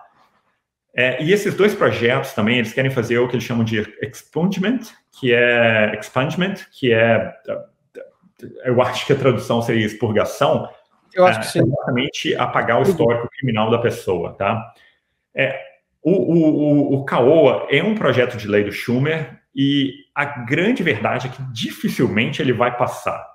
É, 0.96 1.22
e 1.22 1.32
esses 1.32 1.54
dois 1.54 1.74
projetos 1.74 2.32
também, 2.32 2.58
eles 2.58 2.72
querem 2.72 2.90
fazer 2.90 3.18
o 3.18 3.26
que 3.26 3.34
eles 3.34 3.44
chamam 3.44 3.64
de 3.64 3.80
expungement, 4.00 4.80
que 5.18 5.34
é 5.34 5.96
expungement, 5.98 6.54
que 6.72 6.92
é 6.92 7.32
eu 8.64 8.80
acho 8.82 9.06
que 9.06 9.12
a 9.12 9.16
tradução 9.16 9.62
seria 9.62 9.86
expurgação, 9.86 10.68
eu 11.14 11.24
acho 11.24 11.40
que 11.40 11.46
sim. 11.46 11.60
Exatamente 11.60 12.34
apagar 12.34 12.78
o 12.78 12.82
histórico 12.82 13.28
criminal 13.30 13.70
da 13.70 13.78
pessoa, 13.78 14.34
tá? 14.34 14.72
É, 15.34 15.58
o, 16.02 16.10
o, 16.10 16.94
o, 16.94 16.94
o 16.94 17.04
CAOA 17.04 17.68
é 17.70 17.82
um 17.82 17.94
projeto 17.94 18.36
de 18.36 18.46
lei 18.46 18.64
do 18.64 18.72
Schumer 18.72 19.40
e 19.54 19.92
a 20.14 20.24
grande 20.24 20.82
verdade 20.82 21.28
é 21.28 21.30
que 21.30 21.42
dificilmente 21.52 22.42
ele 22.42 22.52
vai 22.52 22.76
passar. 22.76 23.33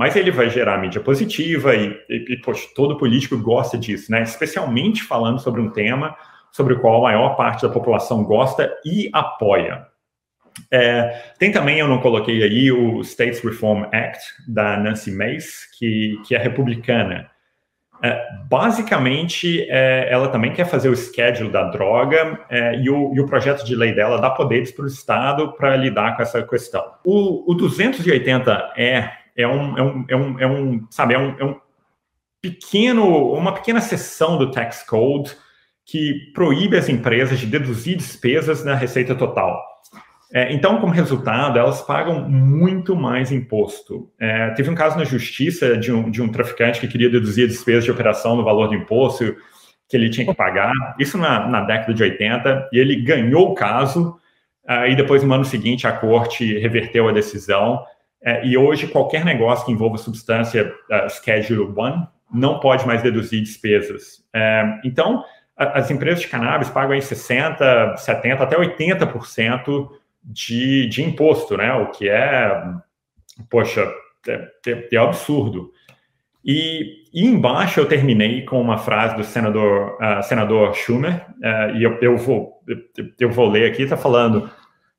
Mas 0.00 0.16
ele 0.16 0.30
vai 0.30 0.48
gerar 0.48 0.78
mídia 0.78 0.98
positiva 0.98 1.74
e, 1.76 1.90
e, 2.08 2.32
e 2.32 2.40
poxa, 2.40 2.66
todo 2.74 2.96
político 2.96 3.36
gosta 3.36 3.76
disso, 3.76 4.10
né? 4.10 4.22
Especialmente 4.22 5.02
falando 5.02 5.38
sobre 5.38 5.60
um 5.60 5.68
tema 5.68 6.16
sobre 6.50 6.72
o 6.72 6.80
qual 6.80 7.00
a 7.00 7.12
maior 7.12 7.36
parte 7.36 7.60
da 7.60 7.68
população 7.68 8.24
gosta 8.24 8.74
e 8.82 9.10
apoia. 9.12 9.86
É, 10.72 11.34
tem 11.38 11.52
também, 11.52 11.80
eu 11.80 11.86
não 11.86 12.00
coloquei 12.00 12.42
aí, 12.42 12.72
o 12.72 13.02
States 13.02 13.44
Reform 13.44 13.84
Act 13.92 14.24
da 14.48 14.78
Nancy 14.78 15.10
Mace, 15.10 15.68
que, 15.78 16.18
que 16.26 16.34
é 16.34 16.38
republicana. 16.38 17.30
É, 18.02 18.26
basicamente, 18.48 19.66
é, 19.68 20.08
ela 20.10 20.28
também 20.28 20.54
quer 20.54 20.64
fazer 20.64 20.88
o 20.88 20.96
schedule 20.96 21.50
da 21.50 21.64
droga 21.64 22.40
é, 22.48 22.74
e, 22.76 22.88
o, 22.88 23.12
e, 23.14 23.20
o, 23.20 23.26
projeto 23.26 23.66
de 23.66 23.76
lei 23.76 23.94
dela 23.94 24.18
dá 24.18 24.30
poderes 24.30 24.72
para 24.72 24.86
o 24.86 24.88
Estado 24.88 25.52
para 25.52 25.76
lidar 25.76 26.16
com 26.16 26.22
essa 26.22 26.42
questão. 26.42 26.82
O, 27.04 27.52
o 27.52 27.54
280 27.54 28.72
é, 28.78 29.19
é, 29.40 29.48
um, 29.48 29.78
é, 29.78 29.82
um, 29.82 30.04
é, 30.08 30.16
um, 30.16 30.40
é 30.40 30.46
um, 30.46 30.86
sabe, 30.90 31.14
é 31.14 31.18
um, 31.18 31.36
é 31.38 31.44
um 31.44 31.56
pequeno, 32.40 33.32
uma 33.32 33.52
pequena 33.52 33.80
seção 33.80 34.38
do 34.38 34.50
tax 34.50 34.82
code 34.82 35.36
que 35.84 36.30
proíbe 36.34 36.76
as 36.76 36.88
empresas 36.88 37.38
de 37.38 37.46
deduzir 37.46 37.96
despesas 37.96 38.64
na 38.64 38.74
receita 38.74 39.14
total. 39.14 39.60
É, 40.32 40.52
então, 40.52 40.80
como 40.80 40.92
resultado, 40.92 41.58
elas 41.58 41.82
pagam 41.82 42.28
muito 42.28 42.94
mais 42.94 43.32
imposto. 43.32 44.08
É, 44.18 44.50
teve 44.50 44.70
um 44.70 44.74
caso 44.76 44.96
na 44.96 45.04
justiça 45.04 45.76
de 45.76 45.92
um, 45.92 46.08
de 46.08 46.22
um 46.22 46.28
traficante 46.30 46.78
que 46.78 46.86
queria 46.86 47.10
deduzir 47.10 47.48
despesas 47.48 47.84
de 47.84 47.90
operação 47.90 48.36
no 48.36 48.44
valor 48.44 48.68
do 48.68 48.74
imposto 48.74 49.36
que 49.88 49.96
ele 49.96 50.08
tinha 50.08 50.24
que 50.24 50.34
pagar, 50.34 50.72
isso 51.00 51.18
na, 51.18 51.48
na 51.48 51.62
década 51.62 51.92
de 51.92 52.00
80, 52.00 52.68
e 52.72 52.78
ele 52.78 52.94
ganhou 53.02 53.50
o 53.50 53.54
caso, 53.54 54.16
uh, 54.64 54.86
e 54.86 54.94
depois, 54.94 55.24
no 55.24 55.34
ano 55.34 55.44
seguinte, 55.44 55.84
a 55.84 55.92
corte 55.92 56.56
reverteu 56.58 57.08
a 57.08 57.12
decisão, 57.12 57.84
uh, 58.24 58.44
e 58.44 58.56
hoje 58.56 58.88
qualquer 58.88 59.24
negócio 59.24 59.66
que 59.66 59.72
envolva 59.72 59.98
substância 59.98 60.72
uh, 60.90 61.10
Schedule 61.10 61.72
1 61.76 62.06
não 62.32 62.60
pode 62.60 62.86
mais 62.86 63.02
deduzir 63.02 63.42
despesas. 63.42 64.24
então, 64.84 65.24
as 65.56 65.90
empresas 65.90 66.20
de 66.20 66.28
cannabis 66.28 66.70
pagam 66.70 66.92
aí 66.92 67.00
60%, 67.00 67.96
70%, 67.96 68.40
até 68.40 68.56
80% 68.56 69.90
de, 70.24 70.86
de 70.86 71.02
imposto, 71.02 71.56
né? 71.56 71.72
O 71.74 71.90
que 71.90 72.08
é, 72.08 72.62
poxa, 73.50 73.92
é, 74.28 74.48
é, 74.66 74.88
é 74.92 74.96
absurdo. 74.96 75.70
E, 76.44 77.04
e, 77.12 77.26
embaixo 77.26 77.80
eu 77.80 77.86
terminei 77.86 78.44
com 78.46 78.60
uma 78.60 78.78
frase 78.78 79.14
do 79.16 79.24
senador, 79.24 79.98
uh, 80.00 80.22
senador 80.22 80.74
Schumer, 80.74 81.26
uh, 81.38 81.76
e 81.76 81.82
eu, 81.82 81.98
eu, 82.00 82.16
vou, 82.16 82.62
eu 83.18 83.30
vou 83.30 83.50
ler 83.50 83.70
aqui, 83.70 83.82
está 83.82 83.96
falando, 83.96 84.50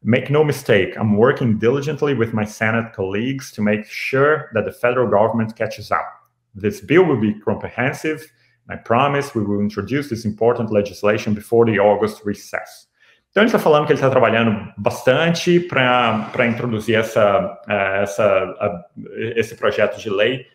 Make 0.04 0.32
no 0.32 0.44
mistake, 0.44 0.96
I'm 0.98 1.16
working 1.16 1.60
diligently 1.60 2.16
with 2.16 2.34
my 2.34 2.44
Senate 2.44 2.92
colleagues 2.94 3.52
to 3.52 3.62
make 3.62 3.86
sure 3.86 4.50
that 4.54 4.66
the 4.66 4.72
federal 4.72 5.08
government 5.08 5.56
catches 5.56 5.92
up. 5.92 6.08
This 6.56 6.82
bill 6.82 7.06
will 7.06 7.20
be 7.22 7.36
comprehensive. 7.36 8.26
I 8.68 8.78
promise 8.78 9.36
we 9.36 9.44
will 9.44 9.60
introduce 9.60 10.10
this 10.10 10.26
important 10.26 10.72
legislation 10.72 11.36
before 11.36 11.66
the 11.66 11.78
August 11.80 12.26
recess. 12.26 12.88
Então, 13.30 13.44
ele 13.44 13.50
está 13.50 13.60
falando 13.60 13.86
que 13.86 13.94
ele 13.94 14.00
está 14.00 14.10
trabalhando 14.10 14.74
bastante 14.76 15.60
para 15.60 16.48
introduzir 16.48 16.96
essa, 16.98 17.58
é, 17.70 18.02
essa, 18.04 18.88
esse 19.36 19.56
projeto 19.56 19.98
de 20.00 20.10
lei 20.10 20.46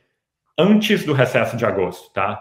antes 0.59 1.05
do 1.05 1.15
recesso 1.15 1.57
de 1.57 1.65
agosto, 1.65 2.13
tá? 2.13 2.39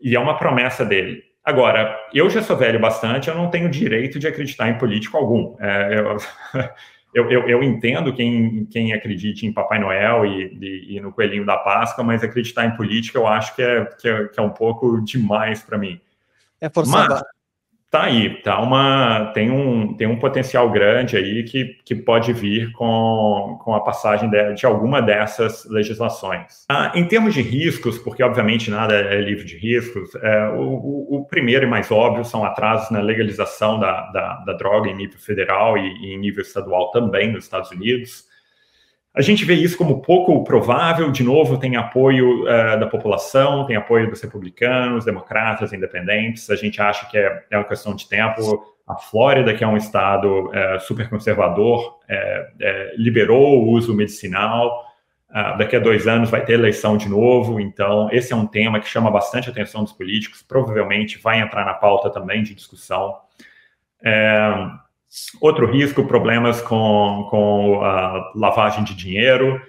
E 0.00 0.14
é 0.14 0.20
uma 0.20 0.38
promessa 0.38 0.84
dele. 0.84 1.24
Agora, 1.48 1.98
eu 2.12 2.28
já 2.28 2.42
sou 2.42 2.58
velho 2.58 2.78
bastante, 2.78 3.30
eu 3.30 3.34
não 3.34 3.48
tenho 3.48 3.70
direito 3.70 4.18
de 4.18 4.28
acreditar 4.28 4.68
em 4.68 4.76
político 4.76 5.16
algum. 5.16 5.56
É, 5.58 5.98
eu, 5.98 6.16
eu, 7.14 7.30
eu, 7.30 7.48
eu, 7.48 7.62
entendo 7.62 8.12
quem, 8.12 8.66
quem 8.66 8.92
acredite 8.92 9.46
em 9.46 9.52
Papai 9.52 9.78
Noel 9.78 10.26
e, 10.26 10.58
e, 10.60 10.96
e, 10.96 11.00
no 11.00 11.10
Coelhinho 11.10 11.46
da 11.46 11.56
Páscoa, 11.56 12.04
mas 12.04 12.22
acreditar 12.22 12.66
em 12.66 12.76
política 12.76 13.18
eu 13.18 13.26
acho 13.26 13.56
que 13.56 13.62
é, 13.62 13.82
que 13.98 14.06
é, 14.06 14.28
que 14.28 14.38
é 14.38 14.42
um 14.42 14.50
pouco 14.50 15.00
demais 15.00 15.62
para 15.62 15.78
mim. 15.78 15.98
É 16.60 16.68
forçado. 16.68 17.24
Tá 17.90 18.02
aí, 18.02 18.42
tá 18.42 18.60
uma, 18.60 19.32
tem, 19.32 19.50
um, 19.50 19.94
tem 19.94 20.06
um 20.06 20.18
potencial 20.18 20.70
grande 20.70 21.16
aí 21.16 21.42
que, 21.44 21.76
que 21.82 21.94
pode 21.94 22.34
vir 22.34 22.70
com, 22.72 23.58
com 23.64 23.74
a 23.74 23.80
passagem 23.80 24.28
de, 24.28 24.52
de 24.52 24.66
alguma 24.66 25.00
dessas 25.00 25.64
legislações. 25.64 26.66
Ah, 26.68 26.92
em 26.94 27.08
termos 27.08 27.32
de 27.32 27.40
riscos, 27.40 27.98
porque 27.98 28.22
obviamente 28.22 28.70
nada 28.70 28.94
é 28.94 29.18
livre 29.22 29.46
de 29.46 29.56
riscos, 29.56 30.14
é, 30.16 30.48
o, 30.50 31.16
o, 31.16 31.24
primeiro 31.24 31.64
e 31.64 31.68
mais 31.68 31.90
óbvio 31.90 32.26
são 32.26 32.44
atrasos 32.44 32.90
na 32.90 33.00
legalização 33.00 33.80
da, 33.80 34.10
da, 34.10 34.34
da 34.44 34.52
droga 34.52 34.90
em 34.90 34.94
nível 34.94 35.18
federal 35.18 35.78
e, 35.78 35.88
e 36.02 36.14
em 36.14 36.18
nível 36.18 36.42
estadual 36.42 36.90
também 36.90 37.32
nos 37.32 37.44
Estados 37.44 37.70
Unidos. 37.70 38.27
A 39.18 39.20
gente 39.20 39.44
vê 39.44 39.54
isso 39.54 39.76
como 39.76 40.00
pouco 40.00 40.44
provável, 40.44 41.10
de 41.10 41.24
novo, 41.24 41.58
tem 41.58 41.74
apoio 41.74 42.44
uh, 42.44 42.78
da 42.78 42.86
população, 42.86 43.66
tem 43.66 43.74
apoio 43.74 44.08
dos 44.08 44.20
republicanos, 44.20 45.04
democratas, 45.04 45.72
independentes. 45.72 46.48
A 46.50 46.54
gente 46.54 46.80
acha 46.80 47.04
que 47.10 47.18
é, 47.18 47.44
é 47.50 47.58
uma 47.58 47.64
questão 47.64 47.96
de 47.96 48.08
tempo. 48.08 48.64
A 48.86 48.94
Flórida, 48.94 49.52
que 49.54 49.64
é 49.64 49.66
um 49.66 49.76
estado 49.76 50.46
uh, 50.50 50.78
super 50.78 51.10
conservador, 51.10 51.98
uh, 52.08 52.62
liberou 52.96 53.64
o 53.64 53.70
uso 53.70 53.92
medicinal. 53.92 54.84
daqui 55.58 55.74
a 55.74 55.80
dois 55.80 56.06
anos 56.06 56.30
vai 56.30 56.44
ter 56.44 56.52
eleição 56.52 56.96
de 56.96 57.08
novo, 57.08 57.58
então 57.58 58.08
esse 58.12 58.32
é 58.32 58.36
um 58.36 58.46
tema 58.46 58.78
que 58.78 58.86
chama 58.86 59.10
bastante 59.10 59.50
atenção 59.50 59.82
dos 59.82 59.92
políticos, 59.92 60.44
provavelmente 60.44 61.18
vai 61.18 61.40
entrar 61.40 61.64
na 61.64 61.74
pauta 61.74 62.08
também 62.08 62.44
de 62.44 62.54
discussão. 62.54 63.16
Outro 65.40 65.70
risco, 65.70 66.04
problemas 66.04 66.60
com, 66.60 67.26
com 67.30 67.80
a 67.82 68.32
lavagem 68.34 68.84
de 68.84 68.94
dinheiro. 68.94 69.60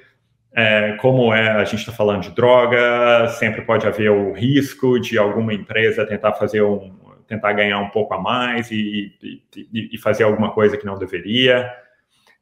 É, 0.53 0.93
como 0.99 1.33
é, 1.33 1.51
a 1.51 1.63
gente 1.63 1.79
está 1.79 1.91
falando 1.91 2.23
de 2.23 2.31
droga, 2.31 3.27
sempre 3.29 3.61
pode 3.61 3.87
haver 3.87 4.11
o 4.11 4.33
risco 4.33 4.99
de 4.99 5.17
alguma 5.17 5.53
empresa 5.53 6.05
tentar 6.05 6.33
fazer 6.33 6.63
um, 6.63 6.91
tentar 7.27 7.53
ganhar 7.53 7.79
um 7.79 7.89
pouco 7.89 8.13
a 8.15 8.19
mais 8.19 8.71
e, 8.71 9.13
e, 9.21 9.89
e 9.93 9.97
fazer 9.99 10.23
alguma 10.23 10.51
coisa 10.51 10.75
que 10.75 10.85
não 10.85 10.97
deveria. 10.97 11.71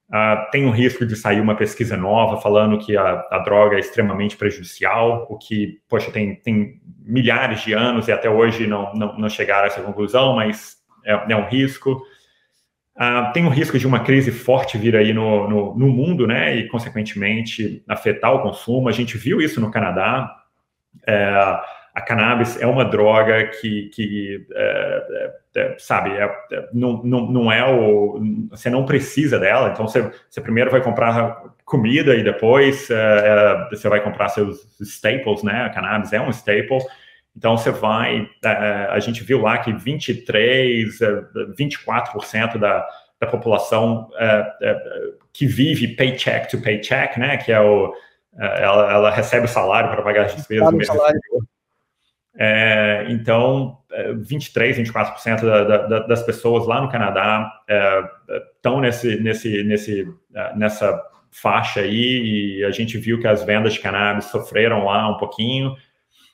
Uh, 0.10 0.50
tem 0.52 0.66
o 0.66 0.72
risco 0.72 1.06
de 1.06 1.18
sair 1.18 1.42
uma 1.42 1.56
pesquisa 1.56 1.98
nova 1.98 2.40
falando 2.40 2.78
que 2.80 2.96
a, 2.96 3.28
a, 3.30 3.40
droga 3.40 3.76
é 3.76 3.80
extremamente 3.80 4.38
prejudicial, 4.38 5.28
o 5.30 5.38
que, 5.38 5.82
poxa, 5.90 6.10
tem, 6.10 6.36
tem 6.36 6.80
milhares 7.02 7.60
de 7.60 7.74
anos 7.74 8.08
e 8.08 8.14
até 8.14 8.30
hoje 8.30 8.66
não, 8.68 8.94
não, 8.94 9.18
não 9.18 9.30
chegaram 9.30 9.66
a 9.66 9.68
essa 9.68 9.82
conclusão, 9.82 10.34
mas 10.34 10.78
é, 11.06 11.34
é 11.34 11.36
um 11.36 11.46
risco. 11.50 12.02
Uh, 12.98 13.32
tem 13.32 13.46
o 13.46 13.50
risco 13.50 13.78
de 13.78 13.86
uma 13.86 14.00
crise 14.00 14.32
forte 14.32 14.76
vir 14.76 14.96
aí 14.96 15.14
no, 15.14 15.48
no, 15.48 15.78
no, 15.78 15.88
mundo, 15.88 16.26
né, 16.26 16.56
e 16.56 16.68
consequentemente 16.68 17.84
afetar 17.88 18.34
o 18.34 18.42
consumo. 18.42 18.90
A 18.90 18.92
gente 18.92 19.20
viu 19.20 19.40
isso 19.40 19.62
no 19.62 19.70
Canadá. 19.70 20.36
É, 21.06 21.60
a 21.94 22.02
cannabis 22.02 22.60
é 22.60 22.66
uma 22.66 22.84
droga 22.84 23.48
que, 23.48 23.90
que 23.94 24.48
é, 24.52 25.32
é, 25.56 25.60
é 25.60 25.76
sabe, 25.78 26.12
é, 26.12 26.24
é, 26.24 26.70
não, 26.74 27.04
não, 27.04 27.32
não 27.32 27.52
é 27.52 27.64
o. 27.72 28.20
Você 28.50 28.68
não 28.68 28.84
precisa 28.84 29.40
dela, 29.40 29.70
então 29.70 29.88
você, 29.88 30.12
você 30.28 30.42
primeiro 30.42 30.72
vai 30.72 30.82
comprar 30.82 31.44
comida 31.66 32.16
e 32.16 32.24
depois 32.24 32.88
você 33.70 33.90
vai 33.90 34.02
comprar 34.02 34.30
seus 34.30 34.68
staples, 34.82 35.44
né? 35.44 35.66
A 35.66 35.70
cannabis 35.70 36.14
é 36.14 36.22
um 36.22 36.30
staple. 36.30 36.80
Então 37.38 37.56
você 37.56 37.70
vai. 37.72 38.28
a 38.90 39.00
gente 39.00 39.24
viu 39.24 39.42
lá 39.42 39.60
que 39.60 39.72
23, 39.72 41.00
24% 41.58 42.58
da, 42.58 42.86
da 43.22 43.28
população 43.28 44.10
que 45.32 45.46
vive 45.46 45.96
paycheck 45.96 46.50
to 46.50 46.62
paycheck, 46.62 47.20
né? 47.20 47.38
Que 47.38 47.52
é 47.52 47.62
o. 47.62 47.94
Ela, 48.36 48.92
ela 48.92 49.12
recebe 49.12 49.46
o 49.46 49.50
salário 49.50 49.90
para 49.90 50.02
pagar 50.02 50.26
as 50.26 50.36
despesas 50.36 50.70
do 50.70 50.76
mês 50.76 50.90
anterior 50.90 51.44
é, 52.40 53.08
então, 53.10 53.80
23, 54.20 54.78
é, 54.78 54.84
24% 54.84 55.42
da, 55.42 55.64
da, 55.64 56.00
das 56.02 56.22
pessoas 56.22 56.68
lá 56.68 56.80
no 56.80 56.90
Canadá 56.90 57.52
estão 58.56 58.78
é, 58.78 58.82
nesse, 58.82 59.20
nesse, 59.20 59.64
nesse, 59.64 60.14
é, 60.36 60.56
nessa 60.56 61.04
faixa 61.32 61.82
aí, 61.82 62.60
e 62.60 62.64
a 62.64 62.70
gente 62.70 62.98
viu 63.00 63.20
que 63.20 63.28
as 63.28 63.44
vendas 63.44 63.74
de 63.74 63.80
cannabis 63.80 64.26
sofreram 64.26 64.86
lá 64.86 65.10
um 65.10 65.18
pouquinho, 65.18 65.76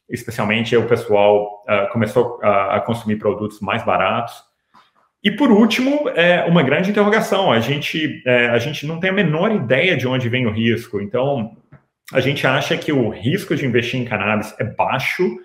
especialmente 0.10 0.76
o 0.76 0.88
pessoal 0.88 1.64
uh, 1.68 1.92
começou 1.92 2.40
a, 2.44 2.78
a, 2.78 2.82
consumir 2.82 3.18
produtos 3.18 3.60
mais 3.60 3.84
baratos. 3.84 4.44
E 5.24 5.32
por 5.32 5.50
último, 5.52 6.10
é 6.10 6.44
uma 6.46 6.62
grande 6.62 6.92
interrogação. 6.92 7.52
A 7.52 7.62
gente, 7.62 8.22
é, 8.26 8.48
a 8.50 8.58
gente 8.58 8.86
não 8.86 9.00
tem 9.00 9.10
a 9.10 9.14
menor 9.14 9.52
ideia 9.52 9.96
de 9.96 10.06
onde 10.06 10.28
vem 10.28 10.46
o 10.46 10.52
risco. 10.52 11.00
Então, 11.00 11.56
a 12.12 12.20
gente 12.20 12.46
acha 12.46 12.78
que 12.78 12.92
o 12.92 13.10
risco 13.10 13.56
de 13.56 13.66
investir 13.66 14.00
em 14.00 14.06
cannabis 14.06 14.54
é 14.60 14.66
baixo, 14.66 15.40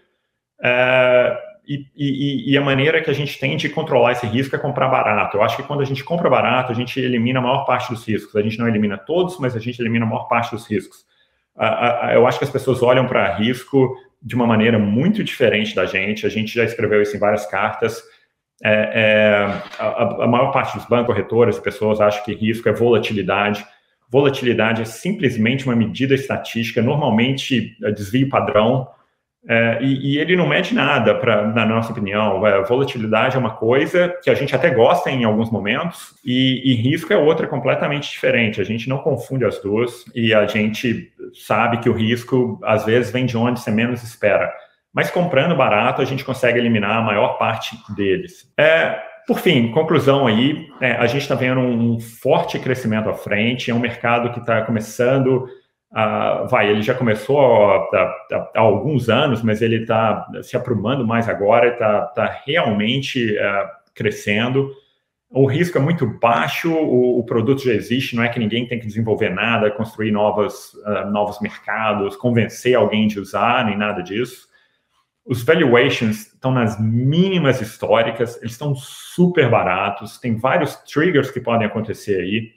é, 0.61 1.39
e, 1.65 1.87
e, 1.95 2.53
e, 2.53 2.57
a 2.57 2.63
maneira 2.63 3.03
que 3.03 3.11
a 3.11 3.15
gente 3.15 3.39
tem 3.39 3.55
de 3.57 3.69
controlar 3.69 4.13
esse 4.13 4.27
risco 4.27 4.57
é 4.57 4.59
comprar 4.59 4.89
barato. 4.89 5.37
Eu 5.37 5.43
acho 5.43 5.57
que 5.57 5.63
quando 5.63 5.83
a 5.83 5.85
gente 5.85 6.03
compra 6.03 6.29
barato, 6.29 6.73
a 6.73 6.75
gente 6.75 6.99
elimina 6.99 7.39
a 7.39 7.43
maior 7.43 7.65
parte 7.67 7.93
dos 7.93 8.09
riscos. 8.09 8.35
A 8.35 8.43
gente 8.43 8.59
não 8.59 8.67
elimina 8.67 8.97
todos, 8.97 9.39
mas 9.39 9.55
a 9.55 9.61
gente 9.61 9.79
elimina 9.79 10.07
a 10.07 10.09
maior 10.09 10.25
parte 10.25 10.51
dos 10.51 10.67
riscos. 10.67 11.05
eu 12.15 12.27
acho 12.27 12.39
que 12.39 12.45
as 12.45 12.51
pessoas 12.51 12.83
olham 12.83 13.07
para 13.07 13.35
risco 13.37 13.95
de 14.21 14.35
uma 14.35 14.47
maneira 14.47 14.79
muito 14.79 15.23
diferente 15.23 15.75
da 15.75 15.87
gente. 15.87 16.27
A 16.27 16.29
gente 16.29 16.55
já 16.55 16.64
escreveu 16.64 17.01
isso 17.03 17.16
em 17.16 17.21
várias 17.21 17.47
cartas. 17.47 18.03
É, 18.62 18.91
é, 18.95 19.62
a, 19.79 20.25
a, 20.25 20.27
maior 20.27 20.51
parte 20.51 20.77
dos 20.77 20.87
bancos, 20.87 21.07
corretores, 21.07 21.59
pessoas 21.59 22.01
acham 22.01 22.25
que 22.25 22.35
risco 22.35 22.69
é 22.69 22.73
volatilidade. 22.73 23.64
Volatilidade 24.11 24.83
é 24.83 24.85
simplesmente 24.85 25.64
uma 25.66 25.77
medida 25.77 26.14
estatística, 26.14 26.83
normalmente 26.83 27.77
é 27.85 27.93
desvio 27.93 28.29
padrão, 28.29 28.89
é, 29.47 29.78
e, 29.80 30.14
e, 30.14 30.18
ele 30.18 30.36
não 30.36 30.49
mede 30.49 30.74
nada, 30.74 31.14
pra, 31.14 31.47
na 31.47 31.64
nossa 31.64 31.93
opinião. 31.93 32.47
É, 32.47 32.62
volatilidade 32.64 33.36
é 33.36 33.39
uma 33.39 33.55
coisa 33.55 34.14
que 34.22 34.30
a 34.30 34.34
gente 34.34 34.55
até 34.55 34.70
gosta 34.70 35.11
em 35.11 35.24
alguns 35.24 35.51
momentos, 35.51 36.14
e, 36.24 36.72
e, 36.72 36.74
risco 36.74 37.12
é 37.12 37.16
outra 37.16 37.47
completamente 37.47 38.11
diferente. 38.11 38.61
A 38.61 38.64
gente 38.64 38.89
não 38.89 38.99
confunde 38.99 39.45
as 39.45 39.61
duas, 39.61 40.05
e 40.14 40.34
a 40.34 40.47
gente 40.47 41.12
sabe 41.47 41.78
que 41.78 41.89
o 41.89 41.95
risco, 41.95 42.59
às 42.64 42.84
vezes, 42.84 43.12
vem 43.12 43.26
de 43.26 43.36
onde 43.36 43.61
você 43.61 43.70
menos 43.70 44.03
espera. 44.03 44.53
Mas 44.93 45.11
comprando 45.11 45.57
barato, 45.57 46.03
a 46.03 46.05
gente 46.05 46.24
consegue 46.24 46.59
eliminar 46.59 46.97
a 46.99 47.03
maior 47.03 47.39
parte 47.39 47.76
deles. 47.95 48.51
É, 48.59 48.99
por 49.26 49.39
fim, 49.39 49.70
conclusão 49.70 50.26
aí, 50.26 50.66
é, 50.80 50.93
a 50.93 51.07
gente 51.07 51.22
está 51.22 51.34
vendo 51.34 51.61
um 51.61 52.01
forte 52.01 52.59
crescimento 52.59 53.09
à 53.09 53.14
frente, 53.14 53.70
é 53.70 53.74
um 53.74 53.78
mercado 53.78 54.32
que 54.32 54.41
está 54.41 54.62
começando 54.62 55.47
Uh, 55.91 56.47
vai, 56.49 56.68
ele 56.70 56.82
já 56.82 56.95
começou 56.95 57.41
há, 57.41 57.89
há, 58.55 58.61
alguns 58.61 59.09
anos, 59.09 59.43
mas 59.43 59.62
ele 59.62 59.76
está 59.82 60.26
se 60.43 60.57
aprumando 60.57 61.07
mais 61.07 61.28
agora, 61.28 61.68
está 61.68 62.03
tá 62.03 62.41
realmente 62.45 63.34
uh, 63.36 63.68
crescendo. 63.95 64.70
O 65.30 65.47
risco 65.47 65.78
é 65.78 65.80
muito 65.80 66.07
baixo, 66.07 66.70
o, 66.72 67.18
o, 67.18 67.24
produto 67.24 67.62
já 67.64 67.72
existe, 67.72 68.16
não 68.16 68.22
é 68.22 68.28
que 68.28 68.39
ninguém 68.39 68.66
tem 68.66 68.78
que 68.78 68.86
desenvolver 68.86 69.30
nada, 69.30 69.70
construir 69.70 70.11
novos, 70.11 70.74
uh, 70.74 71.11
novos 71.11 71.41
mercados, 71.41 72.16
convencer 72.16 72.74
alguém 72.74 73.07
de 73.07 73.18
usar, 73.18 73.64
nem 73.64 73.76
nada 73.76 74.03
disso. 74.03 74.47
Os 75.24 75.43
valuations 75.43 76.28
estão 76.28 76.51
nas 76.51 76.80
mínimas 76.80 77.61
históricas, 77.61 78.39
eles 78.39 78.53
estão 78.53 78.74
super 78.74 79.51
baratos, 79.51 80.18
tem 80.18 80.36
vários 80.36 80.76
triggers 80.76 81.30
que 81.30 81.41
podem 81.41 81.66
acontecer 81.66 82.20
aí. 82.20 82.51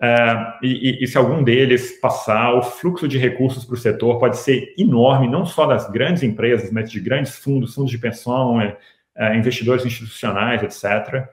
Uh, 0.00 0.64
e, 0.64 1.02
e, 1.02 1.06
se 1.08 1.18
algum 1.18 1.42
deles 1.42 1.98
passar, 2.00 2.54
o 2.54 2.62
fluxo 2.62 3.08
de 3.08 3.18
recursos 3.18 3.64
para 3.64 3.74
o 3.74 3.78
setor 3.78 4.18
pode 4.20 4.36
ser 4.36 4.72
enorme, 4.78 5.28
não 5.28 5.44
só 5.44 5.66
das 5.66 5.90
grandes 5.90 6.22
empresas, 6.22 6.70
mas 6.70 6.88
de 6.88 7.00
grandes 7.00 7.36
fundos, 7.36 7.74
fundos 7.74 7.90
de 7.90 7.98
pensão, 7.98 8.60
é, 8.60 9.36
investidores 9.36 9.84
institucionais, 9.84 10.62
etc. 10.62 11.26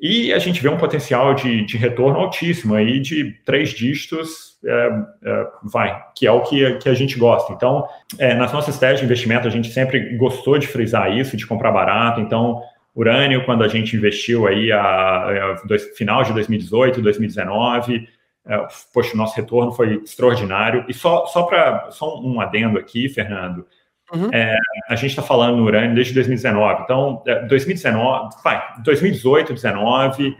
E 0.00 0.32
a 0.32 0.38
gente 0.38 0.62
vê 0.62 0.68
um 0.68 0.76
potencial 0.76 1.34
de, 1.34 1.64
de 1.64 1.76
retorno 1.76 2.20
altíssimo 2.20 2.76
aí 2.76 3.00
de 3.00 3.32
três 3.44 3.70
dígitos, 3.70 4.58
é, 4.64 4.90
vai, 5.64 6.00
que 6.16 6.24
é 6.24 6.30
o 6.30 6.42
que, 6.42 6.76
que 6.76 6.88
a 6.88 6.94
gente 6.94 7.18
gosta. 7.18 7.52
Então, 7.52 7.88
nas 8.38 8.52
nossas 8.52 8.78
teses 8.78 9.00
de 9.00 9.06
investimento, 9.06 9.48
a 9.48 9.50
gente 9.50 9.72
sempre 9.72 10.16
gostou 10.16 10.56
de 10.56 10.68
frisar 10.68 11.12
isso, 11.16 11.36
de 11.36 11.46
comprar 11.46 11.72
barato. 11.72 12.20
Então, 12.20 12.62
Urânio, 12.94 13.44
quando 13.44 13.64
a 13.64 13.68
gente 13.68 13.96
investiu 13.96 14.46
aí 14.46 14.70
a, 14.70 14.80
a 14.80 15.62
dois, 15.64 15.96
final 15.96 16.22
de 16.22 16.32
2018, 16.32 17.02
2019, 17.02 18.08
é, 18.46 18.66
poxa, 18.92 19.14
o 19.14 19.16
nosso 19.16 19.34
retorno 19.36 19.72
foi 19.72 19.94
extraordinário. 20.04 20.84
E 20.88 20.94
só, 20.94 21.26
só 21.26 21.42
para 21.42 21.90
só 21.90 22.20
um 22.20 22.40
adendo 22.40 22.78
aqui, 22.78 23.08
Fernando, 23.08 23.66
uhum. 24.12 24.30
é, 24.32 24.56
a 24.88 24.94
gente 24.94 25.10
está 25.10 25.22
falando 25.22 25.56
no 25.56 25.64
Urânio 25.64 25.94
desde 25.94 26.14
2019. 26.14 26.82
Então, 26.82 27.22
2019, 27.48 28.26
é, 28.26 28.42
vai, 28.42 28.62
2018, 28.84 29.48
2019 29.48 30.36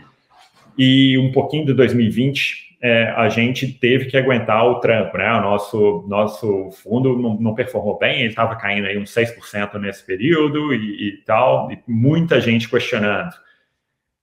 e 0.79 1.19
um 1.19 1.33
pouquinho 1.33 1.67
de 1.67 1.73
2020, 1.73 2.64
é, 2.85 3.15
a 3.17 3.31
gente 3.31 3.67
teve 3.67 4.05
que 4.05 4.17
aguentar 4.17 4.63
o 4.67 4.79
tranco, 4.79 5.17
né? 5.17 5.33
O 5.33 5.41
nosso, 5.41 6.05
nosso 6.07 6.71
fundo 6.83 7.17
não, 7.17 7.35
não 7.35 7.55
performou 7.55 7.99
bem, 7.99 8.21
ele 8.21 8.29
estava 8.29 8.55
caindo 8.57 8.87
aí 8.87 8.99
uns 8.99 9.11
6% 9.11 9.81
nesse 9.81 10.05
período 10.05 10.75
e, 10.75 11.09
e, 11.09 11.17
tal, 11.25 11.73
e 11.73 11.79
muita 11.89 12.39
gente 12.43 12.69
questionando. 12.69 13.31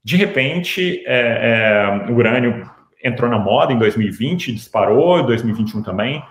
De 0.04 0.16
repente, 0.16 1.04
é, 1.08 2.06
é, 2.08 2.12
o 2.12 2.16
urânio 2.16 2.70
entrou 3.04 3.32
na 3.32 3.40
moda 3.40 3.74
em 3.74 3.80
2020, 3.80 4.54
disparou, 4.54 5.26
2021 5.26 5.82
também. 5.82 6.24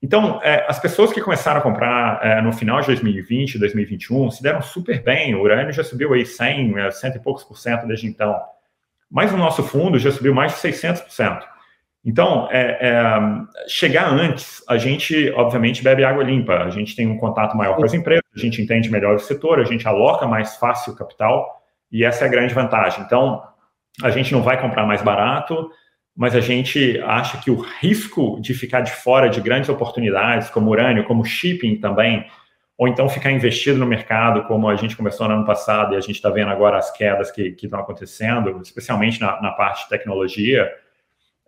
Então, 0.00 0.40
é, 0.44 0.64
as 0.68 0.78
pessoas 0.78 1.12
que 1.12 1.20
começaram 1.20 1.58
a 1.58 1.62
comprar 1.64 2.24
é, 2.24 2.40
no 2.40 2.52
final 2.52 2.80
de 2.80 2.86
2020, 2.86 3.58
2021, 3.58 4.30
se 4.30 4.40
deram 4.40 4.62
super 4.62 5.02
bem. 5.02 5.34
O 5.34 5.42
urânio 5.42 5.72
já 5.72 5.82
subiu 5.82 6.12
aí 6.12 6.24
100, 6.24 6.92
100 6.92 7.10
é, 7.10 7.16
e 7.16 7.18
poucos 7.18 7.42
por 7.42 7.58
cento 7.58 7.88
desde 7.88 8.06
então. 8.06 8.40
Mas 9.10 9.32
o 9.32 9.36
nosso 9.36 9.64
fundo 9.64 9.98
já 9.98 10.12
subiu 10.12 10.32
mais 10.32 10.52
de 10.52 10.58
600 10.58 11.02
por 11.02 11.10
cento. 11.10 11.51
Então, 12.04 12.48
é, 12.50 12.78
é, 12.80 13.68
chegar 13.68 14.08
antes, 14.12 14.62
a 14.68 14.76
gente, 14.76 15.30
obviamente, 15.36 15.84
bebe 15.84 16.02
água 16.02 16.24
limpa, 16.24 16.64
a 16.64 16.70
gente 16.70 16.96
tem 16.96 17.06
um 17.06 17.16
contato 17.16 17.56
maior 17.56 17.76
com 17.76 17.84
as 17.84 17.94
empresas, 17.94 18.24
a 18.34 18.38
gente 18.40 18.60
entende 18.60 18.90
melhor 18.90 19.14
o 19.14 19.20
setor, 19.20 19.60
a 19.60 19.64
gente 19.64 19.86
aloca 19.86 20.26
mais 20.26 20.56
fácil 20.56 20.92
o 20.92 20.96
capital, 20.96 21.62
e 21.92 22.04
essa 22.04 22.24
é 22.24 22.28
a 22.28 22.30
grande 22.30 22.52
vantagem. 22.52 23.04
Então, 23.04 23.42
a 24.02 24.10
gente 24.10 24.32
não 24.32 24.42
vai 24.42 24.60
comprar 24.60 24.84
mais 24.84 25.00
barato, 25.00 25.70
mas 26.16 26.34
a 26.34 26.40
gente 26.40 27.00
acha 27.02 27.38
que 27.38 27.50
o 27.50 27.60
risco 27.80 28.38
de 28.40 28.52
ficar 28.52 28.80
de 28.80 28.90
fora 28.90 29.28
de 29.28 29.40
grandes 29.40 29.68
oportunidades, 29.68 30.50
como 30.50 30.70
urânio, 30.70 31.04
como 31.04 31.24
shipping 31.24 31.76
também, 31.76 32.26
ou 32.76 32.88
então 32.88 33.08
ficar 33.08 33.30
investido 33.30 33.78
no 33.78 33.86
mercado, 33.86 34.42
como 34.44 34.68
a 34.68 34.74
gente 34.74 34.96
começou 34.96 35.28
no 35.28 35.34
ano 35.34 35.46
passado 35.46 35.94
e 35.94 35.96
a 35.96 36.00
gente 36.00 36.16
está 36.16 36.30
vendo 36.30 36.50
agora 36.50 36.78
as 36.78 36.90
quedas 36.90 37.30
que, 37.30 37.54
estão 37.62 37.78
acontecendo, 37.78 38.60
especialmente 38.60 39.20
na, 39.20 39.40
na 39.40 39.52
parte 39.52 39.84
de 39.84 39.90
tecnologia, 39.90 40.68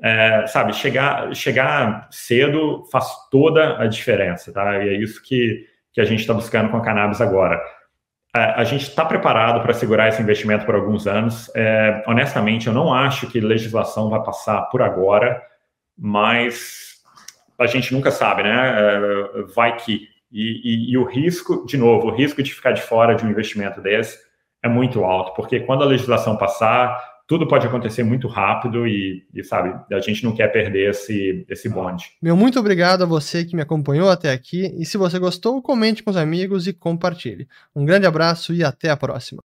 é, 0.02 0.46
sabe, 0.46 0.72
chegar, 0.72 1.34
chegar 1.34 2.08
cedo 2.10 2.84
faz 2.90 3.06
toda 3.30 3.80
a 3.80 3.86
diferença, 3.86 4.52
tá? 4.52 4.82
E 4.82 4.88
é 4.88 4.92
isso 4.94 5.22
que, 5.22 5.66
que 5.92 6.00
a 6.00 6.04
gente 6.04 6.20
está 6.20 6.34
buscando 6.34 6.70
com 6.70 6.76
a 6.76 6.82
cannabis 6.82 7.20
agora. 7.20 7.60
É, 8.36 8.40
a 8.56 8.64
gente 8.64 8.82
está 8.82 9.04
preparado 9.04 9.62
para 9.62 9.72
segurar 9.72 10.08
esse 10.08 10.20
investimento 10.20 10.66
por 10.66 10.74
alguns 10.74 11.06
anos. 11.06 11.50
É, 11.54 12.02
honestamente, 12.06 12.66
eu 12.66 12.72
não 12.72 12.92
acho 12.92 13.28
que 13.28 13.40
legislação 13.40 14.10
vai 14.10 14.22
passar 14.22 14.62
por 14.62 14.82
agora, 14.82 15.40
mas 15.96 16.94
a 17.58 17.66
gente 17.66 17.94
nunca 17.94 18.10
sabe, 18.10 18.42
né? 18.42 18.76
É, 18.76 19.42
vai 19.54 19.76
que. 19.76 20.08
E, 20.32 20.88
e, 20.90 20.92
e 20.92 20.98
o 20.98 21.04
risco, 21.04 21.64
de 21.64 21.76
novo, 21.76 22.08
o 22.08 22.10
risco 22.10 22.42
de 22.42 22.52
ficar 22.52 22.72
de 22.72 22.82
fora 22.82 23.14
de 23.14 23.24
um 23.24 23.30
investimento 23.30 23.80
desse 23.80 24.18
é 24.60 24.68
muito 24.68 25.04
alto, 25.04 25.32
porque 25.34 25.60
quando 25.60 25.84
a 25.84 25.86
legislação 25.86 26.36
passar, 26.36 27.13
tudo 27.26 27.48
pode 27.48 27.66
acontecer 27.66 28.02
muito 28.02 28.28
rápido 28.28 28.86
e, 28.86 29.24
e, 29.34 29.42
sabe, 29.42 29.74
a 29.92 30.00
gente 30.00 30.22
não 30.24 30.34
quer 30.34 30.48
perder 30.48 30.90
esse, 30.90 31.44
esse 31.48 31.68
bonde. 31.68 32.10
Meu 32.22 32.36
muito 32.36 32.58
obrigado 32.60 33.02
a 33.02 33.06
você 33.06 33.44
que 33.44 33.56
me 33.56 33.62
acompanhou 33.62 34.10
até 34.10 34.30
aqui 34.30 34.74
e 34.78 34.84
se 34.84 34.98
você 34.98 35.18
gostou, 35.18 35.62
comente 35.62 36.02
com 36.02 36.10
os 36.10 36.16
amigos 36.16 36.66
e 36.66 36.72
compartilhe. 36.72 37.48
Um 37.74 37.84
grande 37.84 38.06
abraço 38.06 38.52
e 38.52 38.62
até 38.62 38.90
a 38.90 38.96
próxima. 38.96 39.42